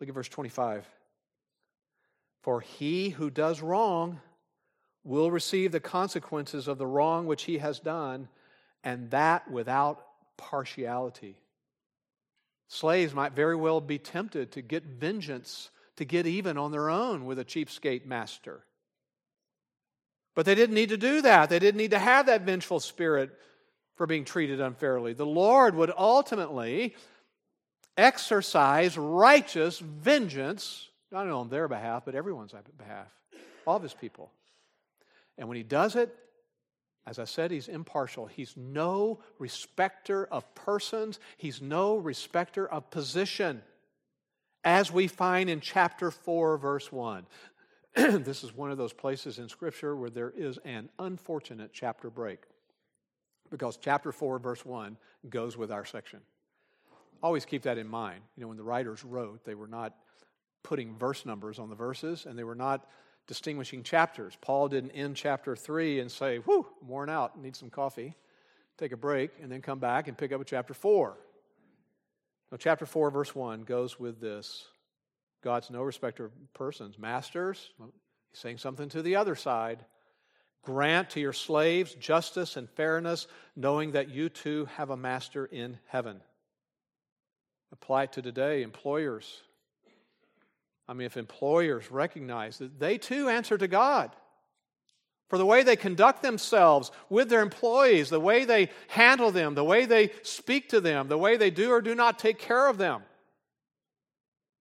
Look 0.00 0.08
at 0.08 0.14
verse 0.14 0.28
25. 0.28 0.88
For 2.42 2.62
he 2.62 3.10
who 3.10 3.30
does 3.30 3.62
wrong 3.62 4.20
will 5.04 5.30
receive 5.30 5.70
the 5.70 5.78
consequences 5.78 6.66
of 6.66 6.78
the 6.78 6.86
wrong 6.86 7.26
which 7.26 7.44
he 7.44 7.58
has 7.58 7.78
done, 7.78 8.28
and 8.82 9.08
that 9.12 9.48
without 9.48 10.04
partiality. 10.36 11.36
Slaves 12.66 13.14
might 13.14 13.34
very 13.34 13.54
well 13.54 13.80
be 13.80 13.98
tempted 13.98 14.50
to 14.52 14.62
get 14.62 14.82
vengeance, 14.82 15.70
to 15.98 16.04
get 16.04 16.26
even 16.26 16.56
on 16.56 16.72
their 16.72 16.88
own 16.88 17.26
with 17.26 17.38
a 17.38 17.44
cheapskate 17.44 18.06
master. 18.06 18.64
But 20.34 20.46
they 20.46 20.54
didn't 20.54 20.74
need 20.74 20.88
to 20.90 20.96
do 20.96 21.22
that. 21.22 21.50
They 21.50 21.58
didn't 21.58 21.78
need 21.78 21.90
to 21.90 21.98
have 21.98 22.26
that 22.26 22.42
vengeful 22.42 22.80
spirit 22.80 23.30
for 23.96 24.06
being 24.06 24.24
treated 24.24 24.60
unfairly. 24.60 25.12
The 25.12 25.26
Lord 25.26 25.74
would 25.74 25.92
ultimately 25.96 26.94
exercise 27.96 28.96
righteous 28.96 29.80
vengeance, 29.80 30.88
not 31.10 31.22
only 31.22 31.32
on 31.32 31.48
their 31.48 31.66
behalf, 31.66 32.04
but 32.04 32.14
everyone's 32.14 32.54
behalf, 32.76 33.08
all 33.66 33.76
of 33.76 33.82
his 33.82 33.94
people. 33.94 34.30
And 35.36 35.48
when 35.48 35.56
he 35.56 35.64
does 35.64 35.96
it, 35.96 36.14
as 37.06 37.18
I 37.18 37.24
said, 37.24 37.50
he's 37.50 37.68
impartial. 37.68 38.26
He's 38.26 38.54
no 38.56 39.18
respecter 39.38 40.26
of 40.26 40.54
persons, 40.54 41.18
he's 41.36 41.60
no 41.60 41.96
respecter 41.96 42.68
of 42.68 42.90
position, 42.90 43.62
as 44.68 44.92
we 44.92 45.08
find 45.08 45.48
in 45.48 45.60
chapter 45.60 46.10
4, 46.10 46.58
verse 46.58 46.92
1. 46.92 47.26
this 47.96 48.44
is 48.44 48.54
one 48.54 48.70
of 48.70 48.76
those 48.76 48.92
places 48.92 49.38
in 49.38 49.48
Scripture 49.48 49.96
where 49.96 50.10
there 50.10 50.30
is 50.36 50.58
an 50.66 50.90
unfortunate 50.98 51.70
chapter 51.72 52.10
break 52.10 52.40
because 53.50 53.78
chapter 53.78 54.12
4, 54.12 54.38
verse 54.38 54.66
1 54.66 54.98
goes 55.30 55.56
with 55.56 55.72
our 55.72 55.86
section. 55.86 56.20
Always 57.22 57.46
keep 57.46 57.62
that 57.62 57.78
in 57.78 57.88
mind. 57.88 58.20
You 58.36 58.42
know, 58.42 58.48
when 58.48 58.58
the 58.58 58.62
writers 58.62 59.02
wrote, 59.04 59.42
they 59.42 59.54
were 59.54 59.66
not 59.66 59.94
putting 60.62 60.94
verse 60.98 61.24
numbers 61.24 61.58
on 61.58 61.70
the 61.70 61.74
verses 61.74 62.26
and 62.26 62.38
they 62.38 62.44
were 62.44 62.54
not 62.54 62.86
distinguishing 63.26 63.82
chapters. 63.82 64.36
Paul 64.38 64.68
didn't 64.68 64.90
end 64.90 65.16
chapter 65.16 65.56
3 65.56 66.00
and 66.00 66.12
say, 66.12 66.38
Whew, 66.40 66.66
I'm 66.82 66.88
worn 66.88 67.08
out, 67.08 67.40
need 67.40 67.56
some 67.56 67.70
coffee, 67.70 68.14
take 68.76 68.92
a 68.92 68.98
break, 68.98 69.30
and 69.42 69.50
then 69.50 69.62
come 69.62 69.78
back 69.78 70.08
and 70.08 70.18
pick 70.18 70.30
up 70.30 70.38
with 70.38 70.48
chapter 70.48 70.74
4. 70.74 71.16
Now, 72.50 72.58
chapter 72.58 72.86
4, 72.86 73.10
verse 73.10 73.34
1 73.34 73.64
goes 73.64 73.98
with 73.98 74.20
this 74.20 74.66
God's 75.42 75.70
no 75.70 75.82
respecter 75.82 76.26
of 76.26 76.32
persons. 76.54 76.98
Masters, 76.98 77.70
he's 78.30 78.40
saying 78.40 78.58
something 78.58 78.88
to 78.90 79.02
the 79.02 79.16
other 79.16 79.34
side. 79.34 79.84
Grant 80.62 81.10
to 81.10 81.20
your 81.20 81.32
slaves 81.32 81.94
justice 81.94 82.56
and 82.56 82.68
fairness, 82.70 83.26
knowing 83.54 83.92
that 83.92 84.10
you 84.10 84.28
too 84.28 84.66
have 84.76 84.90
a 84.90 84.96
master 84.96 85.46
in 85.46 85.78
heaven. 85.86 86.20
Apply 87.72 88.04
it 88.04 88.12
to 88.12 88.22
today, 88.22 88.62
employers. 88.62 89.42
I 90.88 90.94
mean, 90.94 91.06
if 91.06 91.16
employers 91.16 91.90
recognize 91.90 92.58
that 92.58 92.80
they 92.80 92.98
too 92.98 93.28
answer 93.28 93.56
to 93.56 93.68
God 93.68 94.10
for 95.28 95.38
the 95.38 95.46
way 95.46 95.62
they 95.62 95.76
conduct 95.76 96.22
themselves 96.22 96.90
with 97.10 97.28
their 97.28 97.42
employees, 97.42 98.08
the 98.08 98.20
way 98.20 98.44
they 98.44 98.70
handle 98.88 99.30
them, 99.30 99.54
the 99.54 99.64
way 99.64 99.84
they 99.84 100.10
speak 100.22 100.70
to 100.70 100.80
them, 100.80 101.08
the 101.08 101.18
way 101.18 101.36
they 101.36 101.50
do 101.50 101.70
or 101.70 101.82
do 101.82 101.94
not 101.94 102.18
take 102.18 102.38
care 102.38 102.66
of 102.66 102.78
them, 102.78 103.02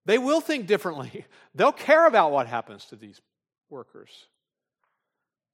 they 0.06 0.18
will 0.18 0.42
think 0.42 0.68
differently. 0.68 1.26
They'll 1.56 1.72
care 1.72 2.06
about 2.06 2.32
what 2.32 2.48
happens 2.48 2.86
to 2.86 2.96
these 2.96 3.20
workers. 3.70 4.28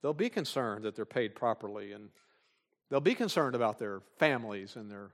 They'll 0.02 0.14
be 0.14 0.30
concerned 0.30 0.84
that 0.84 0.96
they're 0.96 1.06
paid 1.06 1.34
properly, 1.34 1.94
and 1.94 2.10
they'll 2.90 3.00
be 3.00 3.16
concerned 3.16 3.56
about 3.56 3.80
their 3.80 4.02
families 4.18 4.76
and 4.76 4.92
their 4.92 5.12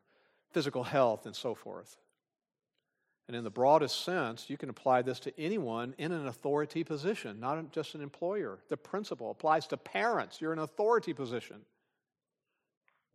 physical 0.52 0.84
health 0.84 1.28
and 1.28 1.36
so 1.36 1.54
forth. 1.54 1.96
And 3.30 3.36
in 3.36 3.44
the 3.44 3.52
broadest 3.52 4.04
sense, 4.04 4.50
you 4.50 4.58
can 4.58 4.72
apply 4.72 5.04
this 5.04 5.20
to 5.20 5.39
anyone 5.39 5.94
in 6.00 6.12
an 6.12 6.26
authority 6.26 6.84
position, 6.84 7.39
not 7.39 7.72
just 7.72 7.94
an 7.94 8.02
employer. 8.02 8.58
The 8.70 8.76
principle 8.76 9.30
applies 9.30 9.68
to 9.68 9.78
parents. 9.78 10.42
You're 10.42 10.52
in 10.52 10.58
an 10.58 10.63
authority 10.63 11.13
position. 11.13 11.58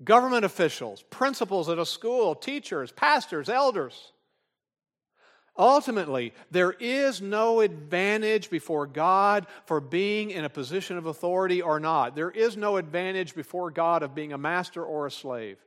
Government 0.05 0.44
officials, 0.44 1.03
principals 1.11 1.68
at 1.68 1.81
a 1.81 1.85
school, 1.85 2.37
teachers, 2.37 2.92
pastors, 2.92 3.48
elders. 3.48 4.12
Ultimately, 5.59 6.33
there 6.48 6.70
is 6.70 7.20
no 7.20 7.59
advantage 7.59 8.50
before 8.50 8.87
God 8.87 9.48
for 9.66 9.81
being 9.81 10.31
in 10.31 10.44
a 10.44 10.48
position 10.48 10.96
of 10.96 11.07
authority 11.07 11.61
or 11.61 11.81
not. 11.81 12.14
There 12.14 12.31
is 12.31 12.57
no 12.57 12.77
advantage 12.77 13.35
before 13.35 13.72
God 13.72 14.05
of 14.05 14.14
being 14.14 14.33
a 14.33 14.38
master 14.38 14.85
or 14.85 15.09
a 15.09 15.11
slave, 15.11 15.59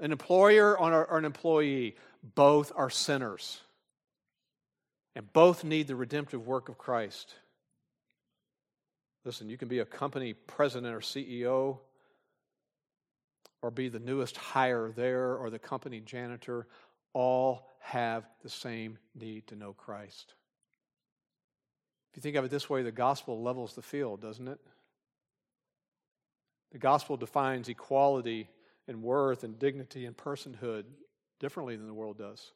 an 0.00 0.10
employer 0.10 0.76
or 0.76 1.16
an 1.16 1.24
employee. 1.24 1.94
Both 2.34 2.72
are 2.74 2.90
sinners. 2.90 3.60
And 5.14 5.32
both 5.32 5.64
need 5.64 5.86
the 5.86 5.96
redemptive 5.96 6.46
work 6.46 6.68
of 6.68 6.76
Christ. 6.76 7.34
Listen, 9.24 9.48
you 9.48 9.56
can 9.56 9.68
be 9.68 9.78
a 9.78 9.84
company 9.84 10.34
president 10.34 10.94
or 10.94 11.00
CEO, 11.00 11.78
or 13.62 13.70
be 13.70 13.88
the 13.88 13.98
newest 13.98 14.36
hire 14.36 14.92
there, 14.94 15.36
or 15.36 15.50
the 15.50 15.58
company 15.58 16.00
janitor. 16.00 16.66
All 17.12 17.68
have 17.80 18.24
the 18.42 18.50
same 18.50 18.98
need 19.14 19.46
to 19.48 19.56
know 19.56 19.72
Christ. 19.72 20.34
If 22.10 22.18
you 22.18 22.22
think 22.22 22.36
of 22.36 22.44
it 22.44 22.50
this 22.50 22.68
way, 22.68 22.82
the 22.82 22.92
gospel 22.92 23.42
levels 23.42 23.74
the 23.74 23.82
field, 23.82 24.20
doesn't 24.20 24.48
it? 24.48 24.60
The 26.72 26.78
gospel 26.78 27.16
defines 27.16 27.68
equality 27.68 28.50
and 28.86 29.02
worth 29.02 29.44
and 29.44 29.58
dignity 29.58 30.04
and 30.04 30.16
personhood 30.16 30.84
differently 31.38 31.76
than 31.76 31.86
the 31.86 31.94
world 31.94 32.18
does. 32.18 32.52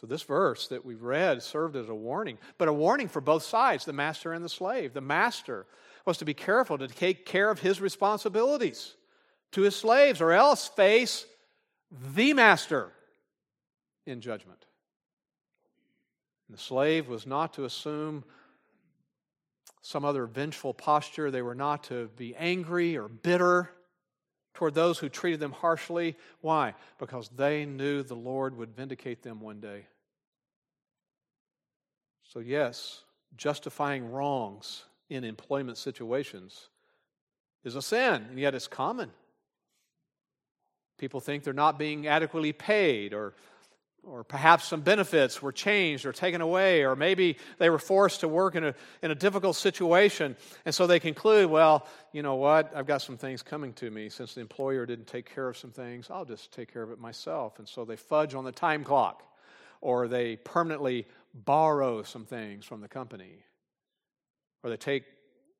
So, 0.00 0.06
this 0.06 0.22
verse 0.22 0.68
that 0.68 0.84
we've 0.84 1.02
read 1.02 1.42
served 1.42 1.76
as 1.76 1.88
a 1.88 1.94
warning, 1.94 2.38
but 2.56 2.68
a 2.68 2.72
warning 2.72 3.08
for 3.08 3.20
both 3.20 3.42
sides 3.42 3.84
the 3.84 3.92
master 3.92 4.32
and 4.32 4.44
the 4.44 4.48
slave. 4.48 4.94
The 4.94 5.00
master 5.00 5.66
was 6.06 6.18
to 6.18 6.24
be 6.24 6.32
careful 6.32 6.78
to 6.78 6.88
take 6.88 7.26
care 7.26 7.50
of 7.50 7.60
his 7.60 7.80
responsibilities 7.80 8.94
to 9.52 9.62
his 9.62 9.76
slaves, 9.76 10.20
or 10.20 10.32
else 10.32 10.68
face 10.68 11.26
the 12.14 12.32
master 12.34 12.92
in 14.06 14.20
judgment. 14.20 14.64
And 16.48 16.56
the 16.56 16.62
slave 16.62 17.08
was 17.08 17.26
not 17.26 17.54
to 17.54 17.64
assume 17.64 18.24
some 19.82 20.04
other 20.04 20.26
vengeful 20.26 20.72
posture, 20.72 21.30
they 21.30 21.42
were 21.42 21.54
not 21.54 21.84
to 21.84 22.08
be 22.16 22.34
angry 22.36 22.96
or 22.96 23.08
bitter 23.08 23.70
toward 24.54 24.74
those 24.74 24.98
who 24.98 25.08
treated 25.08 25.40
them 25.40 25.52
harshly. 25.52 26.16
Why? 26.40 26.74
Because 26.98 27.28
they 27.36 27.64
knew 27.64 28.02
the 28.02 28.14
Lord 28.14 28.56
would 28.56 28.74
vindicate 28.74 29.22
them 29.22 29.40
one 29.40 29.60
day. 29.60 29.86
So, 32.22 32.40
yes, 32.40 33.02
justifying 33.36 34.10
wrongs 34.10 34.84
in 35.08 35.24
employment 35.24 35.78
situations 35.78 36.68
is 37.64 37.74
a 37.74 37.82
sin, 37.82 38.26
and 38.30 38.38
yet 38.38 38.54
it's 38.54 38.68
common. 38.68 39.10
People 40.98 41.20
think 41.20 41.42
they're 41.42 41.52
not 41.52 41.78
being 41.78 42.06
adequately 42.06 42.52
paid 42.52 43.14
or 43.14 43.34
or 44.02 44.24
perhaps 44.24 44.64
some 44.64 44.80
benefits 44.80 45.42
were 45.42 45.52
changed 45.52 46.06
or 46.06 46.12
taken 46.12 46.40
away, 46.40 46.84
or 46.84 46.96
maybe 46.96 47.36
they 47.58 47.68
were 47.68 47.78
forced 47.78 48.20
to 48.20 48.28
work 48.28 48.54
in 48.54 48.64
a, 48.64 48.74
in 49.02 49.10
a 49.10 49.14
difficult 49.14 49.56
situation. 49.56 50.36
And 50.64 50.74
so 50.74 50.86
they 50.86 50.98
conclude, 50.98 51.50
well, 51.50 51.86
you 52.12 52.22
know 52.22 52.36
what? 52.36 52.72
I've 52.74 52.86
got 52.86 53.02
some 53.02 53.16
things 53.16 53.42
coming 53.42 53.72
to 53.74 53.90
me. 53.90 54.08
Since 54.08 54.34
the 54.34 54.40
employer 54.40 54.86
didn't 54.86 55.06
take 55.06 55.32
care 55.32 55.48
of 55.48 55.56
some 55.56 55.70
things, 55.70 56.08
I'll 56.10 56.24
just 56.24 56.52
take 56.52 56.72
care 56.72 56.82
of 56.82 56.90
it 56.90 56.98
myself. 56.98 57.58
And 57.58 57.68
so 57.68 57.84
they 57.84 57.96
fudge 57.96 58.34
on 58.34 58.44
the 58.44 58.52
time 58.52 58.84
clock, 58.84 59.22
or 59.80 60.08
they 60.08 60.36
permanently 60.36 61.06
borrow 61.34 62.02
some 62.02 62.24
things 62.24 62.64
from 62.64 62.80
the 62.80 62.88
company, 62.88 63.44
or 64.62 64.70
they 64.70 64.76
take 64.76 65.04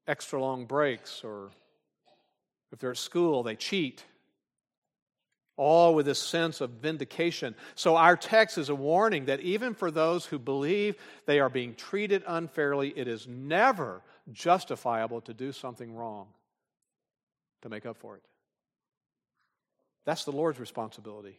extra 0.06 0.40
long 0.40 0.64
breaks, 0.64 1.22
or 1.22 1.50
if 2.72 2.78
they're 2.78 2.90
at 2.90 2.96
school, 2.96 3.42
they 3.42 3.56
cheat. 3.56 4.04
All 5.62 5.94
with 5.94 6.06
this 6.06 6.18
sense 6.18 6.62
of 6.62 6.70
vindication. 6.70 7.54
So, 7.74 7.94
our 7.94 8.16
text 8.16 8.56
is 8.56 8.70
a 8.70 8.74
warning 8.74 9.26
that 9.26 9.40
even 9.40 9.74
for 9.74 9.90
those 9.90 10.24
who 10.24 10.38
believe 10.38 10.96
they 11.26 11.38
are 11.38 11.50
being 11.50 11.74
treated 11.74 12.24
unfairly, 12.26 12.94
it 12.96 13.06
is 13.06 13.28
never 13.28 14.00
justifiable 14.32 15.20
to 15.20 15.34
do 15.34 15.52
something 15.52 15.94
wrong 15.94 16.28
to 17.60 17.68
make 17.68 17.84
up 17.84 17.98
for 17.98 18.16
it. 18.16 18.22
That's 20.06 20.24
the 20.24 20.32
Lord's 20.32 20.58
responsibility. 20.58 21.38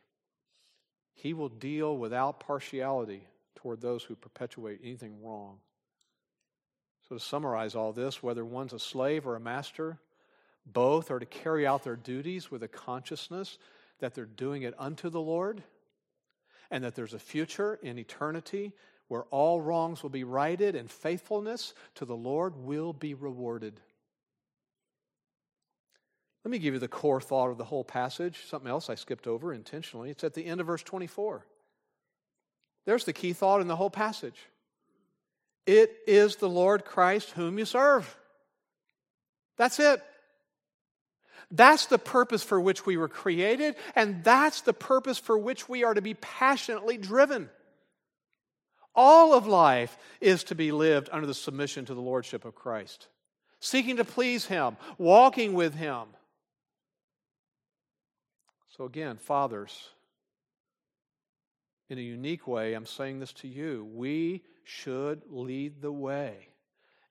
He 1.15 1.33
will 1.33 1.49
deal 1.49 1.97
without 1.97 2.39
partiality 2.39 3.23
toward 3.55 3.81
those 3.81 4.03
who 4.03 4.15
perpetuate 4.15 4.81
anything 4.83 5.23
wrong. 5.23 5.57
So, 7.09 7.15
to 7.15 7.19
summarize 7.19 7.73
all 7.73 7.91
this, 7.91 8.21
whether 8.21 8.45
one's 8.45 8.73
a 8.73 8.77
slave 8.79 9.25
or 9.25 9.35
a 9.35 9.39
master, 9.39 9.97
both 10.63 11.09
are 11.09 11.17
to 11.17 11.25
carry 11.25 11.65
out 11.65 11.83
their 11.83 11.95
duties 11.95 12.51
with 12.51 12.61
a 12.61 12.67
consciousness 12.67 13.57
that 14.01 14.13
they're 14.13 14.25
doing 14.25 14.63
it 14.63 14.73
unto 14.77 15.09
the 15.09 15.21
Lord 15.21 15.63
and 16.69 16.83
that 16.83 16.95
there's 16.95 17.13
a 17.13 17.19
future 17.19 17.79
in 17.81 17.97
eternity 17.97 18.73
where 19.07 19.23
all 19.23 19.59
wrongs 19.59 20.03
will 20.03 20.09
be 20.09 20.23
righted 20.23 20.75
and 20.75 20.89
faithfulness 20.89 21.73
to 21.95 22.05
the 22.05 22.15
Lord 22.15 22.55
will 22.55 22.93
be 22.93 23.13
rewarded. 23.13 23.79
Let 26.43 26.51
me 26.51 26.59
give 26.59 26.73
you 26.73 26.79
the 26.79 26.87
core 26.87 27.21
thought 27.21 27.49
of 27.49 27.57
the 27.57 27.63
whole 27.63 27.83
passage. 27.83 28.45
Something 28.47 28.69
else 28.69 28.89
I 28.89 28.95
skipped 28.95 29.27
over 29.27 29.53
intentionally. 29.53 30.09
It's 30.09 30.23
at 30.23 30.33
the 30.33 30.45
end 30.45 30.59
of 30.59 30.67
verse 30.67 30.81
24. 30.81 31.45
There's 32.85 33.05
the 33.05 33.13
key 33.13 33.33
thought 33.33 33.61
in 33.61 33.67
the 33.67 33.75
whole 33.75 33.91
passage. 33.91 34.39
It 35.67 35.95
is 36.07 36.37
the 36.37 36.49
Lord 36.49 36.85
Christ 36.85 37.31
whom 37.31 37.59
you 37.59 37.65
serve. 37.65 38.17
That's 39.57 39.79
it. 39.79 40.01
That's 41.51 41.87
the 41.87 41.99
purpose 41.99 42.43
for 42.43 42.59
which 42.59 42.85
we 42.85 42.95
were 42.95 43.09
created, 43.09 43.75
and 43.93 44.23
that's 44.23 44.61
the 44.61 44.73
purpose 44.73 45.17
for 45.17 45.37
which 45.37 45.67
we 45.67 45.83
are 45.83 45.93
to 45.93 46.01
be 46.01 46.13
passionately 46.13 46.97
driven. 46.97 47.49
All 48.95 49.33
of 49.33 49.47
life 49.47 49.97
is 50.21 50.45
to 50.45 50.55
be 50.55 50.71
lived 50.71 51.09
under 51.11 51.27
the 51.27 51.33
submission 51.33 51.85
to 51.85 51.93
the 51.93 52.01
Lordship 52.01 52.45
of 52.45 52.55
Christ, 52.55 53.07
seeking 53.59 53.97
to 53.97 54.05
please 54.05 54.45
Him, 54.45 54.77
walking 54.97 55.53
with 55.53 55.75
Him. 55.75 56.03
So, 58.77 58.85
again, 58.85 59.17
fathers, 59.17 59.89
in 61.89 61.97
a 61.97 62.01
unique 62.01 62.47
way, 62.47 62.73
I'm 62.73 62.85
saying 62.85 63.19
this 63.19 63.33
to 63.33 63.47
you. 63.49 63.87
We 63.93 64.43
should 64.63 65.23
lead 65.29 65.81
the 65.81 65.91
way 65.91 66.47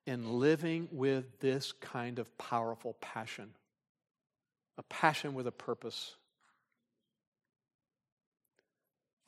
in 0.06 0.38
living 0.38 0.88
with 0.90 1.40
this 1.40 1.72
kind 1.72 2.18
of 2.18 2.36
powerful 2.38 2.96
passion 3.00 3.50
a 4.80 4.82
passion 4.84 5.34
with 5.34 5.46
a 5.46 5.52
purpose. 5.52 6.16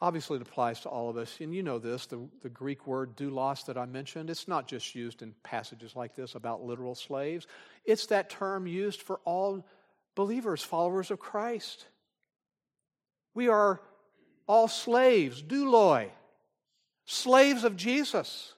Obviously, 0.01 0.37
it 0.37 0.43
applies 0.43 0.81
to 0.81 0.89
all 0.89 1.11
of 1.11 1.19
us. 1.19 1.37
And 1.41 1.55
you 1.55 1.63
know 1.63 1.79
this 1.79 2.07
the, 2.07 2.27
the 2.41 2.49
Greek 2.49 2.87
word 2.87 3.17
doulos 3.17 3.67
that 3.67 3.77
I 3.77 3.85
mentioned, 3.85 4.31
it's 4.31 4.49
not 4.49 4.67
just 4.67 4.95
used 4.95 5.21
in 5.21 5.35
passages 5.43 5.95
like 5.95 6.17
this 6.17 6.35
about 6.35 6.65
literal 6.65 6.95
slaves, 6.95 7.47
it's 7.85 8.07
that 8.07 8.31
term 8.31 8.67
used 8.67 9.03
for 9.03 9.21
all 9.27 9.67
believers, 10.15 10.63
followers 10.63 11.11
of 11.11 11.19
Christ. 11.19 11.85
We 13.35 13.49
are 13.49 13.83
all 14.47 14.69
slaves, 14.69 15.43
douloi, 15.43 16.09
slaves 17.05 17.63
of 17.63 17.77
Jesus. 17.77 18.55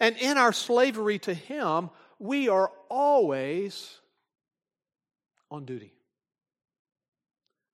And 0.00 0.16
in 0.18 0.36
our 0.36 0.52
slavery 0.52 1.18
to 1.20 1.32
Him, 1.32 1.88
we 2.18 2.50
are 2.50 2.70
always 2.90 4.00
on 5.50 5.64
duty. 5.64 5.92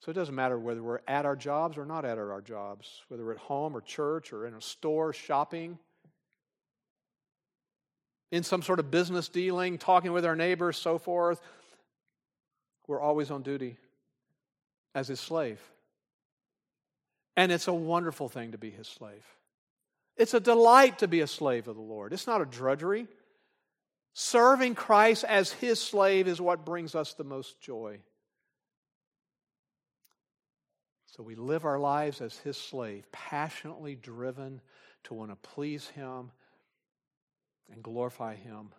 So 0.00 0.10
it 0.10 0.14
doesn't 0.14 0.34
matter 0.34 0.58
whether 0.58 0.82
we're 0.82 1.00
at 1.06 1.24
our 1.26 1.36
jobs 1.36 1.78
or 1.78 1.86
not 1.86 2.04
at 2.04 2.18
our 2.18 2.40
jobs, 2.40 3.02
whether 3.08 3.24
we're 3.24 3.32
at 3.32 3.38
home 3.38 3.76
or 3.76 3.80
church 3.80 4.32
or 4.32 4.46
in 4.46 4.54
a 4.54 4.60
store 4.60 5.12
shopping, 5.12 5.78
in 8.32 8.42
some 8.42 8.62
sort 8.62 8.80
of 8.80 8.90
business 8.90 9.28
dealing, 9.28 9.78
talking 9.78 10.12
with 10.12 10.24
our 10.24 10.34
neighbors, 10.34 10.76
so 10.76 10.98
forth. 10.98 11.40
We're 12.88 13.00
always 13.00 13.30
on 13.30 13.42
duty 13.42 13.76
as 14.94 15.06
his 15.06 15.20
slave. 15.20 15.60
And 17.36 17.52
it's 17.52 17.68
a 17.68 17.72
wonderful 17.72 18.28
thing 18.28 18.52
to 18.52 18.58
be 18.58 18.70
his 18.70 18.88
slave. 18.88 19.24
It's 20.16 20.34
a 20.34 20.40
delight 20.40 20.98
to 20.98 21.08
be 21.08 21.20
a 21.20 21.26
slave 21.26 21.68
of 21.68 21.76
the 21.76 21.82
Lord. 21.82 22.12
It's 22.12 22.26
not 22.26 22.40
a 22.40 22.44
drudgery. 22.44 23.06
Serving 24.14 24.74
Christ 24.74 25.24
as 25.24 25.52
his 25.52 25.80
slave 25.80 26.28
is 26.28 26.40
what 26.40 26.64
brings 26.64 26.94
us 26.94 27.14
the 27.14 27.24
most 27.24 27.60
joy. 27.60 28.00
So 31.06 31.22
we 31.22 31.34
live 31.34 31.64
our 31.64 31.78
lives 31.78 32.20
as 32.20 32.36
his 32.38 32.56
slave, 32.56 33.04
passionately 33.12 33.94
driven 33.94 34.60
to 35.04 35.14
want 35.14 35.30
to 35.30 35.36
please 35.36 35.88
him 35.88 36.30
and 37.70 37.82
glorify 37.82 38.34
him. 38.34 38.70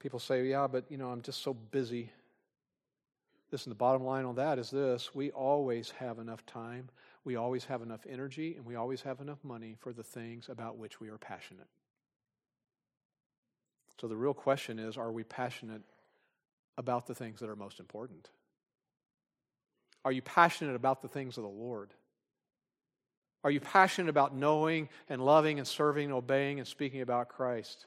People 0.00 0.18
say, 0.18 0.46
yeah, 0.46 0.66
but 0.66 0.84
you 0.90 0.96
know, 0.96 1.08
I'm 1.08 1.22
just 1.22 1.42
so 1.42 1.54
busy. 1.54 2.10
Listen, 3.50 3.70
the 3.70 3.76
bottom 3.76 4.04
line 4.04 4.24
on 4.24 4.36
that 4.36 4.58
is 4.58 4.70
this 4.70 5.14
we 5.14 5.30
always 5.30 5.90
have 5.92 6.18
enough 6.18 6.44
time, 6.44 6.88
we 7.24 7.36
always 7.36 7.64
have 7.64 7.82
enough 7.82 8.06
energy, 8.08 8.54
and 8.56 8.66
we 8.66 8.74
always 8.74 9.02
have 9.02 9.20
enough 9.20 9.42
money 9.42 9.76
for 9.80 9.92
the 9.92 10.02
things 10.02 10.48
about 10.48 10.76
which 10.76 11.00
we 11.00 11.08
are 11.08 11.18
passionate. 11.18 11.66
So 14.00 14.06
the 14.06 14.16
real 14.16 14.34
question 14.34 14.78
is 14.78 14.96
are 14.96 15.12
we 15.12 15.24
passionate 15.24 15.82
about 16.76 17.06
the 17.06 17.14
things 17.14 17.40
that 17.40 17.48
are 17.48 17.56
most 17.56 17.80
important? 17.80 18.30
Are 20.04 20.12
you 20.12 20.22
passionate 20.22 20.76
about 20.76 21.02
the 21.02 21.08
things 21.08 21.36
of 21.36 21.42
the 21.42 21.48
Lord? 21.48 21.92
Are 23.44 23.50
you 23.50 23.60
passionate 23.60 24.08
about 24.08 24.34
knowing 24.34 24.88
and 25.08 25.24
loving 25.24 25.58
and 25.58 25.66
serving 25.66 26.06
and 26.06 26.14
obeying 26.14 26.58
and 26.58 26.66
speaking 26.66 27.00
about 27.00 27.28
Christ? 27.28 27.86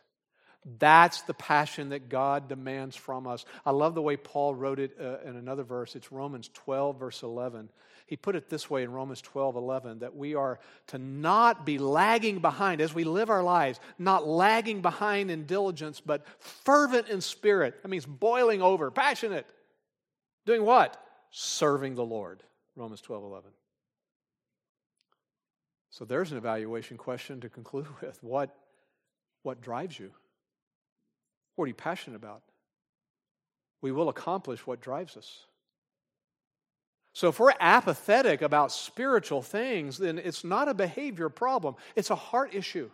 That's 0.78 1.22
the 1.22 1.34
passion 1.34 1.89
that 1.89 2.07
God 2.07 2.47
demands 2.47 2.95
from 2.95 3.26
us. 3.26 3.45
I 3.66 3.72
love 3.72 3.95
the 3.95 4.01
way 4.01 4.16
Paul 4.16 4.53
wrote 4.53 4.80
it 4.80 4.95
uh, 4.99 5.18
in 5.28 5.36
another 5.36 5.64
verse. 5.64 5.95
It's 5.95 6.12
Romans 6.12 6.49
12, 6.53 6.99
verse 6.99 7.24
11. 7.24 7.70
He 8.05 8.16
put 8.16 8.36
it 8.36 8.49
this 8.49 8.70
way 8.70 8.84
in 8.84 8.91
Romans 8.91 9.22
12, 9.22 9.55
11 9.55 9.99
that 9.99 10.16
we 10.16 10.36
are 10.36 10.59
to 10.88 10.99
not 10.99 11.66
be 11.66 11.78
lagging 11.78 12.39
behind 12.39 12.82
as 12.82 12.93
we 12.93 13.05
live 13.05 13.30
our 13.30 13.41
lives, 13.41 13.80
not 13.97 14.28
lagging 14.28 14.82
behind 14.82 15.32
in 15.32 15.45
diligence, 15.45 15.99
but 15.99 16.26
fervent 16.39 17.07
in 17.07 17.22
spirit. 17.22 17.82
That 17.82 17.89
means 17.89 18.05
boiling 18.05 18.62
over, 18.62 18.91
passionate. 18.91 19.47
Doing 20.45 20.64
what? 20.64 21.01
Serving 21.32 21.95
the 21.95 22.05
Lord. 22.05 22.43
Romans 22.76 23.01
12, 23.01 23.24
11. 23.24 23.49
So 25.89 26.05
there's 26.05 26.32
an 26.32 26.38
evaluation 26.38 26.97
question 26.97 27.41
to 27.41 27.49
conclude 27.49 27.88
with. 28.01 28.22
What, 28.22 28.55
what 29.43 29.62
drives 29.62 29.97
you? 29.97 30.12
What 31.56 31.66
are 31.66 31.68
you 31.68 31.74
passionate 31.74 32.16
about? 32.16 32.41
We 33.82 33.91
will 33.91 34.10
accomplish 34.10 34.66
what 34.66 34.82
drives 34.82 35.18
us. 35.18 35.45
So, 37.14 37.28
if 37.28 37.39
we're 37.39 37.54
apathetic 37.60 38.41
about 38.41 38.72
spiritual 38.72 39.41
things, 39.41 39.97
then 39.97 40.18
it's 40.18 40.43
not 40.43 40.70
a 40.70 40.74
behavior 40.74 41.30
problem, 41.30 41.76
it's 41.95 42.10
a 42.10 42.16
heart 42.16 42.54
issue. 42.54 42.89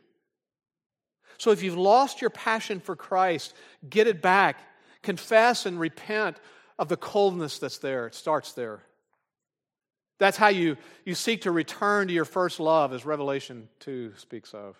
So, 1.37 1.51
if 1.51 1.61
you've 1.61 1.77
lost 1.77 2.21
your 2.21 2.31
passion 2.31 2.79
for 2.79 2.95
Christ, 2.95 3.53
get 3.87 4.07
it 4.07 4.21
back. 4.21 4.57
Confess 5.03 5.65
and 5.65 5.79
repent 5.79 6.37
of 6.79 6.89
the 6.89 6.97
coldness 6.97 7.59
that's 7.59 7.77
there. 7.77 8.07
It 8.07 8.15
starts 8.15 8.53
there. 8.53 8.81
That's 10.17 10.37
how 10.37 10.47
you, 10.47 10.77
you 11.05 11.13
seek 11.13 11.43
to 11.43 11.51
return 11.51 12.07
to 12.07 12.13
your 12.13 12.25
first 12.25 12.59
love, 12.59 12.91
as 12.91 13.05
Revelation 13.05 13.69
2 13.81 14.13
speaks 14.17 14.53
of. 14.53 14.75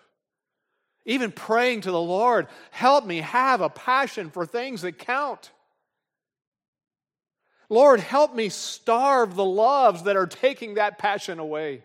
Even 1.08 1.32
praying 1.32 1.80
to 1.80 1.90
the 1.90 2.00
Lord, 2.00 2.48
help 2.70 3.06
me 3.06 3.22
have 3.22 3.62
a 3.62 3.70
passion 3.70 4.28
for 4.28 4.44
things 4.44 4.82
that 4.82 4.98
count. 4.98 5.50
Lord, 7.70 8.00
help 8.00 8.34
me 8.34 8.50
starve 8.50 9.34
the 9.34 9.44
loves 9.44 10.02
that 10.02 10.16
are 10.16 10.26
taking 10.26 10.74
that 10.74 10.98
passion 10.98 11.38
away. 11.38 11.82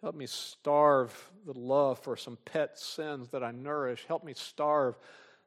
Help 0.00 0.14
me 0.14 0.26
starve 0.26 1.12
the 1.44 1.58
love 1.58 1.98
for 1.98 2.16
some 2.16 2.38
pet 2.44 2.78
sins 2.78 3.30
that 3.30 3.42
I 3.42 3.50
nourish. 3.50 4.04
Help 4.06 4.22
me 4.22 4.34
starve 4.34 4.96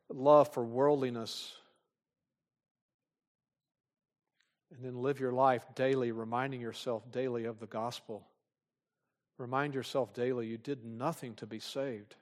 the 0.09 0.17
love 0.17 0.53
for 0.53 0.63
worldliness. 0.63 1.53
And 4.75 4.83
then 4.83 5.01
live 5.01 5.21
your 5.21 5.31
life 5.31 5.65
daily, 5.73 6.11
reminding 6.11 6.59
yourself 6.59 7.09
daily 7.13 7.45
of 7.45 7.61
the 7.61 7.65
gospel. 7.65 8.27
Remind 9.37 9.73
yourself 9.73 10.13
daily 10.13 10.47
you 10.47 10.57
did 10.57 10.83
nothing 10.83 11.35
to 11.35 11.45
be 11.45 11.59
saved, 11.59 12.15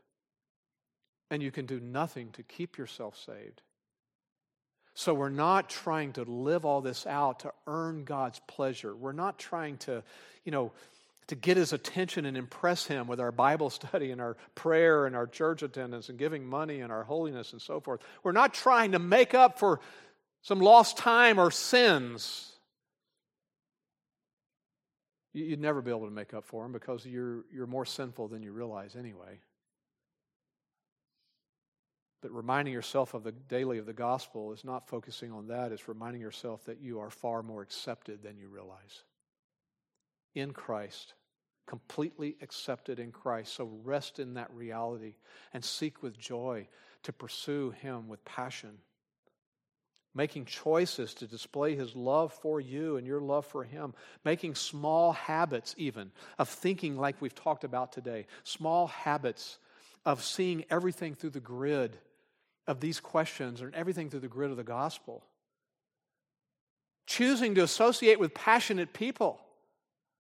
and 1.34 1.42
you 1.42 1.50
can 1.50 1.66
do 1.66 1.80
nothing 1.80 2.30
to 2.34 2.44
keep 2.44 2.78
yourself 2.78 3.20
saved. 3.26 3.64
So 4.94 5.16
we're 5.16 5.30
not 5.30 5.68
trying 5.68 6.14
to 6.14 6.22
live 6.26 6.64
all 6.64 6.80
this 6.80 7.08
out 7.08 7.40
to 7.40 7.52
earn 7.66 8.04
God's 8.04 8.40
pleasure. 8.46 8.96
We're 8.96 9.14
not 9.14 9.40
trying 9.40 9.78
to, 9.78 10.04
you 10.46 10.52
know, 10.52 10.72
to 11.28 11.36
get 11.36 11.58
his 11.58 11.74
attention 11.74 12.28
and 12.28 12.38
impress 12.38 12.86
him 12.86 13.08
with 13.08 13.20
our 13.20 13.32
Bible 13.32 13.70
study 13.72 14.12
and 14.12 14.22
our 14.22 14.38
prayer 14.54 15.08
and 15.08 15.16
our 15.16 15.26
church 15.26 15.64
attendance 15.64 16.10
and 16.10 16.20
giving 16.20 16.46
money 16.46 16.82
and 16.82 16.92
our 16.92 17.04
holiness 17.04 17.52
and 17.52 17.60
so 17.60 17.80
forth. 17.80 18.02
We're 18.22 18.32
not 18.32 18.54
trying 18.54 18.92
to 18.92 19.00
make 19.00 19.34
up 19.34 19.58
for 19.58 19.80
some 20.44 20.60
lost 20.60 20.98
time 21.00 21.40
or 21.40 21.50
sins. 21.50 22.52
You'd 25.34 25.60
never 25.60 25.82
be 25.82 25.90
able 25.90 26.06
to 26.06 26.12
make 26.12 26.36
up 26.36 26.46
for 26.46 26.62
them 26.62 26.74
because 26.74 27.08
you're, 27.08 27.44
you're 27.52 27.66
more 27.66 27.88
sinful 27.88 28.28
than 28.28 28.44
you 28.44 28.52
realize 28.52 28.96
anyway. 28.96 29.40
But 32.24 32.34
reminding 32.34 32.74
yourself 32.74 33.14
of 33.14 33.24
the 33.24 33.34
daily 33.34 33.80
of 33.80 33.86
the 33.86 33.92
gospel 33.92 34.54
is 34.54 34.64
not 34.64 34.88
focusing 34.88 35.34
on 35.34 35.50
that, 35.50 35.74
it's 35.74 35.90
reminding 35.90 36.22
yourself 36.22 36.64
that 36.66 36.80
you 36.80 37.02
are 37.02 37.10
far 37.10 37.44
more 37.44 37.62
accepted 37.62 38.24
than 38.24 38.38
you 38.38 38.48
realize 38.48 39.04
in 40.34 40.54
Christ, 40.54 41.16
completely 41.68 42.38
accepted 42.42 42.98
in 42.98 43.12
Christ. 43.12 43.54
So 43.54 43.70
rest 43.84 44.20
in 44.20 44.36
that 44.36 44.54
reality 44.54 45.16
and 45.54 45.66
seek 45.66 46.02
with 46.02 46.18
joy 46.18 46.70
to 47.04 47.12
pursue 47.12 47.72
Him 47.72 48.08
with 48.08 48.24
passion. 48.24 48.78
Making 50.16 50.46
choices 50.46 51.14
to 51.16 51.28
display 51.28 51.76
His 51.76 51.94
love 51.94 52.32
for 52.32 52.62
you 52.62 52.96
and 52.96 53.06
your 53.06 53.20
love 53.20 53.46
for 53.46 53.66
Him. 53.66 53.94
Making 54.24 54.56
small 54.56 55.12
habits, 55.12 55.76
even, 55.78 56.12
of 56.40 56.48
thinking 56.48 56.98
like 56.98 57.22
we've 57.22 57.36
talked 57.36 57.66
about 57.66 57.92
today. 57.92 58.28
Small 58.44 58.88
habits 58.88 59.58
of 60.06 60.24
seeing 60.24 60.64
everything 60.70 61.16
through 61.16 61.32
the 61.32 61.42
grid 61.42 61.98
of 62.68 62.80
these 62.80 63.00
questions 63.00 63.62
and 63.62 63.74
everything 63.76 64.10
through 64.10 64.22
the 64.22 64.28
grid 64.28 64.52
of 64.52 64.58
the 64.58 64.64
gospel. 64.64 65.24
Choosing 67.06 67.56
to 67.56 67.64
associate 67.64 68.20
with 68.20 68.34
passionate 68.34 68.94
people 68.94 69.40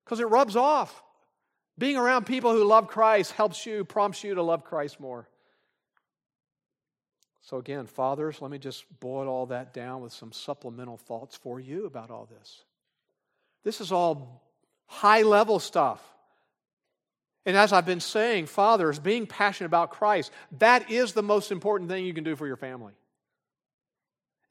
because 0.03 0.19
it 0.19 0.25
rubs 0.25 0.55
off. 0.55 1.01
Being 1.77 1.97
around 1.97 2.25
people 2.25 2.51
who 2.51 2.65
love 2.65 2.87
Christ 2.87 3.31
helps 3.31 3.65
you, 3.65 3.83
prompts 3.83 4.23
you 4.23 4.35
to 4.35 4.43
love 4.43 4.63
Christ 4.63 4.99
more. 4.99 5.27
So, 7.41 7.57
again, 7.57 7.87
fathers, 7.87 8.41
let 8.41 8.51
me 8.51 8.57
just 8.57 8.85
boil 8.99 9.27
all 9.27 9.47
that 9.47 9.73
down 9.73 10.01
with 10.01 10.13
some 10.13 10.31
supplemental 10.31 10.97
thoughts 10.97 11.35
for 11.35 11.59
you 11.59 11.85
about 11.85 12.09
all 12.09 12.25
this. 12.25 12.63
This 13.63 13.81
is 13.81 13.91
all 13.91 14.43
high 14.85 15.23
level 15.23 15.59
stuff. 15.59 16.01
And 17.45 17.57
as 17.57 17.73
I've 17.73 17.85
been 17.85 17.99
saying, 17.99 18.45
fathers, 18.45 18.99
being 18.99 19.27
passionate 19.27 19.67
about 19.67 19.91
Christ, 19.91 20.31
that 20.59 20.89
is 20.89 21.13
the 21.13 21.23
most 21.23 21.51
important 21.51 21.89
thing 21.89 22.05
you 22.05 22.13
can 22.13 22.23
do 22.23 22.35
for 22.35 22.47
your 22.47 22.55
family. 22.55 22.93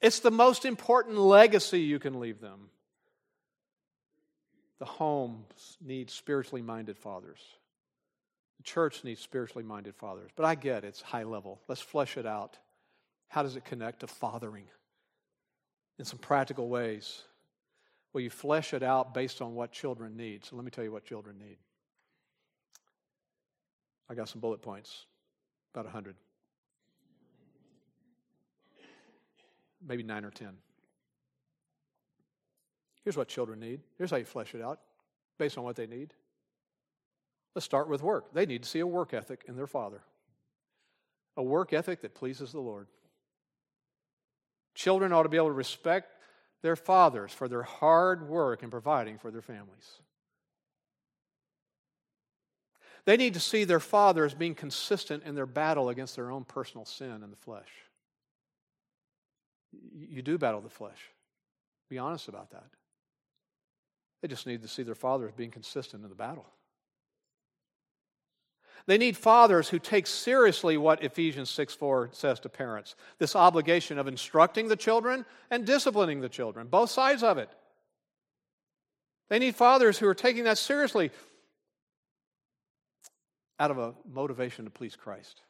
It's 0.01 0.20
the 0.20 0.30
most 0.30 0.64
important 0.64 1.16
legacy 1.16 1.80
you 1.80 1.99
can 1.99 2.20
leave 2.20 2.40
them. 2.40 2.68
The 4.78 4.84
homes 4.84 5.78
need 5.80 6.11
spiritually 6.11 6.61
minded 6.61 6.99
fathers. 6.99 7.38
The 8.59 8.64
church 8.64 9.05
needs 9.05 9.20
spiritually 9.20 9.64
minded 9.64 9.95
fathers. 9.95 10.30
But 10.34 10.45
I 10.45 10.57
get 10.57 10.84
it's 10.84 11.01
high 11.01 11.22
level. 11.22 11.61
Let's 11.68 11.80
flesh 11.80 12.16
it 12.16 12.26
out. 12.26 12.59
How 13.28 13.43
does 13.43 13.57
it 13.57 13.64
connect 13.64 14.01
to 14.01 14.07
fathering 14.07 14.66
in 15.99 16.05
some 16.05 16.18
practical 16.18 16.68
ways? 16.68 17.22
Well, 18.12 18.22
you 18.22 18.28
flesh 18.28 18.74
it 18.74 18.82
out 18.82 19.14
based 19.14 19.40
on 19.40 19.55
what 19.55 19.72
children 19.72 20.16
need. 20.16 20.45
So 20.45 20.57
let 20.57 20.64
me 20.64 20.70
tell 20.70 20.84
you 20.84 20.93
what 20.93 21.05
children 21.05 21.38
need. 21.38 21.57
I 24.09 24.14
got 24.14 24.28
some 24.28 24.40
bullet 24.40 24.62
points, 24.62 25.07
about 25.74 25.84
100. 25.86 26.16
Maybe 29.86 30.03
nine 30.03 30.24
or 30.24 30.30
10. 30.30 30.48
Here's 33.05 33.16
what 33.16 33.28
children 33.28 33.59
need. 33.61 33.80
Here's 33.98 34.11
how 34.11 34.16
you 34.16 34.24
flesh 34.24 34.55
it 34.55 34.62
out 34.62 34.80
based 35.38 35.59
on 35.59 35.64
what 35.64 35.76
they 35.76 35.86
need. 35.86 36.14
Let's 37.55 37.64
start 37.64 37.88
with 37.88 38.03
work. 38.03 38.32
They 38.32 38.46
need 38.46 38.62
to 38.62 38.68
see 38.68 38.80
a 38.80 38.86
work 38.86 39.12
ethic 39.12 39.44
in 39.48 39.57
their 39.57 39.66
father, 39.66 40.03
a 41.36 41.42
work 41.42 41.72
ethic 41.72 42.00
that 42.03 42.14
pleases 42.14 42.53
the 42.53 42.61
Lord. 42.61 42.86
Children 44.74 45.12
ought 45.12 45.24
to 45.24 45.28
be 45.28 45.36
able 45.36 45.48
to 45.48 45.53
respect 45.53 46.12
their 46.62 46.76
fathers 46.76 47.32
for 47.32 47.48
their 47.48 47.62
hard 47.62 48.28
work 48.28 48.62
in 48.62 48.70
providing 48.70 49.18
for 49.18 49.30
their 49.30 49.42
families. 49.42 50.00
They 53.05 53.16
need 53.16 53.34
to 53.34 53.40
see 53.40 53.64
their 53.64 53.80
father 53.80 54.24
as 54.24 54.34
being 54.34 54.55
consistent 54.55 55.24
in 55.24 55.34
their 55.34 55.46
battle 55.46 55.88
against 55.88 56.14
their 56.14 56.30
own 56.30 56.44
personal 56.44 56.84
sin 56.84 57.22
and 57.22 57.32
the 57.32 57.36
flesh. 57.36 57.70
You 59.94 60.22
do 60.22 60.38
battle 60.38 60.61
the 60.61 60.68
flesh. 60.68 61.11
Be 61.88 61.98
honest 61.98 62.28
about 62.28 62.50
that. 62.50 62.66
They 64.20 64.28
just 64.28 64.46
need 64.46 64.62
to 64.62 64.68
see 64.68 64.84
their 64.84 64.94
father 64.94 65.26
as 65.26 65.32
being 65.32 65.50
consistent 65.50 66.05
in 66.05 66.09
the 66.09 66.14
battle. 66.14 66.46
They 68.86 68.98
need 68.98 69.16
fathers 69.16 69.68
who 69.68 69.78
take 69.78 70.07
seriously 70.07 70.76
what 70.76 71.05
Ephesians 71.05 71.50
6 71.50 71.74
4 71.74 72.11
says 72.12 72.40
to 72.40 72.48
parents 72.48 72.96
this 73.18 73.36
obligation 73.36 73.98
of 73.98 74.09
instructing 74.09 74.68
the 74.68 74.76
children 74.76 75.24
and 75.50 75.64
disciplining 75.64 76.20
the 76.20 76.28
children, 76.28 76.66
both 76.66 76.90
sides 76.90 77.22
of 77.22 77.38
it. 77.38 77.48
They 79.28 79.38
need 79.38 79.55
fathers 79.55 79.98
who 79.98 80.07
are 80.09 80.14
taking 80.14 80.44
that 80.44 80.59
seriously 80.59 81.11
out 83.63 83.71
of 83.71 83.79
a 83.79 83.95
motivation 84.13 84.65
to 84.65 84.73
please 84.73 84.97
Christ. 84.97 85.41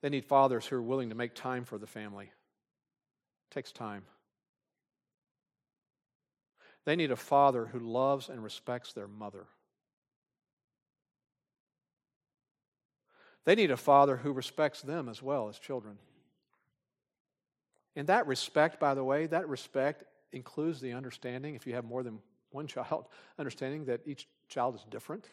They 0.00 0.08
need 0.08 0.24
fathers 0.24 0.64
who 0.64 0.76
are 0.76 0.82
willing 0.82 1.10
to 1.10 1.14
make 1.14 1.34
time 1.34 1.66
for 1.66 1.76
the 1.76 1.86
family. 1.86 2.24
It 2.24 3.54
takes 3.54 3.70
time. 3.70 4.04
They 6.86 6.96
need 6.96 7.10
a 7.10 7.16
father 7.16 7.66
who 7.66 7.80
loves 7.80 8.30
and 8.30 8.42
respects 8.42 8.94
their 8.94 9.08
mother. 9.08 9.44
They 13.44 13.54
need 13.54 13.70
a 13.70 13.76
father 13.76 14.16
who 14.16 14.32
respects 14.32 14.80
them 14.80 15.06
as 15.06 15.22
well 15.22 15.50
as 15.50 15.58
children. 15.58 15.98
And 17.94 18.06
that 18.06 18.26
respect, 18.26 18.80
by 18.80 18.94
the 18.94 19.04
way, 19.04 19.26
that 19.26 19.46
respect 19.50 20.04
includes 20.32 20.80
the 20.80 20.94
understanding, 20.94 21.56
if 21.56 21.66
you 21.66 21.74
have 21.74 21.84
more 21.84 22.02
than 22.02 22.20
one 22.52 22.66
child, 22.68 23.04
understanding 23.38 23.84
that 23.84 24.00
each 24.06 24.28
child 24.48 24.74
is 24.74 24.86
different. 24.88 25.28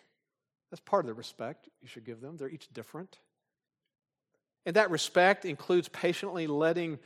That's 0.75 0.83
part 0.89 1.05
of 1.05 1.07
the 1.07 1.13
respect 1.13 1.69
you 1.81 1.87
should 1.87 2.03
give 2.03 2.19
them. 2.19 2.35
They're 2.35 2.49
each 2.49 2.67
different. 2.73 3.17
And 4.65 4.75
that 4.75 4.91
respect 4.91 5.45
includes 5.45 5.87
patiently 5.87 6.47
letting 6.47 6.99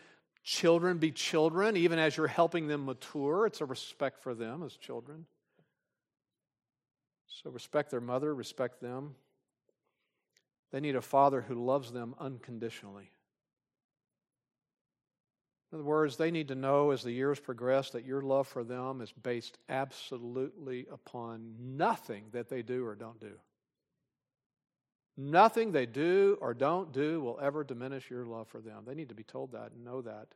children 0.43 0.97
be 0.97 1.11
children, 1.11 1.77
even 1.77 1.99
as 1.99 2.17
you're 2.17 2.25
helping 2.25 2.67
them 2.67 2.85
mature. 2.85 3.45
It's 3.45 3.61
a 3.61 3.65
respect 3.65 4.23
for 4.23 4.33
them 4.33 4.63
as 4.63 4.75
children. 4.75 5.27
So 7.27 7.51
respect 7.51 7.91
their 7.91 8.01
mother, 8.01 8.33
respect 8.33 8.81
them. 8.81 9.13
They 10.71 10.79
need 10.79 10.95
a 10.95 11.01
father 11.01 11.41
who 11.41 11.63
loves 11.63 11.91
them 11.91 12.15
unconditionally. 12.17 13.11
In 15.71 15.77
other 15.77 15.85
words, 15.85 16.17
they 16.17 16.31
need 16.31 16.47
to 16.47 16.55
know 16.55 16.89
as 16.89 17.03
the 17.03 17.11
years 17.11 17.39
progress 17.39 17.91
that 17.91 18.03
your 18.03 18.23
love 18.23 18.47
for 18.47 18.63
them 18.63 18.99
is 18.99 19.11
based 19.11 19.59
absolutely 19.69 20.87
upon 20.91 21.53
nothing 21.77 22.23
that 22.31 22.49
they 22.49 22.63
do 22.63 22.83
or 22.83 22.95
don't 22.95 23.19
do. 23.19 23.33
Nothing 25.21 25.73
they 25.73 25.85
do 25.85 26.37
or 26.39 26.53
don't 26.53 26.93
do 26.93 27.19
will 27.19 27.37
ever 27.41 27.65
diminish 27.65 28.09
your 28.09 28.25
love 28.25 28.47
for 28.47 28.61
them. 28.61 28.83
They 28.87 28.95
need 28.95 29.09
to 29.09 29.15
be 29.15 29.23
told 29.23 29.51
that 29.51 29.73
and 29.73 29.83
know 29.83 30.01
that. 30.01 30.29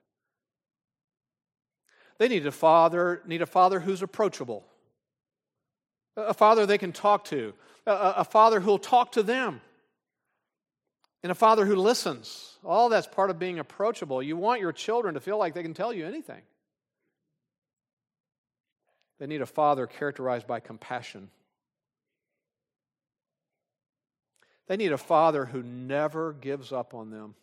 They 2.17 2.27
need 2.27 2.45
a 2.45 2.51
father, 2.51 3.21
need 3.25 3.41
a 3.41 3.45
father 3.45 3.79
who's 3.79 4.01
approachable. 4.01 4.65
A 6.17 6.33
father 6.33 6.65
they 6.65 6.77
can 6.77 6.91
talk 6.91 7.23
to. 7.25 7.53
A, 7.87 8.25
father 8.25 8.59
who'll 8.59 8.77
talk 8.77 9.13
to 9.13 9.23
them. 9.23 9.61
And 11.23 11.31
a 11.31 11.35
father 11.35 11.65
who 11.65 11.77
listens. 11.77 12.57
All 12.65 12.89
that's 12.89 13.07
part 13.07 13.29
of 13.29 13.39
being 13.39 13.59
approachable. 13.59 14.21
You 14.21 14.35
want 14.35 14.59
your 14.59 14.73
children 14.73 15.13
to 15.13 15.21
feel 15.21 15.37
like 15.37 15.53
they 15.53 15.63
can 15.63 15.73
tell 15.73 15.93
you 15.93 16.05
anything. 16.05 16.41
They 19.17 19.27
need 19.27 19.41
a 19.41 19.45
father 19.45 19.87
characterized 19.87 20.45
by 20.45 20.59
compassion 20.59 21.29
They 24.67 24.77
need 24.77 24.91
a 24.91 24.97
father 24.97 25.45
who 25.45 25.61
never 25.61 26.33
gives 26.33 26.71
up 26.71 26.93
on 26.93 27.09
them. 27.09 27.35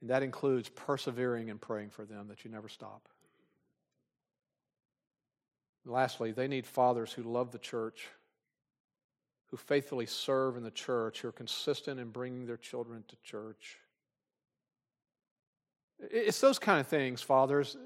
And 0.00 0.10
that 0.10 0.22
includes 0.22 0.68
persevering 0.68 1.50
and 1.50 1.60
praying 1.60 1.90
for 1.90 2.04
them, 2.04 2.28
that 2.28 2.44
you 2.44 2.50
never 2.50 2.68
stop. 2.68 3.08
And 5.84 5.92
lastly, 5.92 6.30
they 6.30 6.46
need 6.46 6.66
fathers 6.66 7.12
who 7.12 7.22
love 7.24 7.50
the 7.50 7.58
church, 7.58 8.06
who 9.50 9.56
faithfully 9.56 10.06
serve 10.06 10.56
in 10.56 10.62
the 10.62 10.70
church, 10.70 11.20
who 11.20 11.28
are 11.28 11.32
consistent 11.32 11.98
in 11.98 12.10
bringing 12.10 12.46
their 12.46 12.56
children 12.56 13.02
to 13.08 13.16
church. 13.24 13.78
It's 15.98 16.40
those 16.40 16.60
kind 16.60 16.78
of 16.78 16.86
things, 16.86 17.22
fathers, 17.22 17.76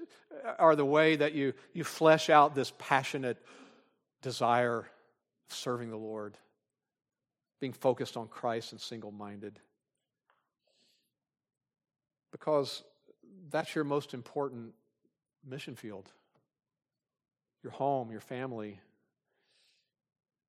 are 0.59 0.77
the 0.77 0.85
way 0.85 1.17
that 1.17 1.33
you, 1.33 1.55
you 1.73 1.83
flesh 1.83 2.29
out 2.29 2.55
this 2.55 2.75
passionate 2.77 3.39
desire 4.21 4.81
of 4.81 5.57
serving 5.57 5.89
the 5.89 5.97
Lord 5.97 6.37
being 7.63 7.73
focused 7.73 8.17
on 8.17 8.27
Christ 8.27 8.73
and 8.73 8.81
single 8.81 9.13
minded. 9.13 9.61
Because 12.33 12.83
that's 13.51 13.73
your 13.77 13.85
most 13.85 14.15
important 14.15 14.75
mission 15.49 15.77
field. 15.77 16.11
your 17.63 17.71
home, 17.71 18.11
your 18.11 18.21
family, 18.21 18.81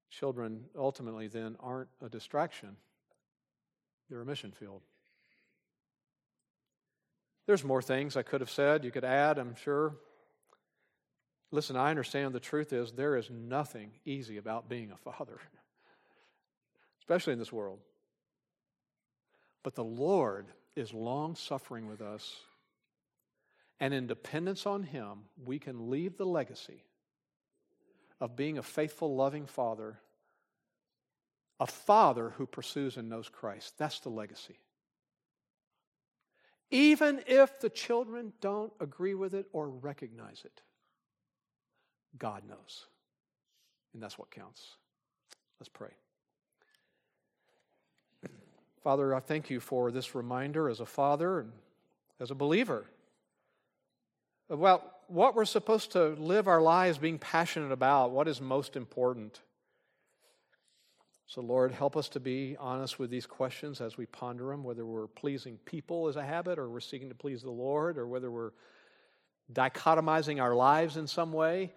children 0.09 0.66
ultimately 0.76 1.28
then 1.28 1.55
aren't 1.59 1.89
a 2.03 2.09
distraction, 2.09 2.76
they're 4.09 4.22
a 4.22 4.26
mission 4.26 4.51
field. 4.51 4.82
There's 7.45 7.64
more 7.64 7.84
things 7.84 8.18
I 8.18 8.24
could 8.24 8.41
have 8.41 8.49
said, 8.49 8.84
you 8.84 8.89
could 8.89 9.03
add, 9.03 9.38
I'm 9.38 9.53
sure. 9.53 9.93
Listen, 11.51 11.76
I 11.76 11.91
understand 11.91 12.34
the 12.34 12.39
truth 12.39 12.74
is 12.74 12.93
there 12.93 13.16
is 13.16 13.30
nothing 13.30 13.91
easy 14.03 14.38
about 14.38 14.68
being 14.68 14.91
a 14.91 14.97
father, 14.97 15.39
especially 17.04 17.34
in 17.34 17.39
this 17.39 17.51
world. 17.51 17.80
But 19.62 19.76
the 19.76 19.84
Lord 19.84 20.47
is 20.74 20.93
long 20.93 21.36
suffering 21.36 21.86
with 21.88 22.01
us. 22.01 22.34
And 23.78 23.93
in 23.93 24.08
dependence 24.08 24.66
on 24.66 24.84
Him, 24.84 25.24
we 25.43 25.60
can 25.60 25.89
leave 25.89 26.16
the 26.16 26.26
legacy 26.26 26.86
of 28.22 28.38
being 28.38 28.58
a 28.58 28.64
faithful, 28.64 29.18
loving 29.18 29.47
father, 29.47 29.99
a 31.60 31.68
father 31.68 32.30
who 32.38 32.45
pursues 32.45 32.95
and 32.95 33.10
knows 33.10 33.28
Christ. 33.28 33.78
That's 33.78 33.99
the 33.99 34.10
legacy. 34.10 34.60
Even 36.72 37.22
if 37.28 37.60
the 37.60 37.70
children 37.70 38.32
don't 38.39 38.72
agree 38.80 39.14
with 39.14 39.34
it 39.34 39.47
or 39.51 39.68
recognize 39.68 40.43
it, 40.45 40.62
God 42.18 42.43
knows. 42.47 42.86
And 43.93 44.01
that's 44.01 44.18
what 44.18 44.32
counts. 44.32 44.78
Let's 45.60 45.70
pray. 45.70 45.91
Father, 48.84 49.15
I 49.15 49.21
thank 49.21 49.49
you 49.49 49.61
for 49.61 49.91
this 49.91 50.13
reminder 50.13 50.67
as 50.67 50.81
a 50.81 50.86
father 50.86 51.39
and 51.39 51.53
as 52.19 52.31
a 52.31 52.36
believer 52.36 52.86
about 54.49 54.84
what 55.07 55.36
we're 55.36 55.45
supposed 55.45 55.93
to 55.93 56.09
live 56.09 56.49
our 56.49 56.61
lives 56.61 56.97
being 56.97 57.17
passionate 57.17 57.71
about, 57.71 58.11
what 58.11 58.27
is 58.27 58.41
most 58.41 58.75
important. 58.75 59.39
So, 61.27 61.39
Lord, 61.39 61.71
help 61.71 61.95
us 61.95 62.09
to 62.09 62.19
be 62.19 62.57
honest 62.59 62.99
with 62.99 63.09
these 63.09 63.25
questions 63.25 63.79
as 63.79 63.97
we 63.97 64.05
ponder 64.05 64.47
them, 64.47 64.65
whether 64.65 64.86
we're 64.86 65.07
pleasing 65.07 65.57
people 65.63 66.09
as 66.09 66.17
a 66.17 66.23
habit, 66.23 66.59
or 66.59 66.69
we're 66.69 66.81
seeking 66.81 67.07
to 67.07 67.15
please 67.15 67.41
the 67.41 67.51
Lord, 67.51 67.97
or 67.97 68.05
whether 68.05 68.29
we're 68.29 68.51
dichotomizing 69.53 70.41
our 70.41 70.53
lives 70.53 70.97
in 70.97 71.07
some 71.07 71.31
way, 71.31 71.71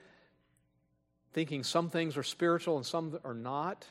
thinking 1.32 1.62
some 1.62 1.88
things 1.88 2.16
are 2.16 2.24
spiritual 2.24 2.76
and 2.76 2.84
some 2.84 3.16
are 3.22 3.34
not. 3.34 3.86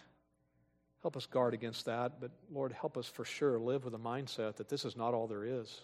Help 1.05 1.17
us 1.17 1.27
guard 1.27 1.53
against 1.53 1.85
that. 1.85 2.19
But 2.19 2.31
Lord, 2.51 2.71
help 2.71 2.97
us 2.97 3.05
for 3.05 3.23
sure 3.23 3.59
live 3.59 3.85
with 3.85 3.93
a 3.93 3.99
mindset 3.99 4.55
that 4.55 4.69
this 4.69 4.85
is 4.85 4.97
not 4.97 5.13
all 5.13 5.27
there 5.27 5.45
is. 5.45 5.81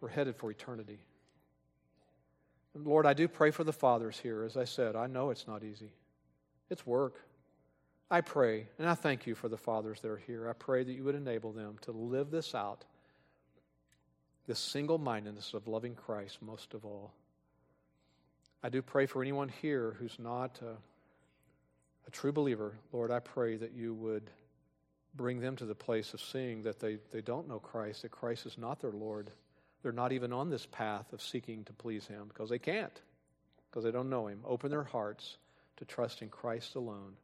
We're 0.00 0.08
headed 0.08 0.34
for 0.34 0.50
eternity. 0.50 0.98
And 2.74 2.86
Lord, 2.86 3.04
I 3.04 3.12
do 3.12 3.28
pray 3.28 3.50
for 3.50 3.64
the 3.64 3.72
fathers 3.74 4.18
here. 4.18 4.42
As 4.42 4.56
I 4.56 4.64
said, 4.64 4.96
I 4.96 5.08
know 5.08 5.28
it's 5.28 5.46
not 5.46 5.62
easy, 5.62 5.92
it's 6.70 6.86
work. 6.86 7.20
I 8.10 8.22
pray, 8.22 8.66
and 8.78 8.88
I 8.88 8.94
thank 8.94 9.26
you 9.26 9.34
for 9.34 9.50
the 9.50 9.58
fathers 9.58 10.00
that 10.00 10.08
are 10.08 10.22
here. 10.26 10.48
I 10.48 10.54
pray 10.54 10.84
that 10.84 10.92
you 10.94 11.04
would 11.04 11.16
enable 11.16 11.52
them 11.52 11.76
to 11.82 11.92
live 11.92 12.30
this 12.30 12.54
out, 12.54 12.86
this 14.46 14.58
single 14.58 14.96
mindedness 14.96 15.52
of 15.52 15.68
loving 15.68 15.94
Christ 15.94 16.38
most 16.40 16.72
of 16.72 16.86
all. 16.86 17.12
I 18.62 18.70
do 18.70 18.80
pray 18.80 19.04
for 19.04 19.20
anyone 19.20 19.50
here 19.60 19.96
who's 19.98 20.18
not. 20.18 20.60
Uh, 20.62 20.76
a 22.06 22.10
true 22.10 22.32
believer, 22.32 22.74
Lord, 22.92 23.10
I 23.10 23.20
pray 23.20 23.56
that 23.56 23.72
you 23.72 23.94
would 23.94 24.30
bring 25.14 25.40
them 25.40 25.56
to 25.56 25.64
the 25.64 25.74
place 25.74 26.12
of 26.12 26.20
seeing 26.20 26.62
that 26.62 26.80
they, 26.80 26.98
they 27.12 27.20
don't 27.20 27.48
know 27.48 27.58
Christ, 27.58 28.02
that 28.02 28.10
Christ 28.10 28.46
is 28.46 28.58
not 28.58 28.80
their 28.80 28.92
Lord. 28.92 29.30
They're 29.82 29.92
not 29.92 30.12
even 30.12 30.32
on 30.32 30.50
this 30.50 30.66
path 30.66 31.12
of 31.12 31.22
seeking 31.22 31.64
to 31.64 31.72
please 31.72 32.06
Him 32.06 32.24
because 32.28 32.50
they 32.50 32.58
can't, 32.58 33.00
because 33.70 33.84
they 33.84 33.90
don't 33.90 34.10
know 34.10 34.26
Him. 34.26 34.40
Open 34.44 34.70
their 34.70 34.84
hearts 34.84 35.36
to 35.76 35.84
trust 35.84 36.22
in 36.22 36.28
Christ 36.28 36.74
alone 36.74 37.14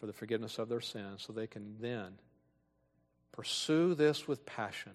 for 0.00 0.06
the 0.06 0.12
forgiveness 0.12 0.58
of 0.58 0.68
their 0.68 0.80
sins 0.80 1.22
so 1.24 1.32
they 1.32 1.46
can 1.46 1.76
then 1.80 2.14
pursue 3.30 3.94
this 3.94 4.26
with 4.26 4.44
passion, 4.44 4.92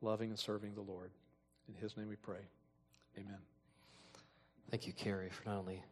loving 0.00 0.30
and 0.30 0.38
serving 0.38 0.74
the 0.74 0.80
Lord. 0.80 1.10
In 1.68 1.74
His 1.74 1.96
name 1.96 2.08
we 2.08 2.16
pray. 2.16 2.40
Amen. 3.18 3.38
Thank 4.70 4.86
you, 4.86 4.92
Carrie, 4.92 5.30
for 5.30 5.48
not 5.48 5.58
only 5.58 5.82